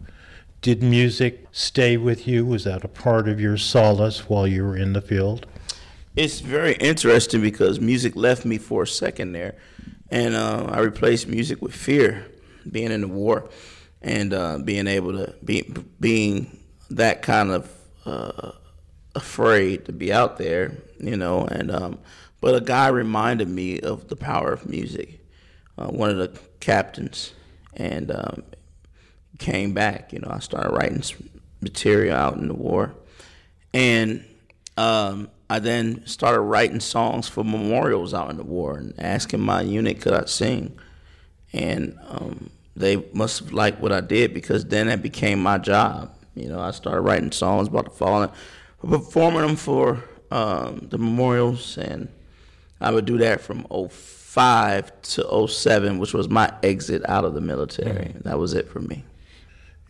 Did 0.62 0.82
music 0.82 1.46
stay 1.52 1.98
with 1.98 2.28
you? 2.28 2.48
Was 2.48 2.64
that 2.64 2.84
a 2.84 2.88
part 2.88 3.30
of 3.30 3.40
your 3.40 3.56
solace 3.56 4.28
while 4.28 4.48
you 4.48 4.64
were 4.64 4.76
in 4.76 4.94
the 4.94 5.02
field? 5.02 5.46
It's 6.16 6.40
very 6.40 6.74
interesting 6.78 7.42
because 7.42 7.80
music 7.80 8.16
left 8.16 8.44
me 8.44 8.58
for 8.58 8.84
a 8.84 8.88
second 8.88 9.34
there, 9.34 9.56
and 10.10 10.34
uh, 10.34 10.66
I 10.72 10.80
replaced 10.80 11.28
music 11.28 11.62
with 11.62 11.76
fear, 11.76 12.26
being 12.70 12.92
in 12.92 13.02
the 13.02 13.08
war, 13.08 13.52
and 14.02 14.34
uh, 14.34 14.58
being 14.58 14.88
able 14.88 15.12
to 15.14 15.36
be 15.46 15.72
being 16.00 16.60
that 16.90 17.22
kind 17.22 17.52
of 17.52 17.72
uh, 18.04 18.54
afraid 19.14 19.86
to 19.86 19.94
be 19.94 20.12
out 20.12 20.40
there, 20.40 20.76
you 21.00 21.16
know. 21.16 21.46
And 21.46 21.70
um, 21.70 22.00
but 22.42 22.56
a 22.56 22.62
guy 22.62 22.88
reminded 22.88 23.48
me 23.48 23.80
of 23.80 24.08
the 24.08 24.16
power 24.16 24.52
of 24.52 24.68
music. 24.68 25.19
Uh, 25.80 25.88
one 25.88 26.10
of 26.10 26.18
the 26.18 26.38
captains, 26.60 27.34
and 27.78 28.12
um, 28.12 28.44
came 29.38 29.74
back. 29.74 30.12
You 30.12 30.20
know, 30.20 30.28
I 30.30 30.40
started 30.40 30.72
writing 30.74 31.02
material 31.62 32.18
out 32.18 32.36
in 32.36 32.50
the 32.50 32.54
war, 32.54 32.94
and 33.74 34.26
um, 34.76 35.30
I 35.50 35.60
then 35.60 36.06
started 36.06 36.42
writing 36.42 36.82
songs 36.82 37.30
for 37.30 37.46
memorials 37.46 38.14
out 38.14 38.30
in 38.30 38.36
the 38.36 38.44
war 38.44 38.78
and 38.78 38.94
asking 39.00 39.40
my 39.40 39.62
unit 39.62 40.02
could 40.02 40.12
I 40.12 40.26
sing, 40.26 40.78
and 41.54 41.98
um, 42.10 42.50
they 42.76 42.98
must 43.14 43.40
have 43.40 43.54
liked 43.54 43.80
what 43.80 43.94
I 43.94 44.02
did 44.02 44.34
because 44.34 44.66
then 44.66 44.88
that 44.88 45.02
became 45.02 45.42
my 45.42 45.60
job. 45.60 46.14
You 46.36 46.50
know, 46.50 46.60
I 46.60 46.72
started 46.72 47.02
writing 47.02 47.32
songs 47.32 47.70
about 47.70 47.86
the 47.86 47.92
fallen, 47.92 48.30
performing 48.86 49.42
them 49.44 49.56
for 49.56 50.04
um, 50.30 50.88
the 50.90 50.98
memorials, 50.98 51.78
and 51.78 52.10
I 52.82 52.92
would 52.92 53.06
do 53.06 53.18
that 53.20 53.40
from 53.40 53.66
05 54.30 55.02
to 55.02 55.48
07, 55.48 55.98
which 55.98 56.14
was 56.14 56.30
my 56.30 56.54
exit 56.62 57.02
out 57.10 57.26
of 57.26 57.34
the 57.34 57.42
military. 57.42 58.14
That 58.22 58.38
was 58.38 58.54
it 58.54 58.70
for 58.70 58.80
me. 58.80 59.04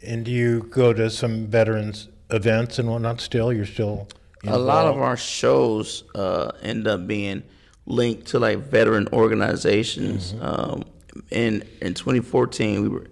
And 0.02 0.24
do 0.24 0.32
you 0.32 0.62
go 0.72 0.94
to 0.94 1.10
some 1.10 1.48
veterans 1.48 2.08
events 2.30 2.80
and 2.80 2.90
whatnot 2.90 3.20
still? 3.20 3.52
You're 3.52 3.66
still 3.66 4.08
a 4.48 4.58
lot 4.58 4.88
of 4.88 4.98
our 4.98 5.18
shows 5.18 6.06
uh, 6.16 6.54
end 6.62 6.88
up 6.88 7.06
being 7.06 7.44
linked 7.86 8.28
to 8.28 8.40
like 8.40 8.60
veteran 8.60 9.10
organizations. 9.12 10.34
Um, 10.40 10.86
in 11.32 11.68
in 11.82 11.94
2014, 11.94 12.82
we 12.82 12.88
were 12.88 13.08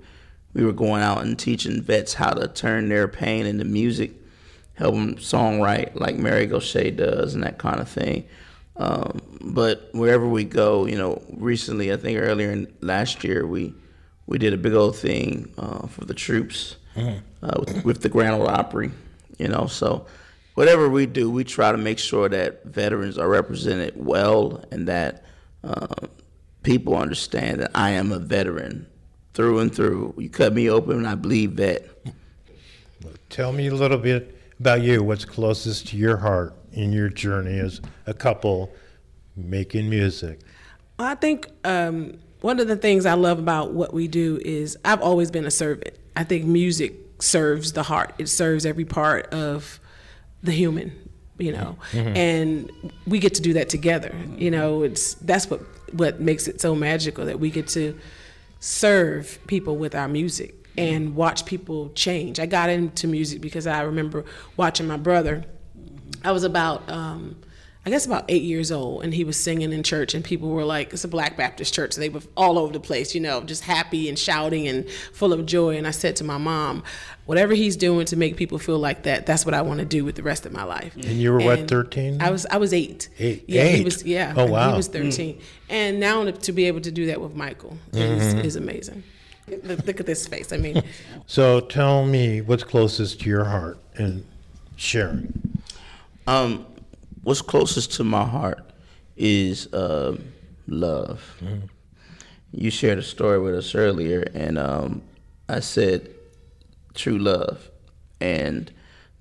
we 0.53 0.63
were 0.63 0.71
going 0.71 1.01
out 1.01 1.23
and 1.23 1.37
teaching 1.37 1.81
vets 1.81 2.13
how 2.13 2.31
to 2.31 2.47
turn 2.47 2.87
their 2.87 3.09
pain 3.09 3.45
into 3.45 3.65
music, 3.65 4.11
help 4.75 4.95
them 4.95 5.15
songwrite 5.15 5.99
like 5.99 6.15
Mary 6.15 6.45
Gauthier 6.45 6.91
does 6.91 7.33
and 7.33 7.43
that 7.43 7.57
kind 7.57 7.81
of 7.81 7.89
thing. 7.89 8.25
Um, 8.79 9.21
but 9.41 9.89
wherever 9.93 10.27
we 10.27 10.43
go, 10.43 10.85
you 10.85 10.97
know, 10.97 11.21
recently 11.31 11.91
I 11.91 11.97
think 11.97 12.19
earlier 12.19 12.51
in 12.51 12.71
last 12.81 13.23
year 13.23 13.45
we 13.45 13.73
we 14.27 14.37
did 14.37 14.53
a 14.53 14.57
big 14.57 14.73
old 14.73 14.95
thing 14.95 15.51
uh, 15.57 15.87
for 15.87 16.05
the 16.05 16.13
troops 16.13 16.75
uh, 17.41 17.53
with, 17.59 17.85
with 17.85 18.01
the 18.01 18.09
Grand 18.09 18.35
Ole 18.35 18.47
Opry, 18.47 18.91
you 19.37 19.47
know. 19.47 19.67
So 19.67 20.05
whatever 20.55 20.89
we 20.89 21.05
do, 21.05 21.29
we 21.31 21.43
try 21.43 21.71
to 21.71 21.77
make 21.77 21.97
sure 21.97 22.27
that 22.29 22.65
veterans 22.65 23.17
are 23.17 23.29
represented 23.29 23.93
well 23.95 24.63
and 24.71 24.87
that 24.87 25.23
uh, 25.63 25.87
people 26.63 26.95
understand 26.97 27.61
that 27.61 27.71
I 27.73 27.91
am 27.91 28.11
a 28.11 28.19
veteran 28.19 28.85
through 29.33 29.59
and 29.59 29.73
through. 29.73 30.13
You 30.17 30.29
cut 30.29 30.53
me 30.53 30.69
open, 30.69 30.97
and 30.97 31.07
I 31.07 31.15
bleed 31.15 31.53
vet. 31.53 31.87
Tell 33.29 33.53
me 33.53 33.67
a 33.67 33.73
little 33.75 33.97
bit 33.97 34.36
about 34.59 34.81
you. 34.81 35.03
What's 35.03 35.25
closest 35.25 35.87
to 35.89 35.97
your 35.97 36.17
heart 36.17 36.53
in 36.71 36.91
your 36.91 37.09
journey 37.09 37.59
as 37.59 37.81
a 38.05 38.13
couple 38.13 38.73
making 39.35 39.89
music? 39.89 40.39
I 40.99 41.15
think 41.15 41.47
um, 41.63 42.17
one 42.41 42.59
of 42.59 42.67
the 42.67 42.75
things 42.75 43.05
I 43.05 43.13
love 43.13 43.39
about 43.39 43.73
what 43.73 43.93
we 43.93 44.07
do 44.07 44.39
is 44.43 44.77
I've 44.83 45.01
always 45.01 45.31
been 45.31 45.45
a 45.45 45.51
servant. 45.51 45.95
I 46.15 46.23
think 46.23 46.45
music 46.45 46.95
serves 47.19 47.73
the 47.73 47.83
heart. 47.83 48.13
It 48.17 48.29
serves 48.29 48.65
every 48.65 48.85
part 48.85 49.27
of 49.33 49.79
the 50.43 50.51
human, 50.51 51.09
you 51.37 51.51
know, 51.51 51.77
and 51.93 52.71
we 53.05 53.19
get 53.19 53.35
to 53.35 53.41
do 53.41 53.53
that 53.53 53.69
together. 53.69 54.15
You 54.37 54.51
know, 54.51 54.83
it's 54.83 55.15
that's 55.15 55.49
what 55.49 55.61
what 55.93 56.19
makes 56.19 56.47
it 56.47 56.59
so 56.61 56.75
magical 56.75 57.25
that 57.25 57.39
we 57.39 57.49
get 57.49 57.67
to 57.69 57.97
serve 58.59 59.39
people 59.47 59.77
with 59.77 59.95
our 59.95 60.07
music 60.07 60.66
and 60.77 61.15
watch 61.15 61.45
people 61.45 61.89
change. 61.95 62.39
I 62.39 62.45
got 62.45 62.69
into 62.69 63.07
music 63.07 63.41
because 63.41 63.65
I 63.67 63.81
remember 63.81 64.25
watching 64.55 64.87
my 64.87 64.97
brother. 64.97 65.45
I 66.23 66.31
was 66.31 66.43
about, 66.43 66.89
um, 66.89 67.37
I 67.85 67.89
guess 67.89 68.05
about 68.05 68.25
eight 68.27 68.41
years 68.43 68.69
old, 68.69 69.03
and 69.05 69.13
he 69.13 69.23
was 69.23 69.37
singing 69.41 69.71
in 69.71 69.81
church, 69.81 70.13
and 70.13 70.21
people 70.23 70.49
were 70.49 70.65
like, 70.65 70.91
"It's 70.91 71.05
a 71.05 71.07
Black 71.07 71.37
Baptist 71.37 71.73
church." 71.73 71.93
So 71.93 72.01
they 72.01 72.09
were 72.09 72.19
all 72.35 72.57
over 72.59 72.73
the 72.73 72.81
place, 72.81 73.15
you 73.15 73.21
know, 73.21 73.41
just 73.41 73.63
happy 73.63 74.09
and 74.09 74.19
shouting 74.19 74.67
and 74.67 74.89
full 75.13 75.31
of 75.31 75.45
joy. 75.45 75.77
And 75.77 75.87
I 75.87 75.91
said 75.91 76.17
to 76.17 76.25
my 76.25 76.37
mom, 76.37 76.83
"Whatever 77.27 77.53
he's 77.53 77.77
doing 77.77 78.05
to 78.07 78.17
make 78.17 78.35
people 78.35 78.57
feel 78.59 78.77
like 78.77 79.03
that, 79.03 79.25
that's 79.25 79.45
what 79.45 79.53
I 79.53 79.61
want 79.61 79.79
to 79.79 79.85
do 79.85 80.03
with 80.03 80.15
the 80.15 80.23
rest 80.23 80.45
of 80.45 80.51
my 80.51 80.63
life." 80.65 80.95
And 80.95 81.05
you 81.05 81.31
were 81.31 81.39
what, 81.39 81.69
13? 81.69 82.21
I 82.21 82.29
was. 82.29 82.45
I 82.47 82.57
was 82.57 82.73
eight. 82.73 83.07
Eight. 83.19 83.45
Yeah, 83.47 83.61
Eight? 83.63 83.77
he 83.77 83.83
was. 83.85 84.03
Yeah. 84.03 84.33
Oh, 84.35 84.47
wow. 84.47 84.71
He 84.71 84.75
was 84.75 84.89
13, 84.89 85.39
and 85.69 85.97
now 85.99 86.25
to, 86.29 86.51
be 86.51 86.65
able 86.65 86.81
to 86.81 86.91
do 86.91 87.05
that 87.05 87.21
with 87.21 87.35
Michael 87.35 87.77
Mm-hmm. 87.93 88.39
is 88.39 88.57
amazing. 88.57 89.03
Look, 89.47 89.85
look 89.85 89.99
at 89.99 90.05
this 90.05 90.27
face. 90.27 90.51
I 90.51 90.57
mean, 90.57 90.83
So 91.25 91.59
tell 91.61 92.05
me 92.05 92.41
what's 92.41 92.63
closest 92.63 93.21
to 93.21 93.29
your 93.29 93.45
heart 93.45 93.77
and 93.95 94.25
sharing. 94.75 95.59
Um, 96.25 96.65
what's 97.23 97.41
closest 97.41 97.93
to 97.93 98.03
my 98.03 98.25
heart 98.25 98.71
is 99.15 99.71
uh, 99.73 100.17
love. 100.67 101.21
You 102.51 102.69
shared 102.71 102.97
a 102.97 103.03
story 103.03 103.39
with 103.39 103.55
us 103.55 103.75
earlier, 103.75 104.25
and 104.33 104.57
um, 104.57 105.01
I 105.49 105.59
said 105.61 106.09
true 106.93 107.17
love, 107.17 107.69
and 108.19 108.71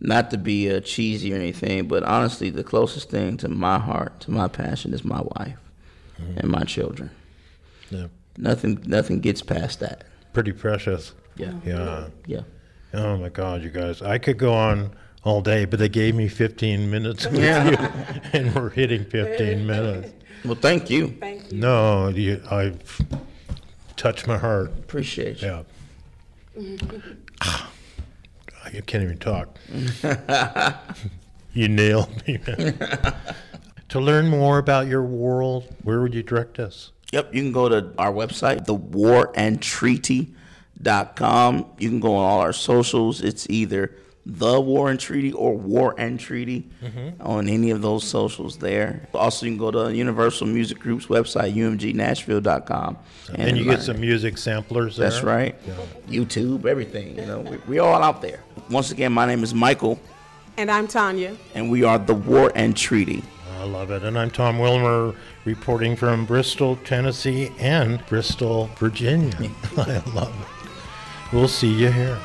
not 0.01 0.31
to 0.31 0.39
be 0.39 0.71
uh, 0.71 0.81
cheesy 0.81 1.33
or 1.33 1.37
anything, 1.37 1.89
but 1.89 2.03
honestly, 2.03 2.51
the 2.51 2.65
closest 2.65 3.11
thing 3.11 3.37
to 3.39 3.49
my 3.49 3.79
heart, 3.79 4.21
to 4.21 4.31
my 4.31 4.49
passion, 4.49 4.93
is 4.93 5.05
my 5.05 5.21
wife 5.21 5.59
and 6.37 6.49
my 6.49 6.65
children. 6.65 7.11
Yeah. 7.91 8.07
Nothing, 8.39 8.83
nothing 8.87 9.21
gets 9.21 9.43
past 9.43 9.81
that. 9.81 10.05
Pretty 10.37 10.53
precious. 10.53 11.15
Yeah, 11.37 11.55
Yeah. 11.65 12.09
yeah. 12.27 12.41
Oh 12.93 13.17
my 13.17 13.31
God, 13.31 13.63
you 13.63 13.71
guys. 13.71 14.03
I 14.03 14.19
could 14.19 14.37
go 14.37 14.53
on 14.53 14.91
all 15.25 15.41
day, 15.41 15.65
but 15.65 15.79
they 15.79 15.89
gave 15.89 16.15
me 16.15 16.29
15 16.29 16.91
minutes 16.91 17.25
with 17.27 17.41
Yeah. 17.43 17.71
you, 17.71 18.21
and 18.35 18.55
we're 18.55 18.69
hitting 18.69 19.07
15 19.07 19.67
minutes. 19.67 20.13
Well, 20.45 20.55
thank 20.57 20.91
you. 20.91 21.17
No, 21.51 22.09
you, 22.09 22.43
I 22.51 22.75
touched 23.97 24.27
my 24.27 24.37
heart. 24.37 24.67
Appreciate 24.79 25.41
you. 25.41 25.65
Yeah. 26.59 26.83
Ah, 27.41 27.71
I 28.63 28.83
can't 28.83 29.05
even 29.05 29.17
talk. 29.17 29.57
you 31.55 31.69
nailed 31.69 32.27
me. 32.27 32.39
man. 32.47 32.79
to 33.89 34.01
learn 34.01 34.29
more 34.29 34.59
about 34.59 34.87
your 34.87 35.03
world, 35.03 35.75
where 35.83 36.03
would 36.03 36.13
you 36.13 36.23
direct 36.23 36.59
us? 36.59 36.93
Yep, 37.13 37.35
you 37.35 37.43
can 37.43 37.53
go 37.53 37.69
to 37.69 37.93
our 37.99 38.13
website, 38.13 38.65
thewarandtreaty.com. 38.67 41.67
You 41.79 41.89
can 41.89 42.01
go 42.01 42.17
on 42.17 42.25
all 42.25 42.41
our 42.41 42.53
socials. 42.53 43.23
It's 43.23 43.49
either 43.49 43.93
The 44.27 44.61
War 44.61 44.91
and 44.91 44.99
Treaty 44.99 45.33
or 45.33 45.57
War 45.57 45.95
and 45.99 46.19
Treaty 46.19 46.69
mm-hmm. 46.83 47.23
on 47.23 47.49
any 47.49 47.71
of 47.71 47.81
those 47.81 48.03
socials 48.03 48.59
there. 48.59 49.09
Also, 49.15 49.47
you 49.47 49.53
can 49.53 49.59
go 49.59 49.71
to 49.71 49.95
Universal 49.95 50.49
Music 50.49 50.81
Group's 50.81 51.07
website, 51.07 51.55
umgnashville.com. 51.55 52.99
And, 53.37 53.57
you 53.57 53.65
learn. 53.65 53.77
get 53.77 53.85
some 53.85 54.01
music 54.01 54.37
samplers 54.37 54.97
there. 54.97 55.09
That's 55.09 55.23
right. 55.23 55.55
YouTube, 56.09 56.67
everything. 56.67 57.17
You 57.17 57.27
know, 57.27 57.39
we, 57.39 57.57
we 57.69 57.79
all 57.79 58.03
out 58.03 58.21
there. 58.21 58.41
Once 58.69 58.91
again, 58.91 59.13
my 59.13 59.27
name 59.27 59.45
is 59.45 59.55
Michael, 59.55 60.01
and 60.57 60.73
I'm 60.73 60.89
Tanya. 60.89 61.37
and 61.55 61.71
we 61.71 61.85
are 61.85 62.01
The 62.01 62.15
War 62.15 62.51
and 62.57 62.77
Treaty. 62.77 63.23
I 63.67 63.69
love 63.69 63.91
it. 63.91 64.05
And 64.05 64.17
I'm 64.17 64.31
Tom 64.31 64.61
Wilmer, 64.61 65.13
reporting 65.45 65.97
from 65.97 66.25
Bristol, 66.25 66.77
Tennessee, 66.85 67.51
and 67.59 68.01
Bristol, 68.07 68.71
Virginia. 68.79 69.51
I 69.77 70.01
love 70.15 70.33
it. 70.41 71.35
We'll 71.35 71.49
see 71.49 71.73
you 71.73 71.91
here. 71.91 72.17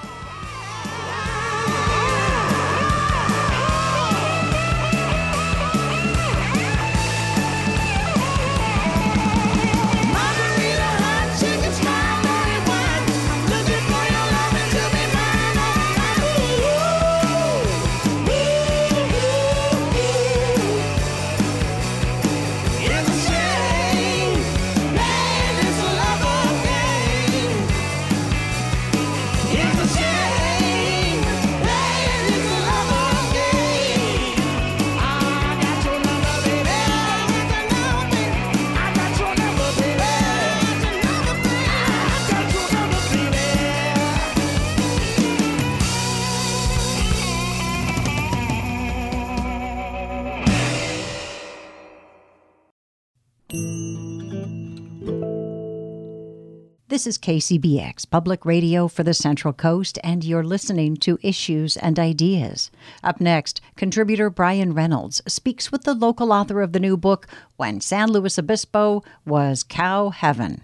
This 57.02 57.18
is 57.18 57.18
KCBX 57.18 58.08
Public 58.12 58.45
Radio 58.45 58.88
for 58.88 59.02
the 59.02 59.16
Central 59.16 59.54
Coast, 59.54 59.97
and 60.04 60.24
you're 60.24 60.43
listening 60.43 60.95
to 60.97 61.18
Issues 61.24 61.76
and 61.76 61.97
Ideas. 61.97 62.70
Up 63.04 63.20
next, 63.20 63.60
contributor 63.76 64.30
Brian 64.30 64.76
Reynolds 64.76 65.20
speaks 65.28 65.72
with 65.72 65.82
the 65.82 65.95
local 65.95 66.32
author 66.32 66.62
of 66.62 66.74
the 66.74 66.80
new 66.80 66.95
book, 66.95 67.26
When 67.58 67.82
San 67.82 68.12
Luis 68.12 68.38
Obispo 68.38 69.04
Was 69.26 69.64
Cow 69.64 70.12
Heaven. 70.12 70.62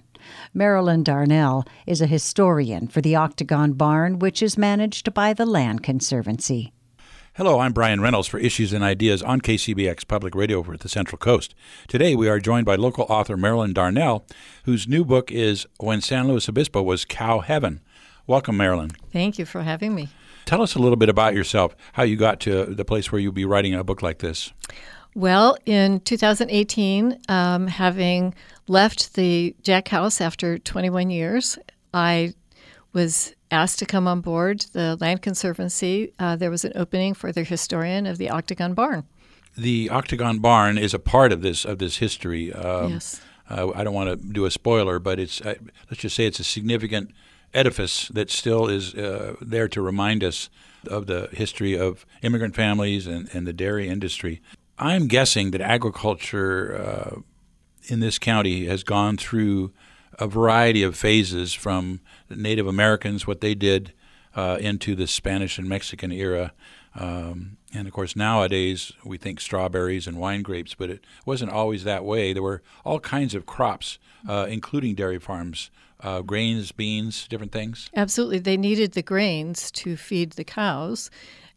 Marilyn 0.54 1.02
Darnell 1.02 1.66
is 1.88 2.02
a 2.02 2.06
historian 2.06 2.88
for 2.88 3.02
the 3.02 3.16
Octagon 3.16 3.74
Barn, 3.74 4.20
which 4.20 4.44
is 4.44 4.60
managed 4.60 5.16
by 5.16 5.34
the 5.34 5.48
Land 5.48 5.82
Conservancy. 5.82 6.72
Hello, 7.38 7.60
I'm 7.60 7.72
Brian 7.72 8.02
Reynolds 8.02 8.28
for 8.28 8.40
Issues 8.40 8.74
and 8.74 8.84
Ideas 8.84 9.22
on 9.22 9.42
KCBX 9.42 10.08
Public 10.08 10.34
Radio 10.34 10.64
for 10.64 10.76
the 10.76 10.90
Central 10.90 11.20
Coast. 11.20 11.54
Today 11.88 12.16
we 12.16 12.28
are 12.28 12.40
joined 12.40 12.66
by 12.66 12.74
local 12.74 13.06
author 13.10 13.38
Marilyn 13.38 13.74
Darnell, 13.74 14.26
whose 14.64 14.88
new 14.88 15.06
book 15.06 15.32
is 15.32 15.68
When 15.80 16.02
San 16.02 16.28
Luis 16.28 16.50
Obispo 16.50 16.82
Was 16.82 17.06
Cow 17.06 17.42
Heaven. 17.42 17.80
Welcome, 18.26 18.58
Marilyn. 18.58 18.90
Thank 19.14 19.38
you 19.38 19.46
for 19.46 19.62
having 19.62 19.94
me. 19.94 20.10
Tell 20.46 20.64
us 20.64 20.74
a 20.74 20.80
little 20.80 20.96
bit 20.96 21.10
about 21.10 21.36
yourself, 21.36 21.76
how 21.94 22.02
you 22.02 22.16
got 22.16 22.40
to 22.40 22.66
the 22.66 22.84
place 22.84 23.12
where 23.12 23.22
you'll 23.22 23.34
be 23.34 23.46
writing 23.46 23.76
a 23.76 23.84
book 23.84 24.02
like 24.02 24.18
this. 24.18 24.52
Well, 25.14 25.60
in 25.68 26.00
2018, 26.00 27.20
um, 27.30 27.68
having 27.68 28.34
left 28.68 29.14
the 29.14 29.56
Jack 29.62 29.90
House 29.90 30.22
after 30.22 30.58
21 30.58 31.12
years, 31.12 31.60
I 31.94 32.34
was 32.94 33.36
asked 33.52 33.80
to 33.80 33.86
come 33.86 34.08
on 34.08 34.22
board 34.22 34.66
the 34.74 34.98
Land 35.00 35.22
Conservancy. 35.22 36.14
Uh, 36.20 36.36
there 36.36 36.52
was 36.52 36.66
an 36.66 36.74
opening 36.76 37.14
for 37.14 37.32
the 37.32 37.43
historian 37.43 38.06
of 38.06 38.18
the 38.18 38.30
Octagon 38.30 38.74
Barn. 38.74 39.06
The 39.58 39.89
Octagon 39.89 40.39
Barn 40.39 40.78
is 40.78 40.93
a 40.93 41.00
part 41.00 41.32
of 41.32 41.41
this 41.41 41.66
of 41.66 41.80
this 41.80 41.98
history. 41.98 42.54
Um, 42.54 42.91
Yes. 42.93 43.22
Uh, 43.50 43.72
I 43.74 43.86
don't 43.86 43.93
want 43.93 44.10
to 44.10 44.16
do 44.34 44.43
a 44.45 44.52
spoiler, 44.52 45.00
but 45.00 45.20
it's 45.20 45.39
uh, 45.41 45.56
let's 45.89 46.02
just 46.02 46.16
say 46.16 46.26
it's 46.26 46.39
a 46.39 46.43
significant 46.43 47.12
edifice 47.54 48.10
that 48.10 48.30
still 48.30 48.68
is 48.68 48.93
uh, 48.93 49.36
there 49.41 49.70
to 49.70 49.82
remind 49.82 50.24
us 50.24 50.50
of 50.86 51.08
the 51.08 51.30
history 51.32 51.78
of 51.78 52.06
immigrant 52.22 52.56
families 52.56 53.08
and, 53.08 53.30
and 53.34 53.48
the 53.48 53.54
dairy 53.54 53.88
industry. 53.88 54.41
I'm 54.78 55.08
guessing 55.08 55.52
that 55.52 55.62
agriculture 55.62 56.78
uh, 56.78 57.22
in 57.86 58.00
this 58.02 58.20
county 58.20 58.66
has 58.66 58.84
gone 58.84 59.18
through 59.18 59.72
a 60.20 60.28
variety 60.28 60.84
of 60.84 60.95
phases 60.95 61.53
from 61.53 61.99
Native 62.30 62.68
Americans, 62.68 63.28
what 63.28 63.41
they 63.41 63.55
did, 63.55 63.93
uh, 64.36 64.57
into 64.59 64.95
the 64.95 65.07
Spanish 65.07 65.57
and 65.57 65.68
Mexican 65.68 66.11
era. 66.11 66.53
Um, 66.95 67.57
and 67.74 67.88
of 67.88 67.93
course, 67.93 68.15
nowadays 68.15 68.91
we 69.03 69.18
think 69.18 69.39
strawberries 69.39 70.07
and 70.07 70.18
wine 70.18 70.41
grapes, 70.41 70.74
but 70.74 70.89
it 70.89 71.03
wasn't 71.26 71.51
always 71.51 71.84
that 71.84 72.05
way. 72.05 72.34
There 72.34 72.43
were 72.43 72.61
all 72.84 72.99
kinds 72.99 73.36
of 73.36 73.45
crops, 73.45 73.99
uh, 74.28 74.47
including 74.49 74.95
dairy 74.95 75.20
farms, 75.20 75.70
uh, 76.01 76.22
grains, 76.22 76.72
beans, 76.72 77.28
different 77.28 77.51
things. 77.51 77.89
Absolutely. 77.95 78.39
They 78.39 78.57
needed 78.57 78.93
the 78.93 79.01
grains 79.01 79.72
to 79.72 79.97
feed 79.97 80.32
the 80.32 80.43
cows 80.43 81.09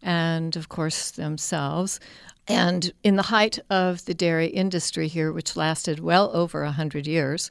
and, 0.03 0.57
of 0.57 0.69
course, 0.69 1.11
themselves. 1.11 2.01
And 2.49 2.93
in 3.05 3.17
the 3.17 3.23
height 3.23 3.59
of 3.69 4.05
the 4.07 4.15
dairy 4.15 4.49
industry 4.49 5.09
here, 5.09 5.31
which 5.33 5.57
lasted 5.57 6.01
well 6.01 6.31
over 6.35 6.65
100 6.65 7.07
years, 7.07 7.51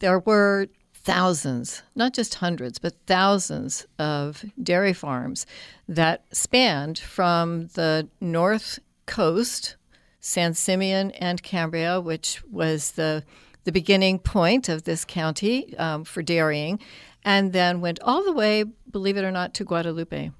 there 0.00 0.18
were 0.18 0.68
thousands, 0.92 1.82
not 1.94 2.12
just 2.12 2.34
hundreds, 2.36 2.78
but 2.78 2.94
thousands 3.06 3.86
of 3.98 4.44
dairy 4.60 4.92
farms 4.92 5.46
that 5.88 6.24
spanned 6.32 6.98
from 6.98 7.68
the 7.68 8.08
north 8.20 8.80
coast, 9.06 9.76
San 10.20 10.54
Simeon 10.54 11.12
and 11.12 11.42
Cambria, 11.42 12.00
which 12.00 12.42
was 12.50 12.92
the 12.92 13.22
the 13.62 13.72
beginning 13.72 14.20
point 14.20 14.68
of 14.68 14.84
this 14.84 15.04
county 15.04 15.76
um, 15.76 16.04
for 16.04 16.22
dairying, 16.22 16.78
and 17.24 17.52
then 17.52 17.80
went 17.80 17.98
all 18.00 18.22
the 18.22 18.32
way, 18.32 18.64
believe 18.90 19.16
it 19.16 19.24
or 19.24 19.32
not, 19.32 19.54
to 19.54 19.64
Guadalupe. 19.64 20.30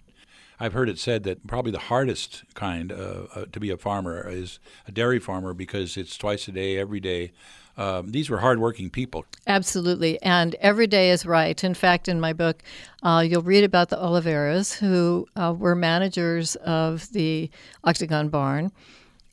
I've 0.58 0.72
heard 0.72 0.88
it 0.88 0.98
said 0.98 1.24
that 1.24 1.46
probably 1.46 1.72
the 1.72 1.78
hardest 1.78 2.44
kind 2.54 2.90
uh, 2.90 3.26
uh, 3.34 3.44
to 3.52 3.60
be 3.60 3.70
a 3.70 3.76
farmer 3.76 4.28
is 4.28 4.58
a 4.88 4.92
dairy 4.92 5.18
farmer 5.18 5.52
because 5.52 5.96
it's 5.96 6.16
twice 6.16 6.48
a 6.48 6.52
day, 6.52 6.78
every 6.78 7.00
day. 7.00 7.32
Um, 7.76 8.12
these 8.12 8.30
were 8.30 8.38
hardworking 8.38 8.88
people. 8.88 9.26
Absolutely. 9.46 10.20
And 10.22 10.54
every 10.56 10.86
day 10.86 11.10
is 11.10 11.26
right. 11.26 11.62
In 11.62 11.74
fact, 11.74 12.08
in 12.08 12.20
my 12.20 12.32
book, 12.32 12.62
uh, 13.02 13.22
you'll 13.26 13.42
read 13.42 13.64
about 13.64 13.90
the 13.90 13.96
Oliveras, 13.96 14.78
who 14.78 15.28
uh, 15.36 15.54
were 15.56 15.74
managers 15.74 16.56
of 16.56 17.10
the 17.12 17.50
Octagon 17.84 18.30
Barn. 18.30 18.72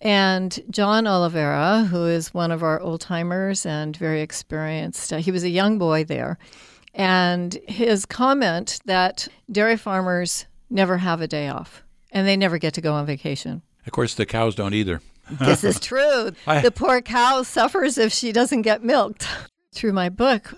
And 0.01 0.59
John 0.69 1.07
Oliveira, 1.07 1.88
who 1.89 2.05
is 2.05 2.34
one 2.34 2.51
of 2.51 2.61
our 2.63 2.82
old 2.82 2.99
timers 2.99 3.65
and 3.65 3.95
very 3.95 4.19
experienced, 4.19 5.13
uh, 5.13 5.17
he 5.17 5.32
was 5.32 5.45
a 5.45 5.49
young 5.49 5.78
boy 5.78 6.03
there. 6.03 6.38
And 6.93 7.57
his 7.69 8.05
comment 8.05 8.82
that 8.86 9.30
dairy 9.49 9.78
farmers 9.78 10.45
never 10.70 10.97
have 10.97 11.22
a 11.22 11.28
day 11.28 11.47
off 11.49 11.84
and 12.11 12.28
they 12.28 12.38
never 12.38 12.57
get 12.57 12.74
to 12.76 12.82
go 12.82 12.93
on 12.93 13.05
vacation. 13.05 13.61
Of 13.86 13.91
course, 13.91 14.14
the 14.14 14.26
cows 14.26 14.55
don't 14.55 14.74
either. 14.74 15.01
This 15.39 15.64
is 15.64 15.80
true. 15.91 16.32
I- 16.47 16.61
the 16.61 16.72
poor 16.72 17.01
cow 17.01 17.43
suffers 17.43 17.97
if 17.97 18.11
she 18.14 18.32
doesn't 18.32 18.61
get 18.64 18.84
milked. 18.84 19.28
Through 19.74 19.93
my 19.93 20.09
book, 20.09 20.53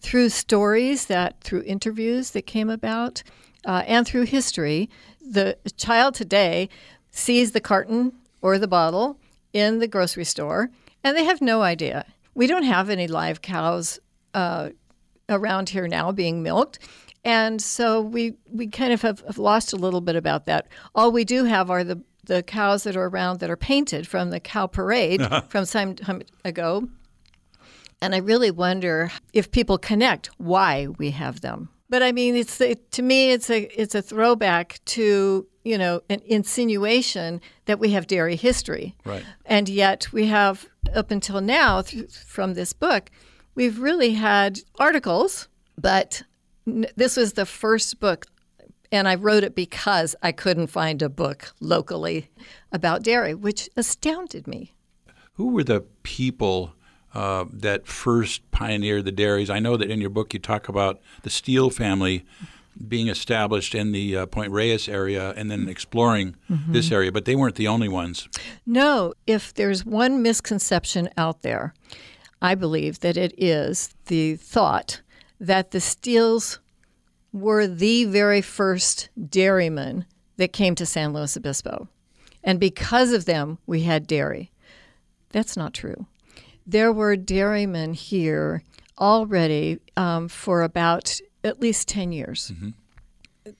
through 0.00 0.28
stories 0.28 1.06
that, 1.06 1.40
through 1.40 1.62
interviews 1.62 2.30
that 2.30 2.42
came 2.46 2.70
about, 2.70 3.24
uh, 3.66 3.82
and 3.84 4.06
through 4.06 4.26
history, 4.26 4.88
the 5.20 5.58
child 5.76 6.14
today 6.14 6.68
sees 7.10 7.50
the 7.50 7.60
carton 7.60 8.12
or 8.40 8.58
the 8.58 8.68
bottle 8.68 9.18
in 9.52 9.80
the 9.80 9.88
grocery 9.88 10.24
store 10.24 10.70
and 11.02 11.16
they 11.16 11.24
have 11.24 11.40
no 11.42 11.62
idea. 11.62 12.06
We 12.34 12.46
don't 12.46 12.62
have 12.62 12.88
any 12.90 13.08
live 13.08 13.42
cows 13.42 13.98
uh, 14.34 14.70
around 15.28 15.70
here 15.70 15.88
now 15.88 16.12
being 16.12 16.40
milked. 16.42 16.78
And 17.24 17.60
so 17.60 18.00
we, 18.00 18.34
we 18.50 18.66
kind 18.66 18.92
of 18.92 19.02
have, 19.02 19.20
have 19.26 19.38
lost 19.38 19.72
a 19.72 19.76
little 19.76 20.00
bit 20.00 20.16
about 20.16 20.46
that. 20.46 20.68
All 20.94 21.12
we 21.12 21.24
do 21.24 21.44
have 21.44 21.70
are 21.70 21.84
the, 21.84 22.00
the 22.24 22.42
cows 22.42 22.84
that 22.84 22.96
are 22.96 23.06
around 23.06 23.40
that 23.40 23.50
are 23.50 23.56
painted 23.56 24.06
from 24.06 24.30
the 24.30 24.40
cow 24.40 24.66
parade 24.66 25.20
uh-huh. 25.20 25.42
from 25.48 25.64
some 25.64 25.94
time 25.94 26.22
ago. 26.44 26.88
And 28.00 28.14
I 28.14 28.18
really 28.18 28.50
wonder 28.50 29.10
if 29.34 29.50
people 29.50 29.76
connect 29.76 30.28
why 30.38 30.88
we 30.98 31.10
have 31.10 31.42
them. 31.42 31.68
But 31.90 32.02
I 32.02 32.12
mean, 32.12 32.36
it's 32.36 32.60
it, 32.60 32.92
to 32.92 33.02
me, 33.02 33.32
it's 33.32 33.50
a 33.50 33.62
it's 33.78 33.96
a 33.96 34.00
throwback 34.00 34.80
to 34.86 35.46
you 35.64 35.76
know 35.76 36.00
an 36.08 36.20
insinuation 36.24 37.40
that 37.64 37.80
we 37.80 37.90
have 37.90 38.06
dairy 38.06 38.36
history, 38.36 38.94
Right. 39.04 39.24
and 39.44 39.68
yet 39.68 40.12
we 40.12 40.26
have 40.26 40.68
up 40.94 41.10
until 41.10 41.40
now 41.40 41.82
th- 41.82 42.10
from 42.12 42.54
this 42.54 42.72
book, 42.72 43.10
we've 43.56 43.80
really 43.80 44.12
had 44.12 44.60
articles, 44.78 45.48
but 45.76 46.22
this 46.66 47.16
was 47.16 47.34
the 47.34 47.46
first 47.46 48.00
book, 48.00 48.26
and 48.92 49.08
I 49.08 49.14
wrote 49.14 49.44
it 49.44 49.54
because 49.54 50.16
I 50.22 50.32
couldn't 50.32 50.68
find 50.68 51.02
a 51.02 51.08
book 51.08 51.52
locally 51.60 52.30
about 52.72 53.02
dairy, 53.02 53.34
which 53.34 53.68
astounded 53.76 54.46
me. 54.46 54.74
Who 55.34 55.52
were 55.52 55.64
the 55.64 55.82
people 56.02 56.74
uh, 57.14 57.46
that 57.52 57.86
first 57.86 58.48
pioneered 58.50 59.04
the 59.04 59.12
dairies? 59.12 59.50
I 59.50 59.58
know 59.58 59.76
that 59.76 59.90
in 59.90 60.00
your 60.00 60.10
book 60.10 60.34
you 60.34 60.40
talk 60.40 60.68
about 60.68 61.00
the 61.22 61.30
Steele 61.30 61.70
family 61.70 62.24
being 62.88 63.08
established 63.08 63.74
in 63.74 63.92
the 63.92 64.16
uh, 64.16 64.26
Point 64.26 64.52
Reyes 64.52 64.88
area 64.88 65.30
and 65.36 65.50
then 65.50 65.68
exploring 65.68 66.36
this 66.68 66.90
area, 66.90 67.12
but 67.12 67.24
they 67.24 67.34
weren't 67.34 67.56
the 67.56 67.68
only 67.68 67.88
ones. 67.88 68.28
No, 68.64 69.12
if 69.26 69.52
there's 69.52 69.84
one 69.84 70.22
misconception 70.22 71.10
out 71.16 71.42
there, 71.42 71.74
I 72.40 72.54
believe 72.54 73.00
that 73.00 73.16
it 73.16 73.34
is 73.36 73.90
the 74.06 74.36
thought 74.36 75.02
that 75.40 75.70
the 75.70 75.80
Steeles 75.80 76.60
were 77.32 77.66
the 77.66 78.04
very 78.04 78.42
first 78.42 79.08
dairymen 79.28 80.04
that 80.36 80.52
came 80.52 80.74
to 80.74 80.86
San 80.86 81.12
Luis 81.12 81.36
Obispo. 81.36 81.88
And 82.44 82.60
because 82.60 83.12
of 83.12 83.24
them, 83.24 83.58
we 83.66 83.82
had 83.82 84.06
dairy. 84.06 84.50
That's 85.30 85.56
not 85.56 85.74
true. 85.74 86.06
There 86.66 86.92
were 86.92 87.16
dairymen 87.16 87.94
here 87.94 88.62
already 88.98 89.78
um, 89.96 90.28
for 90.28 90.62
about 90.62 91.20
at 91.42 91.60
least 91.60 91.88
10 91.88 92.12
years 92.12 92.52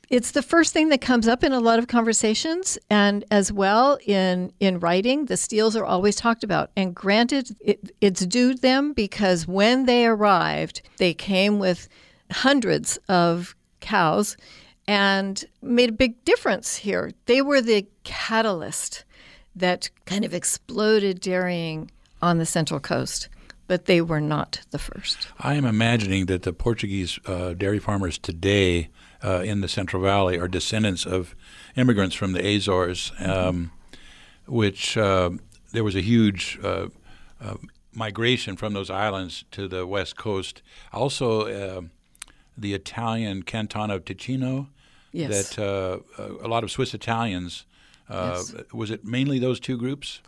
it's 0.09 0.32
the 0.32 0.43
first 0.43 0.72
thing 0.72 0.88
that 0.88 1.01
comes 1.01 1.28
up 1.28 1.45
in 1.45 1.53
a 1.53 1.61
lot 1.61 1.78
of 1.78 1.88
conversations 1.88 2.78
and 2.88 3.24
as 3.30 3.53
well 3.53 3.99
in 4.07 4.53
in 4.61 4.80
writing 4.80 5.26
the 5.26 5.36
Steeles 5.36 5.76
are 5.76 5.84
always 5.84 6.16
talked 6.16 6.45
about. 6.45 6.70
And 6.76 6.95
granted 6.95 7.57
it, 7.61 7.93
it's 8.01 8.24
due 8.26 8.55
them 8.55 8.93
because 8.93 9.47
when 9.47 9.86
they 9.86 10.07
arrived 10.07 10.82
they 10.99 11.14
came 11.14 11.59
with 11.59 11.88
hundreds 12.30 12.99
of 13.09 13.55
cows 13.80 14.36
and 14.86 15.45
made 15.62 15.91
a 15.91 15.93
big 15.93 16.24
difference 16.24 16.76
here. 16.76 17.12
They 17.26 17.43
were 17.43 17.61
the 17.61 17.86
catalyst 18.05 19.05
that 19.57 19.91
kind 20.05 20.24
of 20.24 20.34
exploded 20.34 21.20
dairying 21.20 21.91
on 22.22 22.38
the 22.38 22.47
central 22.47 22.80
coast 22.80 23.28
but 23.70 23.84
they 23.84 24.01
were 24.01 24.20
not 24.20 24.62
the 24.72 24.80
first. 24.80 25.28
I 25.38 25.55
am 25.55 25.64
imagining 25.64 26.26
that 26.26 26.43
the 26.43 26.53
Portuguese 26.53 27.20
uh, 27.24 27.53
dairy 27.53 27.78
farmers 27.78 28.18
today 28.18 28.88
uh, 29.23 29.43
in 29.45 29.61
the 29.61 29.68
Central 29.68 30.03
Valley 30.03 30.39
are 30.39 30.49
descendants 30.49 31.05
of 31.07 31.35
immigrants 31.77 32.14
from 32.14 32.33
the 32.33 32.57
Azores, 32.57 33.12
um, 33.18 33.71
which 34.47 34.97
uh, 34.97 35.31
there 35.73 35.85
was 35.85 35.95
a 35.95 36.01
huge 36.01 36.59
uh, 36.62 36.87
uh, 37.41 37.55
migration 37.93 38.57
from 38.57 38.73
those 38.73 38.91
islands 38.91 39.45
to 39.51 39.68
the 39.68 39.87
west 39.87 40.16
coast. 40.16 40.62
Also, 40.93 41.43
uh, 41.43 41.83
the 42.57 42.75
Italian 42.75 43.43
canton 43.43 43.91
of 43.91 44.05
Ticino. 44.05 44.68
Yes. 45.12 45.55
That 45.55 45.62
uh, 45.62 46.25
a 46.45 46.49
lot 46.49 46.62
of 46.64 46.71
Swiss 46.71 46.95
Italians. 46.95 47.66
Uh, 48.09 48.37
Yes. 48.37 48.55
Was 48.73 48.91
it 48.91 49.05
mainly 49.05 49.39
those 49.39 49.61
two 49.61 49.77
groups? 49.77 50.21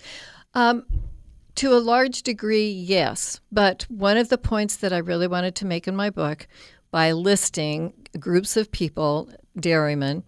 To 1.56 1.74
a 1.74 1.80
large 1.80 2.22
degree, 2.22 2.70
yes. 2.70 3.40
But 3.50 3.86
one 3.88 4.16
of 4.16 4.28
the 4.28 4.38
points 4.38 4.76
that 4.76 4.92
I 4.92 4.98
really 4.98 5.26
wanted 5.26 5.54
to 5.56 5.66
make 5.66 5.86
in 5.86 5.94
my 5.94 6.08
book 6.08 6.46
by 6.90 7.12
listing 7.12 7.92
groups 8.18 8.56
of 8.56 8.70
people, 8.70 9.30
dairymen, 9.58 10.22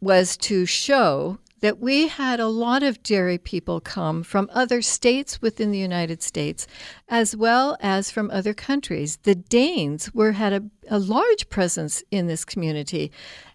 was 0.00 0.36
to 0.36 0.66
show 0.66 1.38
that 1.64 1.80
we 1.80 2.08
had 2.08 2.40
a 2.40 2.46
lot 2.46 2.82
of 2.82 3.02
dairy 3.02 3.38
people 3.38 3.80
come 3.80 4.22
from 4.22 4.50
other 4.52 4.82
states 4.82 5.40
within 5.40 5.70
the 5.70 5.78
United 5.78 6.22
States 6.22 6.66
as 7.08 7.34
well 7.34 7.76
as 7.80 8.10
from 8.10 8.30
other 8.30 8.52
countries. 8.52 9.16
The 9.22 9.34
Danes 9.34 10.12
were 10.12 10.32
had 10.32 10.52
a, 10.52 10.62
a 10.90 10.98
large 10.98 11.48
presence 11.48 12.04
in 12.10 12.26
this 12.26 12.44
community, 12.44 13.10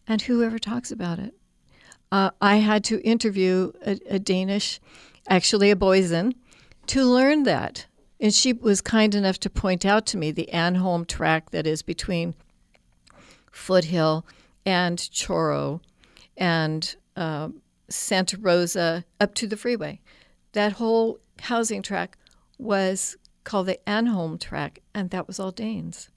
and 0.07 0.23
whoever 0.23 0.57
talks 0.57 0.91
about 0.91 1.19
it. 1.19 1.35
Uh, 2.11 2.31
I 2.41 2.55
had 2.55 2.83
to 2.85 2.99
interview 3.01 3.73
a, 3.85 3.99
a 4.09 4.17
Danish, 4.17 4.79
actually 5.27 5.69
a 5.69 5.75
Boysen, 5.75 6.33
to 6.87 7.05
learn 7.05 7.43
that. 7.43 7.85
And 8.19 8.33
she 8.33 8.53
was 8.53 8.81
kind 8.81 9.13
enough 9.13 9.39
to 9.41 9.51
point 9.51 9.85
out 9.85 10.07
to 10.07 10.17
me 10.17 10.31
the 10.31 10.49
Anholm 10.51 11.05
track 11.05 11.51
that 11.51 11.67
is 11.67 11.83
between 11.83 12.33
Foothill 13.51 14.25
and 14.65 14.97
Chorro 14.97 15.81
and 16.37 16.95
uh, 17.15 17.49
Santa 17.89 18.37
Rosa 18.37 19.03
up 19.19 19.33
to 19.35 19.47
the 19.47 19.57
freeway. 19.57 19.99
That 20.53 20.73
whole 20.73 21.19
housing 21.41 21.81
track 21.81 22.17
was 22.57 23.15
called 23.43 23.67
the 23.67 23.79
Anholm 23.87 24.39
track, 24.39 24.79
and 24.93 25.09
that 25.11 25.27
was 25.27 25.39
all 25.39 25.51
Danes. 25.51 26.09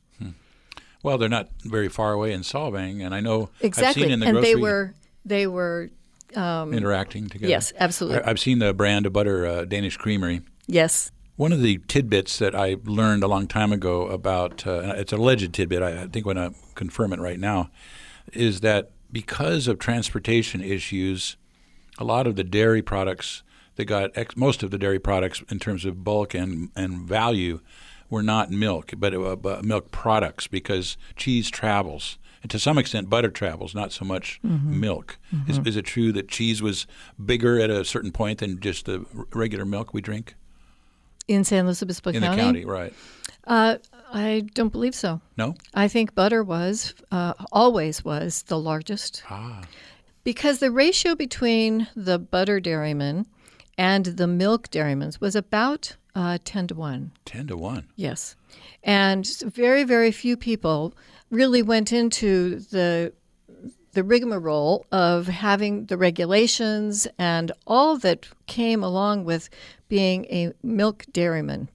Well, 1.04 1.18
they're 1.18 1.28
not 1.28 1.48
very 1.64 1.88
far 1.88 2.12
away 2.12 2.32
in 2.32 2.42
Solvang, 2.42 3.04
and 3.04 3.12
I 3.12 3.18
know 3.18 3.50
Exactly. 3.60 4.04
I've 4.04 4.06
seen 4.06 4.12
in 4.12 4.20
the 4.20 4.26
and 4.26 4.34
grocery 4.36 4.52
they 4.54 4.60
were 4.60 4.94
they 5.24 5.46
were 5.48 5.90
interacting 6.36 7.28
together. 7.28 7.50
yes, 7.50 7.72
absolutely. 7.76 8.22
I, 8.22 8.30
I've 8.30 8.38
seen 8.38 8.60
the 8.60 8.72
brand 8.72 9.06
of 9.06 9.12
butter, 9.12 9.44
uh, 9.44 9.64
Danish 9.64 9.96
Creamery. 9.96 10.42
yes. 10.66 11.10
One 11.42 11.50
of 11.50 11.60
the 11.60 11.78
tidbits 11.88 12.38
that 12.38 12.54
I 12.54 12.76
learned 12.84 13.24
a 13.24 13.26
long 13.26 13.48
time 13.48 13.72
ago 13.72 14.06
about 14.06 14.64
uh, 14.64 14.94
it's 14.96 15.12
an 15.12 15.18
alleged 15.18 15.52
tidbit. 15.52 15.82
I, 15.82 16.06
think 16.06 16.24
I'm 16.24 16.34
going 16.34 16.36
to 16.36 16.54
confirm 16.76 17.12
it 17.12 17.18
right 17.18 17.40
now. 17.40 17.68
Is 18.32 18.60
that 18.60 18.92
because 19.10 19.66
of 19.66 19.80
transportation 19.80 20.60
issues, 20.60 21.36
a 21.98 22.04
lot 22.04 22.28
of 22.28 22.36
the 22.36 22.44
dairy 22.44 22.80
products 22.80 23.42
that 23.74 23.86
got 23.86 24.16
ex- 24.16 24.36
most 24.36 24.62
of 24.62 24.70
the 24.70 24.78
dairy 24.78 25.00
products 25.00 25.42
in 25.50 25.58
terms 25.58 25.84
of 25.84 26.04
bulk 26.04 26.32
and 26.32 26.70
and 26.76 27.08
value 27.08 27.58
were 28.08 28.22
not 28.22 28.52
milk, 28.52 28.92
but, 28.96 29.12
uh, 29.12 29.34
but 29.34 29.64
milk 29.64 29.90
products 29.90 30.46
because 30.46 30.96
cheese 31.16 31.50
travels. 31.50 32.18
And 32.42 32.52
to 32.52 32.58
some 32.60 32.78
extent, 32.78 33.10
butter 33.10 33.30
travels, 33.30 33.74
not 33.74 33.90
so 33.90 34.04
much 34.04 34.38
milk. 34.78 35.18
Is, 35.48 35.58
is 35.66 35.76
it 35.76 35.86
true 35.86 36.12
that 36.12 36.28
cheese 36.28 36.62
was 36.62 36.86
bigger 37.24 37.58
at 37.58 37.68
a 37.68 37.84
certain 37.84 38.12
point 38.12 38.38
than 38.38 38.60
just 38.60 38.86
the 38.86 39.06
r- 39.18 39.26
regular 39.32 39.64
milk 39.64 39.92
we 39.92 40.00
drink? 40.00 40.36
In 41.28 41.44
San 41.44 41.66
Luis 41.66 41.82
Obispo 41.82 42.10
in 42.10 42.20
County. 42.22 42.36
the 42.36 42.42
county, 42.42 42.64
right? 42.64 42.92
Uh, 43.46 43.76
I 44.12 44.44
don't 44.54 44.70
believe 44.72 44.94
so. 44.94 45.20
No. 45.36 45.54
I 45.74 45.88
think 45.88 46.14
butter 46.14 46.42
was, 46.42 46.94
uh, 47.10 47.34
always 47.50 48.04
was, 48.04 48.42
the 48.44 48.58
largest. 48.58 49.22
Ah, 49.30 49.62
Because 50.24 50.58
the 50.58 50.70
ratio 50.70 51.14
between 51.14 51.88
the 51.96 52.18
butter 52.18 52.60
dairymen 52.60 53.26
and 53.78 54.04
the 54.04 54.26
milk 54.26 54.70
dairymen 54.70 55.12
was 55.20 55.34
about 55.34 55.96
uh, 56.14 56.38
10 56.44 56.66
to 56.68 56.74
1. 56.74 57.10
ten 57.24 57.46
to 57.46 57.56
one. 57.56 57.86
Yes. 57.96 58.36
And 58.84 59.26
very, 59.44 59.82
very 59.84 60.12
few 60.12 60.36
people 60.36 60.94
really 61.30 61.62
went 61.62 61.90
into 61.92 62.58
the 62.58 63.12
the 63.92 64.02
rigmarole 64.02 64.86
of 64.90 65.26
having 65.26 65.86
the 65.86 65.96
regulations 65.96 67.06
and 67.18 67.52
all 67.66 67.98
that 67.98 68.28
came 68.46 68.82
along 68.82 69.24
with 69.24 69.50
being 69.88 70.24
a 70.26 70.52
milk 70.62 71.04
dairyman 71.12 71.68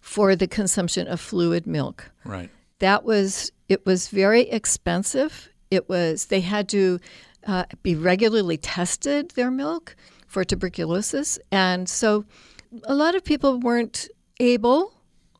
for 0.00 0.36
the 0.36 0.46
consumption 0.46 1.06
of 1.08 1.20
fluid 1.20 1.66
milk. 1.66 2.10
Right. 2.24 2.50
That 2.80 3.04
was 3.04 3.52
it 3.68 3.86
was 3.86 4.08
very 4.08 4.42
expensive. 4.50 5.48
It 5.70 5.88
was 5.88 6.26
they 6.26 6.40
had 6.40 6.68
to 6.70 6.98
uh, 7.46 7.64
be 7.82 7.94
regularly 7.94 8.56
tested 8.56 9.30
their 9.30 9.50
milk 9.50 9.96
for 10.26 10.44
tuberculosis, 10.44 11.38
and 11.50 11.88
so 11.88 12.24
a 12.84 12.94
lot 12.94 13.14
of 13.14 13.24
people 13.24 13.58
weren't 13.58 14.08
able 14.38 14.92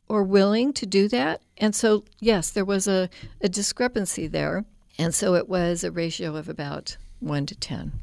or 0.07 0.23
willing 0.23 0.73
to 0.73 0.85
do 0.85 1.07
that. 1.09 1.41
And 1.57 1.75
so 1.75 2.03
yes, 2.19 2.51
there 2.51 2.65
was 2.65 2.87
a, 2.87 3.09
a 3.41 3.49
discrepancy 3.49 4.27
there, 4.27 4.65
and 4.97 5.13
so 5.13 5.35
it 5.35 5.47
was 5.49 5.83
a 5.83 5.91
ratio 5.91 6.35
of 6.35 6.49
about 6.49 6.97
one 7.19 7.45
to 7.45 7.55
ten. 7.55 7.99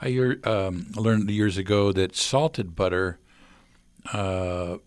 I 0.00 0.08
hear, 0.10 0.40
um, 0.44 0.86
learned 0.94 1.30
years 1.30 1.56
ago 1.56 1.92
that 1.92 2.14
salted 2.14 2.76
butter 2.76 3.18
uh, 4.12 4.78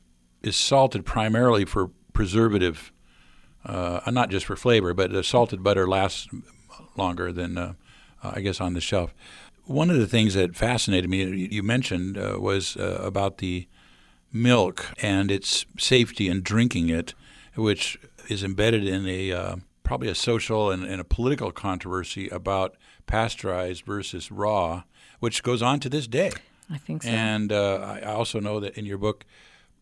is 0.43 0.55
salted 0.55 1.05
primarily 1.05 1.65
for 1.65 1.89
preservative, 2.13 2.91
uh, 3.65 4.01
not 4.11 4.29
just 4.29 4.45
for 4.45 4.55
flavor, 4.55 4.93
but 4.93 5.11
the 5.11 5.23
salted 5.23 5.63
butter 5.63 5.87
lasts 5.87 6.27
longer 6.95 7.31
than, 7.31 7.57
uh, 7.57 7.73
I 8.23 8.41
guess, 8.41 8.61
on 8.61 8.73
the 8.73 8.81
shelf. 8.81 9.13
One 9.65 9.89
of 9.89 9.97
the 9.97 10.07
things 10.07 10.33
that 10.33 10.55
fascinated 10.55 11.09
me, 11.09 11.23
you 11.23 11.47
you 11.51 11.63
mentioned, 11.63 12.17
uh, 12.17 12.37
was 12.39 12.77
uh, 12.77 13.01
about 13.03 13.37
the 13.37 13.67
milk 14.31 14.93
and 15.01 15.31
its 15.31 15.65
safety 15.77 16.27
in 16.27 16.41
drinking 16.41 16.89
it, 16.89 17.13
which 17.55 17.99
is 18.27 18.43
embedded 18.43 18.85
in 18.85 19.07
a 19.07 19.31
uh, 19.31 19.55
probably 19.89 20.07
a 20.07 20.13
social 20.13 20.69
and, 20.69 20.83
and 20.83 21.01
a 21.01 21.03
political 21.03 21.51
controversy 21.51 22.29
about 22.29 22.75
pasteurized 23.07 23.83
versus 23.83 24.29
raw, 24.31 24.83
which 25.19 25.41
goes 25.41 25.63
on 25.63 25.79
to 25.79 25.89
this 25.89 26.05
day. 26.05 26.29
I 26.69 26.77
think 26.77 27.01
so. 27.01 27.09
And 27.09 27.51
uh, 27.51 27.97
I 28.03 28.13
also 28.13 28.39
know 28.39 28.59
that 28.59 28.77
in 28.77 28.85
your 28.85 28.99
book, 28.99 29.25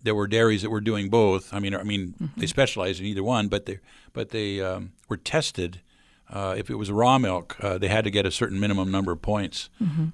there 0.01 0.15
were 0.15 0.25
dairies 0.25 0.61
that 0.61 0.69
were 0.69 0.79
doing 0.79 1.09
both. 1.09 1.53
I 1.53 1.59
mean, 1.59 1.75
I 1.75 1.83
mean, 1.83 2.13
Mm-hmm. 2.21 2.39
they 2.39 2.47
specialized 2.47 3.01
in 3.01 3.05
either 3.05 3.21
one, 3.21 3.49
but 3.49 3.65
they 3.65 3.79
but 4.13 4.29
they 4.29 4.61
um, 4.61 4.93
were 5.09 5.17
tested. 5.17 5.81
Uh, 6.29 6.55
if 6.57 6.69
it 6.69 6.75
was 6.75 6.89
raw 6.89 7.17
milk, 7.17 7.57
uh, 7.61 7.77
they 7.77 7.89
had 7.89 8.05
to 8.05 8.09
get 8.09 8.25
a 8.25 8.31
certain 8.31 8.61
minimum 8.61 8.89
number 8.89 9.11
of 9.11 9.21
points 9.21 9.69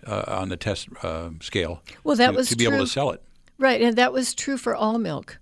uh, 0.08 0.24
on 0.28 0.50
the 0.50 0.58
test 0.58 0.88
uh, 1.04 1.30
scale. 1.40 1.82
Mm-hmm. 1.86 2.00
Well, 2.04 2.16
that 2.16 2.32
to, 2.32 2.38
was 2.38 2.50
to 2.50 2.56
be 2.56 2.66
able 2.66 2.80
to 2.80 2.88
sell 2.88 3.12
it. 3.12 3.22
Right, 3.60 3.80
and 3.80 3.96
that 3.98 4.12
was 4.12 4.34
true 4.34 4.58
for 4.58 4.76
all 4.76 4.98
milk. 4.98 5.38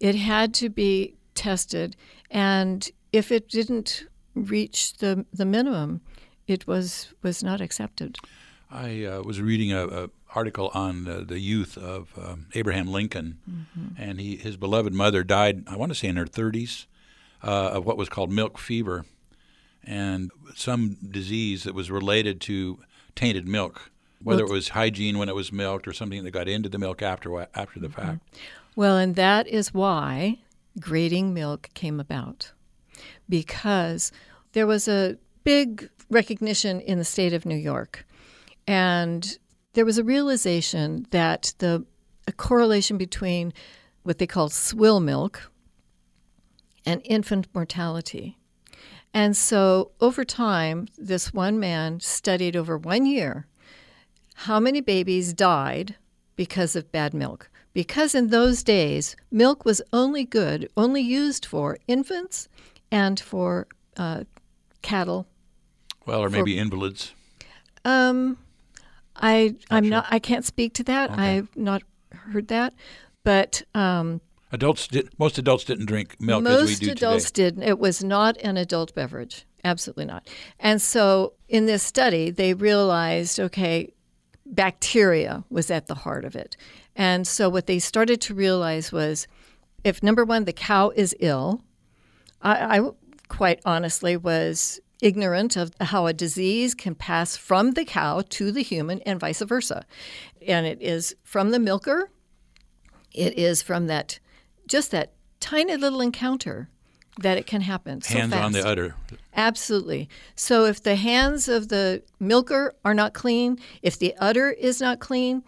It 0.00 0.16
had 0.16 0.54
to 0.54 0.68
be 0.68 1.14
tested, 1.34 1.94
and 2.30 2.90
if 3.12 3.30
it 3.32 3.48
didn't 3.48 4.06
reach 4.34 4.94
the 4.94 5.24
the 5.32 5.44
minimum, 5.44 6.00
it 6.46 6.66
was 6.66 7.12
was 7.22 7.42
not 7.42 7.60
accepted. 7.60 8.16
I 8.70 9.04
uh, 9.04 9.22
was 9.22 9.40
reading 9.40 9.72
a, 9.72 9.86
a 9.86 10.10
article 10.34 10.70
on 10.72 11.06
uh, 11.06 11.22
the 11.26 11.38
youth 11.38 11.76
of 11.76 12.08
um, 12.18 12.46
Abraham 12.54 12.86
Lincoln, 12.88 13.38
Mm-hmm. 13.50 14.02
and 14.02 14.18
he 14.20 14.36
his 14.36 14.56
beloved 14.56 14.94
mother 14.94 15.22
died. 15.24 15.64
I 15.68 15.76
want 15.76 15.90
to 15.92 15.94
say 15.98 16.08
in 16.08 16.16
her 16.16 16.24
30s 16.24 16.86
uh, 17.42 17.70
of 17.76 17.84
what 17.84 17.96
was 17.98 18.08
called 18.08 18.30
milk 18.32 18.58
fever, 18.58 19.04
and 19.84 20.30
some 20.54 20.96
disease 21.10 21.64
that 21.64 21.74
was 21.74 21.90
related 21.90 22.40
to 22.42 22.78
tainted 23.14 23.46
milk, 23.46 23.90
whether 24.22 24.42
it 24.44 24.50
was 24.50 24.68
hygiene 24.70 25.18
when 25.18 25.28
it 25.28 25.34
was 25.34 25.52
milked 25.52 25.86
or 25.86 25.92
something 25.92 26.24
that 26.24 26.30
got 26.30 26.48
into 26.48 26.68
the 26.70 26.78
milk 26.78 27.02
after 27.02 27.46
after 27.54 27.78
the 27.78 27.90
fact. 27.90 28.20
Well, 28.74 28.96
and 28.96 29.16
that 29.16 29.46
is 29.48 29.74
why 29.74 30.38
grading 30.80 31.34
milk 31.34 31.68
came 31.74 32.00
about, 32.00 32.52
because 33.32 34.12
there 34.52 34.66
was 34.66 34.86
a 34.86 35.16
big 35.42 35.88
recognition 36.10 36.82
in 36.82 36.98
the 36.98 37.04
state 37.04 37.32
of 37.32 37.46
New 37.46 37.56
York, 37.56 38.04
and 38.66 39.38
there 39.72 39.86
was 39.86 39.96
a 39.96 40.04
realization 40.04 41.06
that 41.12 41.54
the 41.56 41.86
a 42.28 42.32
correlation 42.32 42.98
between 42.98 43.54
what 44.02 44.18
they 44.18 44.26
called 44.26 44.52
swill 44.52 45.00
milk 45.00 45.50
and 46.84 47.00
infant 47.06 47.48
mortality. 47.54 48.36
And 49.14 49.34
so 49.34 49.92
over 49.98 50.26
time, 50.26 50.88
this 50.98 51.32
one 51.32 51.58
man 51.58 52.00
studied 52.00 52.54
over 52.54 52.76
one 52.76 53.06
year 53.06 53.46
how 54.46 54.60
many 54.60 54.82
babies 54.82 55.32
died 55.32 55.94
because 56.36 56.76
of 56.76 56.92
bad 56.92 57.14
milk. 57.14 57.48
Because 57.72 58.14
in 58.14 58.28
those 58.28 58.62
days, 58.62 59.16
milk 59.30 59.64
was 59.64 59.80
only 59.90 60.24
good, 60.24 60.68
only 60.76 61.00
used 61.00 61.46
for 61.46 61.78
infants 61.88 62.48
and 62.92 63.18
for 63.18 63.66
uh, 63.96 64.22
cattle. 64.82 65.26
Well, 66.06 66.22
or 66.22 66.28
maybe 66.28 66.58
invalids. 66.58 67.12
Um, 67.84 68.38
I 69.16 69.56
I'm 69.70 69.88
not 69.88 70.06
I 70.10 70.20
can't 70.20 70.44
speak 70.44 70.74
to 70.74 70.84
that. 70.84 71.10
I've 71.10 71.56
not 71.56 71.82
heard 72.12 72.48
that, 72.48 72.74
but 73.24 73.62
um, 73.74 74.20
Adults 74.52 74.86
did, 74.86 75.08
most 75.18 75.38
adults 75.38 75.64
didn't 75.64 75.86
drink 75.86 76.20
milk 76.20 76.44
as 76.46 76.68
we 76.68 76.74
do. 76.74 76.86
most 76.86 76.92
adults 76.92 77.30
today. 77.30 77.56
did. 77.56 77.68
It 77.68 77.78
was 77.78 78.04
not 78.04 78.36
an 78.38 78.56
adult 78.56 78.94
beverage. 78.94 79.46
Absolutely 79.64 80.04
not. 80.04 80.28
And 80.60 80.82
so 80.82 81.32
in 81.48 81.66
this 81.66 81.82
study, 81.82 82.30
they 82.30 82.52
realized 82.52 83.40
okay, 83.40 83.92
bacteria 84.44 85.44
was 85.50 85.70
at 85.70 85.86
the 85.86 85.94
heart 85.94 86.24
of 86.24 86.36
it. 86.36 86.56
And 86.94 87.26
so 87.26 87.48
what 87.48 87.66
they 87.66 87.78
started 87.78 88.20
to 88.22 88.34
realize 88.34 88.92
was 88.92 89.26
if 89.82 90.02
number 90.02 90.24
one, 90.24 90.44
the 90.44 90.52
cow 90.52 90.90
is 90.90 91.16
ill, 91.20 91.62
I, 92.42 92.78
I 92.78 92.90
quite 93.28 93.60
honestly 93.64 94.16
was 94.16 94.80
ignorant 95.00 95.56
of 95.56 95.72
how 95.80 96.06
a 96.06 96.12
disease 96.12 96.74
can 96.74 96.94
pass 96.94 97.36
from 97.36 97.72
the 97.72 97.84
cow 97.84 98.22
to 98.30 98.52
the 98.52 98.62
human 98.62 99.00
and 99.00 99.18
vice 99.18 99.42
versa. 99.42 99.84
And 100.46 100.66
it 100.66 100.80
is 100.80 101.14
from 101.24 101.50
the 101.50 101.58
milker, 101.58 102.10
it 103.12 103.36
is 103.36 103.62
from 103.62 103.88
that, 103.88 104.20
just 104.66 104.90
that 104.92 105.12
tiny 105.40 105.76
little 105.76 106.00
encounter 106.00 106.68
that 107.20 107.36
it 107.36 107.46
can 107.46 107.60
happen. 107.60 108.00
So 108.00 108.14
Hands 108.14 108.32
on 108.32 108.52
the 108.52 108.66
udder. 108.66 108.94
Absolutely. 109.34 110.08
So 110.34 110.64
if 110.64 110.82
the 110.82 110.96
hands 110.96 111.48
of 111.48 111.68
the 111.68 112.02
milker 112.20 112.74
are 112.84 112.94
not 112.94 113.12
clean, 113.12 113.58
if 113.82 113.98
the 113.98 114.14
udder 114.18 114.50
is 114.50 114.80
not 114.80 115.00
clean, 115.00 115.42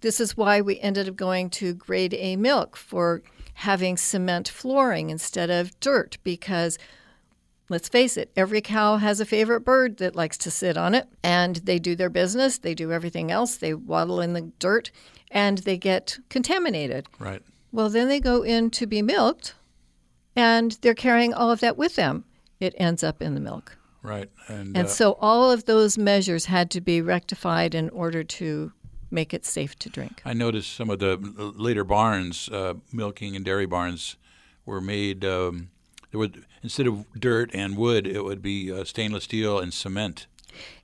this 0.00 0.20
is 0.20 0.36
why 0.36 0.60
we 0.60 0.78
ended 0.80 1.08
up 1.08 1.16
going 1.16 1.50
to 1.50 1.74
grade 1.74 2.14
A 2.14 2.36
milk 2.36 2.76
for 2.76 3.22
having 3.60 3.96
cement 3.96 4.48
flooring 4.48 5.10
instead 5.10 5.50
of 5.50 5.78
dirt 5.80 6.16
because 6.24 6.78
let's 7.68 7.90
face 7.90 8.16
it, 8.16 8.30
every 8.34 8.62
cow 8.62 8.96
has 8.96 9.20
a 9.20 9.26
favorite 9.26 9.60
bird 9.60 9.98
that 9.98 10.16
likes 10.16 10.38
to 10.38 10.50
sit 10.50 10.78
on 10.78 10.94
it 10.94 11.06
and 11.22 11.56
they 11.56 11.78
do 11.78 11.94
their 11.94 12.08
business, 12.08 12.56
they 12.56 12.74
do 12.74 12.90
everything 12.90 13.30
else, 13.30 13.56
they 13.56 13.74
waddle 13.74 14.20
in 14.20 14.32
the 14.32 14.50
dirt 14.58 14.90
and 15.30 15.58
they 15.58 15.76
get 15.76 16.18
contaminated. 16.30 17.06
Right. 17.18 17.42
Well, 17.70 17.90
then 17.90 18.08
they 18.08 18.18
go 18.18 18.42
in 18.42 18.70
to 18.70 18.86
be 18.86 19.02
milked 19.02 19.54
and 20.34 20.72
they're 20.80 20.94
carrying 20.94 21.34
all 21.34 21.50
of 21.50 21.60
that 21.60 21.76
with 21.76 21.96
them. 21.96 22.24
It 22.60 22.74
ends 22.78 23.04
up 23.04 23.20
in 23.20 23.34
the 23.34 23.40
milk. 23.40 23.76
Right. 24.02 24.30
And, 24.48 24.74
And 24.74 24.86
uh, 24.86 24.90
so 24.90 25.18
all 25.20 25.50
of 25.50 25.66
those 25.66 25.98
measures 25.98 26.46
had 26.46 26.70
to 26.70 26.80
be 26.80 27.02
rectified 27.02 27.74
in 27.74 27.90
order 27.90 28.24
to 28.24 28.72
make 29.10 29.34
it 29.34 29.44
safe 29.44 29.78
to 29.80 29.88
drink. 29.88 30.22
I 30.24 30.32
noticed 30.32 30.72
some 30.74 30.90
of 30.90 30.98
the 30.98 31.16
later 31.56 31.84
barns, 31.84 32.48
uh, 32.48 32.74
milking 32.92 33.36
and 33.36 33.44
dairy 33.44 33.66
barns, 33.66 34.16
were 34.66 34.80
made. 34.80 35.24
Um, 35.24 35.70
there 36.10 36.18
would 36.18 36.44
instead 36.62 36.86
of 36.86 37.04
dirt 37.18 37.50
and 37.54 37.76
wood, 37.76 38.06
it 38.06 38.24
would 38.24 38.42
be 38.42 38.72
uh, 38.72 38.84
stainless 38.84 39.24
steel 39.24 39.58
and 39.58 39.72
cement. 39.72 40.26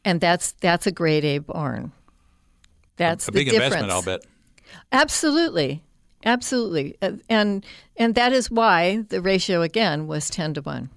And 0.04 0.20
that's 0.20 0.52
that's 0.52 0.86
a 0.86 0.92
grade 0.92 1.24
A 1.24 1.38
barn. 1.38 1.92
That's 2.96 3.28
a 3.28 3.30
the 3.30 3.38
big 3.38 3.50
difference. 3.50 3.74
investment, 3.74 3.92
I'll 3.92 4.02
bet. 4.02 4.24
Absolutely. 4.92 5.82
Absolutely. 6.24 6.96
Uh, 7.02 7.12
And 7.28 7.64
and 7.96 8.14
that 8.14 8.32
is 8.32 8.50
why 8.50 9.04
the 9.08 9.20
ratio 9.20 9.62
again 9.62 10.06
was 10.06 10.30
10 10.30 10.54
to 10.54 10.62
1. 10.62 10.88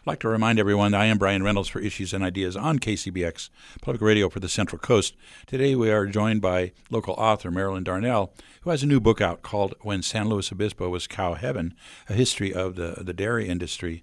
I'd 0.00 0.06
like 0.06 0.20
to 0.20 0.28
remind 0.28 0.58
everyone 0.58 0.92
that 0.92 1.00
I 1.02 1.06
am 1.06 1.18
Brian 1.18 1.42
Reynolds 1.42 1.68
for 1.68 1.78
Issues 1.78 2.14
and 2.14 2.24
Ideas 2.24 2.56
on 2.56 2.78
KCBX, 2.78 3.50
Public 3.82 4.00
Radio 4.00 4.30
for 4.30 4.40
the 4.40 4.48
Central 4.48 4.78
Coast. 4.78 5.14
Today 5.46 5.74
we 5.74 5.90
are 5.90 6.06
joined 6.06 6.40
by 6.40 6.72
local 6.88 7.12
author 7.14 7.50
Marilyn 7.50 7.84
Darnell, 7.84 8.32
who 8.62 8.70
has 8.70 8.82
a 8.82 8.86
new 8.86 8.98
book 8.98 9.20
out 9.20 9.42
called 9.42 9.74
When 9.82 10.00
San 10.00 10.30
Luis 10.30 10.50
Obispo 10.50 10.88
Was 10.88 11.06
Cow 11.06 11.34
Heaven, 11.34 11.74
a 12.08 12.14
history 12.14 12.50
of 12.50 12.76
the, 12.76 13.02
the 13.04 13.12
dairy 13.12 13.46
industry. 13.46 14.02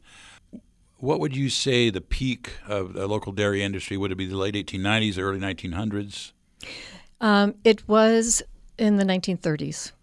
What 0.98 1.20
would 1.20 1.36
you 1.36 1.50
say 1.50 1.89
the 1.89 2.00
peak 2.00 2.52
of 2.68 2.93
the 2.93 3.08
local 3.08 3.32
dairy 3.32 3.64
industry? 3.64 3.98
Would 3.98 4.12
it 4.12 4.18
be 4.18 4.28
the 4.28 4.38
late 4.38 4.54
1890s, 4.54 5.18
early 5.18 5.39
1900s? 5.39 6.32
Um, 7.20 7.56
it 7.64 7.88
was 7.88 8.43
in 8.78 8.98
the 8.98 9.04
1930s. 9.04 9.93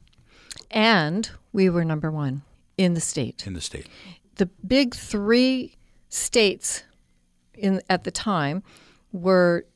And 0.73 1.31
we 1.53 1.71
were 1.71 1.85
number 1.85 2.11
1 2.11 2.43
in 2.79 2.95
the 2.95 3.01
state. 3.01 3.47
in 3.47 3.53
the 3.53 3.61
state? 3.61 3.87
the 4.37 4.47
big 4.47 4.95
three 4.95 5.77
states 6.15 6.85
in 7.55 7.81
at 7.91 8.05
the 8.05 8.11
time 8.11 8.63
were 9.13 9.67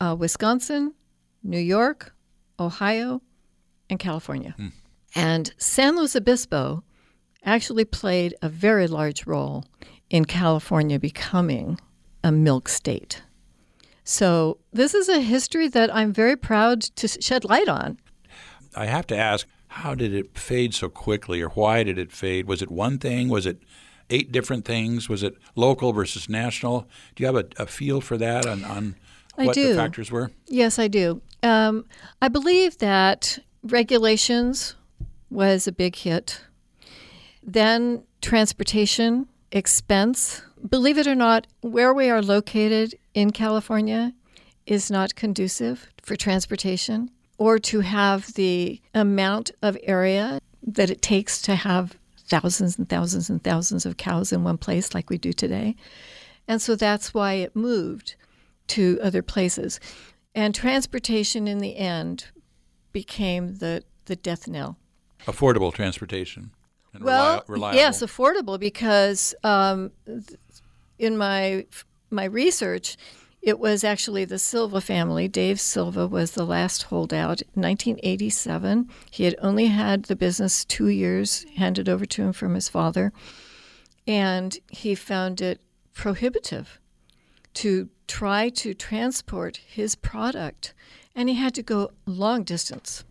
uh, 0.00 0.14
Wisconsin, 0.18 0.94
New 1.42 1.58
York, 1.58 2.14
Ohio, 2.58 3.20
and 3.90 3.98
California. 3.98 4.54
And 5.14 5.52
San 5.58 5.96
Luis 5.96 6.14
Obispo 6.14 6.84
actually 7.44 7.84
played 7.84 8.34
a 8.42 8.48
very 8.48 8.86
large 8.86 9.26
role 9.26 9.64
in 10.10 10.24
California 10.24 10.98
becoming 10.98 11.80
a 12.22 12.32
milk 12.32 12.68
state. 12.68 13.22
So, 14.04 14.58
this 14.72 14.94
is 14.94 15.08
a 15.08 15.20
history 15.20 15.68
that 15.68 15.94
I'm 15.94 16.12
very 16.12 16.36
proud 16.36 16.80
to 16.80 17.08
shed 17.08 17.44
light 17.44 17.68
on. 17.68 17.98
I 18.74 18.86
have 18.86 19.06
to 19.08 19.16
ask, 19.16 19.46
how 19.68 19.94
did 19.94 20.14
it 20.14 20.36
fade 20.38 20.74
so 20.74 20.88
quickly, 20.88 21.42
or 21.42 21.50
why 21.50 21.82
did 21.82 21.98
it 21.98 22.10
fade? 22.10 22.46
Was 22.46 22.62
it 22.62 22.70
one 22.70 22.98
thing? 22.98 23.28
Was 23.28 23.44
it 23.44 23.58
eight 24.10 24.32
different 24.32 24.64
things? 24.64 25.08
Was 25.08 25.22
it 25.22 25.36
local 25.54 25.92
versus 25.92 26.28
national? 26.28 26.88
Do 27.14 27.22
you 27.22 27.26
have 27.26 27.36
a, 27.36 27.46
a 27.62 27.66
feel 27.66 28.00
for 28.00 28.16
that 28.18 28.46
on, 28.46 28.64
on 28.64 28.96
what 29.36 29.54
do. 29.54 29.68
the 29.68 29.74
factors 29.74 30.10
were? 30.10 30.30
Yes, 30.46 30.78
I 30.78 30.88
do. 30.88 31.22
Um, 31.42 31.84
I 32.20 32.28
believe 32.28 32.78
that 32.78 33.38
regulations 33.62 34.74
was 35.30 35.66
a 35.66 35.72
big 35.72 35.96
hit. 35.96 36.40
Then 37.42 38.02
transportation, 38.20 39.28
expense. 39.52 40.42
Believe 40.68 40.98
it 40.98 41.06
or 41.06 41.14
not, 41.14 41.46
where 41.60 41.94
we 41.94 42.10
are 42.10 42.22
located 42.22 42.94
in 43.14 43.30
California 43.30 44.12
is 44.66 44.90
not 44.90 45.14
conducive 45.14 45.88
for 46.02 46.16
transportation 46.16 47.10
or 47.38 47.58
to 47.58 47.80
have 47.80 48.34
the 48.34 48.80
amount 48.94 49.50
of 49.62 49.78
area 49.84 50.40
that 50.62 50.90
it 50.90 51.00
takes 51.00 51.40
to 51.42 51.54
have 51.54 51.96
thousands 52.28 52.78
and 52.78 52.88
thousands 52.88 53.30
and 53.30 53.42
thousands 53.42 53.86
of 53.86 53.96
cows 53.96 54.32
in 54.32 54.44
one 54.44 54.58
place 54.58 54.94
like 54.94 55.10
we 55.10 55.18
do 55.18 55.32
today. 55.32 55.74
And 56.46 56.60
so 56.62 56.76
that's 56.76 57.12
why 57.12 57.34
it 57.34 57.54
moved 57.56 58.14
to 58.68 58.98
other 59.02 59.22
places. 59.22 59.80
And 60.34 60.54
transportation 60.54 61.48
in 61.48 61.58
the 61.58 61.76
end 61.76 62.26
became 62.92 63.56
the, 63.56 63.82
the 64.06 64.16
death 64.16 64.46
knell. 64.48 64.78
Affordable 65.26 65.72
transportation. 65.72 66.50
And 66.94 67.04
Well, 67.04 67.40
reli- 67.40 67.48
reliable. 67.48 67.78
yes, 67.78 68.02
affordable 68.02 68.58
because 68.58 69.34
um, 69.44 69.90
in 70.98 71.16
my 71.16 71.66
my 72.10 72.24
research, 72.24 72.96
it 73.48 73.58
was 73.58 73.82
actually 73.82 74.26
the 74.26 74.38
Silva 74.38 74.78
family. 74.78 75.26
Dave 75.26 75.58
Silva 75.58 76.06
was 76.06 76.32
the 76.32 76.44
last 76.44 76.82
holdout. 76.84 77.40
1987, 77.54 78.90
he 79.10 79.24
had 79.24 79.34
only 79.40 79.68
had 79.68 80.04
the 80.04 80.14
business 80.14 80.66
two 80.66 80.88
years 80.88 81.46
handed 81.56 81.88
over 81.88 82.04
to 82.04 82.22
him 82.22 82.34
from 82.34 82.54
his 82.54 82.68
father, 82.68 83.10
and 84.06 84.58
he 84.70 84.94
found 84.94 85.40
it 85.40 85.62
prohibitive 85.94 86.78
to 87.54 87.88
try 88.06 88.50
to 88.50 88.74
transport 88.74 89.56
his 89.66 89.94
product, 89.94 90.74
and 91.14 91.30
he 91.30 91.34
had 91.34 91.54
to 91.54 91.62
go 91.62 91.90
long 92.04 92.44
distance. 92.44 93.02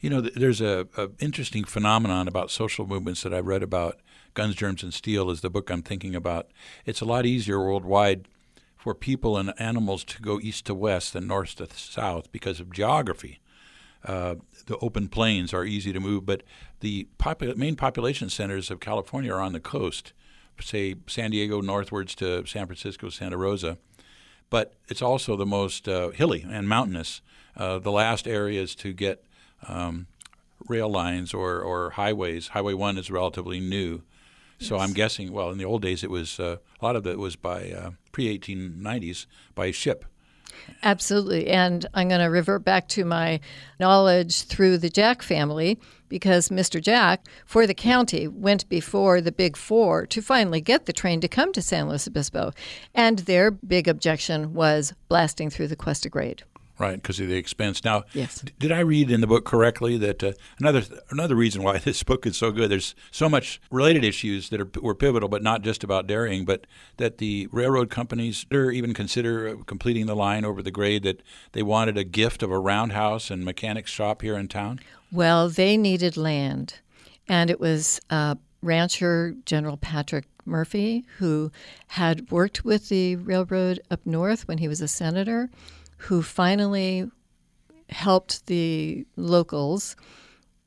You 0.00 0.10
know, 0.10 0.20
there's 0.20 0.60
a, 0.60 0.86
a 0.98 1.08
interesting 1.18 1.64
phenomenon 1.64 2.28
about 2.28 2.50
social 2.50 2.86
movements 2.86 3.22
that 3.22 3.32
I've 3.32 3.46
read 3.46 3.62
about. 3.62 4.00
Guns, 4.34 4.54
Germs, 4.54 4.82
and 4.82 4.92
Steel 4.92 5.30
is 5.30 5.40
the 5.40 5.48
book 5.48 5.70
I'm 5.70 5.82
thinking 5.82 6.14
about. 6.14 6.50
It's 6.84 7.00
a 7.00 7.06
lot 7.06 7.24
easier 7.24 7.58
worldwide 7.58 8.28
for 8.82 8.96
people 8.96 9.38
and 9.38 9.54
animals 9.58 10.02
to 10.02 10.20
go 10.20 10.40
east 10.40 10.66
to 10.66 10.74
west 10.74 11.14
and 11.14 11.28
north 11.28 11.54
to 11.54 11.68
south 11.72 12.32
because 12.32 12.58
of 12.58 12.72
geography. 12.72 13.38
Uh, 14.04 14.34
the 14.66 14.76
open 14.78 15.06
plains 15.06 15.54
are 15.54 15.64
easy 15.64 15.92
to 15.92 16.00
move, 16.00 16.26
but 16.26 16.42
the 16.80 17.06
popul- 17.16 17.56
main 17.56 17.76
population 17.76 18.28
centers 18.28 18.72
of 18.72 18.80
California 18.80 19.32
are 19.32 19.40
on 19.40 19.52
the 19.52 19.60
coast, 19.60 20.12
say 20.60 20.96
San 21.06 21.30
Diego 21.30 21.60
northwards 21.60 22.16
to 22.16 22.44
San 22.44 22.66
Francisco, 22.66 23.08
Santa 23.08 23.36
Rosa. 23.36 23.78
But 24.50 24.74
it's 24.88 25.00
also 25.00 25.36
the 25.36 25.46
most 25.46 25.88
uh, 25.88 26.10
hilly 26.10 26.44
and 26.50 26.68
mountainous. 26.68 27.22
Uh, 27.56 27.78
the 27.78 27.92
last 27.92 28.26
areas 28.26 28.74
to 28.74 28.92
get 28.92 29.24
um, 29.68 30.08
rail 30.66 30.90
lines 30.90 31.32
or, 31.32 31.60
or 31.60 31.90
highways. 31.90 32.48
Highway 32.48 32.74
1 32.74 32.98
is 32.98 33.12
relatively 33.12 33.60
new. 33.60 34.02
So 34.62 34.78
I'm 34.78 34.92
guessing, 34.92 35.32
well, 35.32 35.50
in 35.50 35.58
the 35.58 35.64
old 35.64 35.82
days, 35.82 36.04
it 36.04 36.10
was 36.10 36.38
uh, 36.38 36.56
a 36.80 36.84
lot 36.84 36.96
of 36.96 37.06
it 37.06 37.18
was 37.18 37.36
by 37.36 37.70
uh, 37.70 37.90
pre 38.12 38.38
1890s 38.38 39.26
by 39.54 39.70
ship. 39.70 40.04
Absolutely. 40.82 41.48
And 41.48 41.86
I'm 41.94 42.08
going 42.08 42.20
to 42.20 42.26
revert 42.26 42.64
back 42.64 42.88
to 42.88 43.04
my 43.04 43.40
knowledge 43.80 44.42
through 44.42 44.78
the 44.78 44.90
Jack 44.90 45.22
family 45.22 45.78
because 46.08 46.50
Mr. 46.50 46.80
Jack, 46.80 47.26
for 47.46 47.66
the 47.66 47.74
county, 47.74 48.28
went 48.28 48.68
before 48.68 49.20
the 49.20 49.32
Big 49.32 49.56
Four 49.56 50.06
to 50.06 50.20
finally 50.20 50.60
get 50.60 50.86
the 50.86 50.92
train 50.92 51.20
to 51.20 51.28
come 51.28 51.52
to 51.52 51.62
San 51.62 51.88
Luis 51.88 52.06
Obispo. 52.06 52.52
And 52.94 53.20
their 53.20 53.50
big 53.50 53.88
objection 53.88 54.54
was 54.54 54.92
blasting 55.08 55.50
through 55.50 55.68
the 55.68 55.76
Cuesta 55.76 56.08
Grade. 56.08 56.44
Right, 56.82 57.00
because 57.00 57.20
of 57.20 57.28
the 57.28 57.36
expense. 57.36 57.84
Now, 57.84 58.02
Yes. 58.12 58.40
d- 58.40 58.52
did 58.58 58.72
I 58.72 58.80
read 58.80 59.08
in 59.08 59.20
the 59.20 59.28
book 59.28 59.44
correctly 59.44 59.96
that 59.98 60.24
uh, 60.24 60.32
another 60.58 60.82
another 61.10 61.36
reason 61.36 61.62
why 61.62 61.78
this 61.88 62.02
book 62.02 62.26
is 62.26 62.36
so 62.36 62.50
good? 62.50 62.72
There's 62.72 62.96
so 63.12 63.28
much 63.28 63.60
related 63.70 64.02
issues 64.02 64.48
that 64.48 64.60
are, 64.60 64.68
were 64.80 64.96
pivotal, 64.96 65.28
but 65.28 65.44
not 65.44 65.62
just 65.62 65.84
about 65.84 66.08
dairying, 66.08 66.44
but 66.44 66.66
that 66.96 67.18
the 67.18 67.46
railroad 67.52 67.88
companies 67.88 68.46
or 68.52 68.72
even 68.72 68.94
consider 68.94 69.48
uh, 69.48 69.54
completing 69.64 70.06
the 70.06 70.16
line 70.16 70.44
over 70.44 70.60
the 70.60 70.72
grade. 70.72 71.04
That 71.04 71.22
they 71.52 71.62
wanted 71.62 71.96
a 71.96 72.04
gift 72.04 72.42
of 72.42 72.50
a 72.50 72.58
roundhouse 72.58 73.30
and 73.30 73.44
mechanics 73.44 73.92
shop 73.92 74.22
here 74.22 74.36
in 74.36 74.48
town. 74.48 74.80
Well, 75.12 75.48
they 75.48 75.76
needed 75.76 76.16
land. 76.16 76.80
And 77.28 77.48
it 77.48 77.60
was 77.60 78.00
uh, 78.10 78.34
rancher 78.60 79.36
General 79.46 79.76
Patrick 79.76 80.24
Murphy, 80.44 81.04
who 81.18 81.52
had 81.88 82.28
worked 82.32 82.64
with 82.64 82.88
the 82.88 83.14
railroad 83.14 83.78
up 83.88 84.00
north 84.04 84.48
when 84.48 84.58
he 84.58 84.66
was 84.66 84.80
a 84.80 84.88
senator, 84.88 85.48
who 86.02 86.22
finally 86.22 87.10
helped 87.88 88.46
the 88.46 89.06
locals 89.16 89.96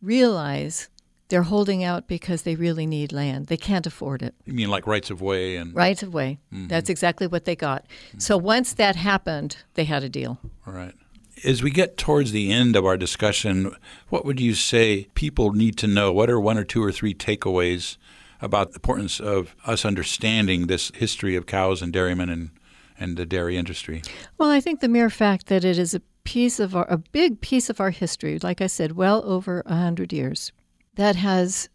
realize 0.02 0.90
they're 1.28 1.44
holding 1.44 1.84
out 1.84 2.08
because 2.08 2.44
they 2.44 2.56
really 2.56 2.86
need 2.86 3.12
land. 3.12 3.48
They 3.48 3.58
can't 3.58 3.88
afford 3.88 4.22
it. 4.22 4.36
You 4.46 4.54
mean 4.54 4.70
like 4.70 4.86
rights 4.86 5.10
of 5.10 5.22
way 5.22 5.56
and 5.58 5.76
Rights 5.76 6.04
of 6.04 6.14
way. 6.14 6.40
Mm-hmm. 6.54 6.68
That's 6.68 6.90
exactly 6.90 7.28
what 7.28 7.46
they 7.46 7.56
got. 7.56 7.88
Mm-hmm. 8.10 8.20
So 8.20 8.38
once 8.38 8.74
that 8.74 8.96
happened, 8.96 9.58
they 9.74 9.86
had 9.86 10.04
a 10.04 10.10
deal. 10.10 10.40
All 10.68 10.74
right. 10.74 10.94
As 11.44 11.62
we 11.62 11.72
get 11.72 11.98
towards 11.98 12.32
the 12.32 12.52
end 12.52 12.76
of 12.76 12.86
our 12.86 12.96
discussion, 12.96 13.76
what 14.10 14.24
would 14.24 14.40
you 14.40 14.54
say 14.54 15.08
people 15.16 15.52
need 15.52 15.78
to 15.80 15.88
know? 15.88 16.14
What 16.14 16.30
are 16.30 16.40
one 16.40 16.58
or 16.58 16.64
two 16.64 16.84
or 16.84 16.92
three 16.92 17.14
takeaways 17.14 17.98
about 18.40 18.72
the 18.72 18.76
importance 18.76 19.20
of 19.20 19.56
us 19.66 19.84
understanding 19.84 20.68
this 20.68 20.92
history 20.96 21.36
of 21.36 21.46
cows 21.46 21.82
and 21.82 21.92
dairymen 21.92 22.30
and, 22.30 22.52
and 23.00 23.18
the 23.18 23.26
dairy 23.26 23.58
industry? 23.58 24.02
Well, 24.38 24.50
I 24.50 24.60
think 24.60 24.80
the 24.80 24.88
mere 24.88 25.10
fact 25.10 25.48
that 25.48 25.66
it 25.66 25.78
is 25.78 25.94
a 25.94 26.02
piece 26.24 26.60
of 26.60 26.76
our, 26.76 26.86
a 26.90 26.98
big 26.98 27.42
piece 27.42 27.70
of 27.70 27.80
our 27.80 27.92
history, 27.92 28.40
like 28.40 28.62
I 28.62 28.68
said, 28.68 28.94
well 28.94 29.24
over 29.26 29.64
a 29.66 29.76
hundred 29.76 30.12
years, 30.12 30.52
that 30.96 31.16
has 31.16 31.70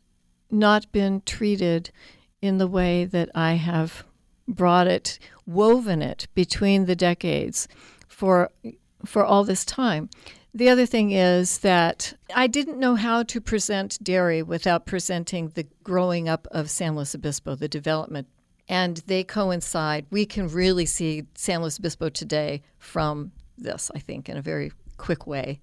not 0.51 0.91
been 0.93 1.23
treated 1.25 1.91
in 2.43 2.59
the 2.59 2.67
way 2.67 3.05
that 3.05 3.31
I 3.35 3.55
have 3.55 4.05
brought 4.49 4.87
it, 4.87 5.19
woven 5.47 6.03
it 6.03 6.27
between 6.35 6.87
the 6.87 6.97
decades 6.97 7.69
for 8.09 8.51
for 9.05 9.25
all 9.25 9.45
this 9.45 9.65
time. 9.65 10.11
The 10.53 10.69
other 10.69 10.85
thing 10.85 11.13
is 11.13 11.59
that 11.59 12.13
I 12.35 12.47
didn't 12.49 12.81
know 12.81 12.97
how 12.97 13.23
to 13.23 13.41
present 13.41 14.03
dairy 14.03 14.43
without 14.43 14.85
presenting 14.85 15.51
the 15.51 15.67
growing 15.85 16.29
up 16.29 16.49
of 16.51 16.71
San 16.71 16.97
Luis 16.97 17.15
Obispo, 17.15 17.55
the 17.55 17.69
development 17.69 18.27
and 18.71 18.99
they 19.09 19.25
coincide. 19.25 20.07
We 20.11 20.25
can 20.25 20.49
really 20.49 20.87
see 20.87 21.27
San 21.35 21.61
Luis 21.61 21.79
Obispo 21.79 22.09
today 22.09 22.63
from 22.79 23.33
this, 23.59 23.91
I 23.95 23.99
think, 23.99 24.29
in 24.29 24.37
a 24.37 24.43
very 24.43 24.73
quick 24.97 25.27
way. 25.27 25.61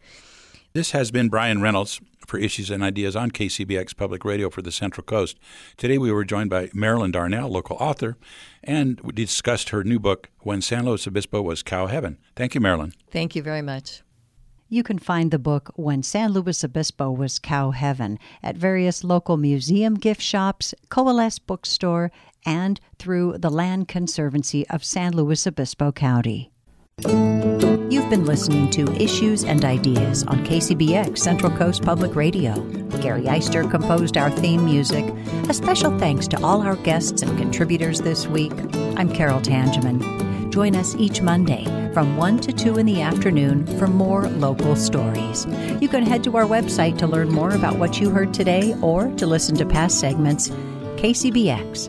This 0.74 0.92
has 0.92 1.10
been 1.10 1.30
Brian 1.30 1.62
Reynolds 1.62 2.02
for 2.28 2.38
Issues 2.38 2.70
and 2.70 2.84
Ideas 2.84 3.16
on 3.16 3.32
KCBX 3.32 3.96
Public 3.96 4.26
Radio 4.26 4.50
for 4.50 4.62
the 4.62 4.74
Central 4.74 5.06
Coast. 5.06 5.40
Today 5.78 5.98
we 5.98 6.12
were 6.12 6.26
joined 6.26 6.50
by 6.50 6.70
Marilyn 6.74 7.12
Darnell, 7.12 7.50
local 7.50 7.78
author, 7.78 8.18
and 8.62 9.00
we 9.00 9.14
discussed 9.14 9.70
her 9.70 9.86
new 9.86 10.00
book, 10.00 10.30
When 10.42 10.62
San 10.62 10.86
Luis 10.86 11.08
Obispo 11.08 11.42
Was 11.42 11.64
Cow 11.64 11.88
Heaven. 11.88 12.18
Thank 12.36 12.56
you, 12.56 12.62
Marilyn. 12.62 12.92
Thank 13.10 13.38
you 13.38 13.42
very 13.42 13.62
much. 13.62 14.04
You 14.70 14.84
can 14.84 15.00
find 15.00 15.32
the 15.32 15.40
book 15.40 15.72
When 15.76 16.04
San 16.04 16.34
Luis 16.34 16.62
Obispo 16.62 17.10
Was 17.10 17.40
Cow 17.40 17.72
Heaven 17.72 18.20
at 18.44 18.58
various 18.58 19.02
local 19.02 19.38
museum 19.38 19.96
gift 19.96 20.22
shops, 20.22 20.76
Coalesce 20.90 21.40
Bookstore, 21.40 22.12
and 22.48 22.80
through 22.98 23.38
the 23.38 23.52
Land 23.52 23.88
Conservancy 23.88 24.68
of 24.70 24.84
San 24.84 25.16
Luis 25.16 25.46
Obispo 25.46 25.92
County. 25.92 26.52
You've 27.06 28.10
been 28.10 28.26
listening 28.26 28.72
to 28.72 28.92
Issues 28.94 29.44
and 29.44 29.64
Ideas 29.64 30.24
on 30.24 30.46
KCBX 30.46 31.18
Central 31.20 31.56
Coast 31.56 31.84
Public 31.84 32.16
Radio. 32.16 32.56
Gary 33.02 33.24
Eister 33.24 33.70
composed 33.70 34.18
our 34.18 34.32
theme 34.32 34.64
music. 34.66 35.06
A 35.50 35.54
special 35.54 35.98
thanks 36.00 36.28
to 36.30 36.44
all 36.44 36.62
our 36.62 36.78
guests 36.78 37.22
and 37.22 37.38
contributors 37.38 38.02
this 38.02 38.26
week. 38.26 38.54
I'm 38.98 39.14
Carol 39.14 39.42
Tangeman. 39.42 40.50
Join 40.52 40.76
us 40.76 40.96
each 40.96 41.22
Monday 41.22 41.66
from 41.94 42.18
1 42.18 42.40
to 42.40 42.54
2 42.54 42.78
in 42.78 42.86
the 42.86 43.02
afternoon 43.02 43.68
for 43.78 43.88
more 43.88 44.28
local 44.30 44.76
stories. 44.76 45.46
You 45.82 45.88
can 45.88 46.04
head 46.04 46.24
to 46.24 46.38
our 46.38 46.46
website 46.46 46.98
to 47.00 47.08
learn 47.08 47.30
more 47.30 47.52
about 47.52 47.78
what 47.78 48.00
you 48.00 48.10
heard 48.10 48.34
today 48.34 48.74
or 48.82 49.10
to 49.18 49.28
listen 49.28 49.56
to 49.58 49.66
past 49.66 50.00
segments, 50.00 50.50
kcbx.org. 50.98 51.88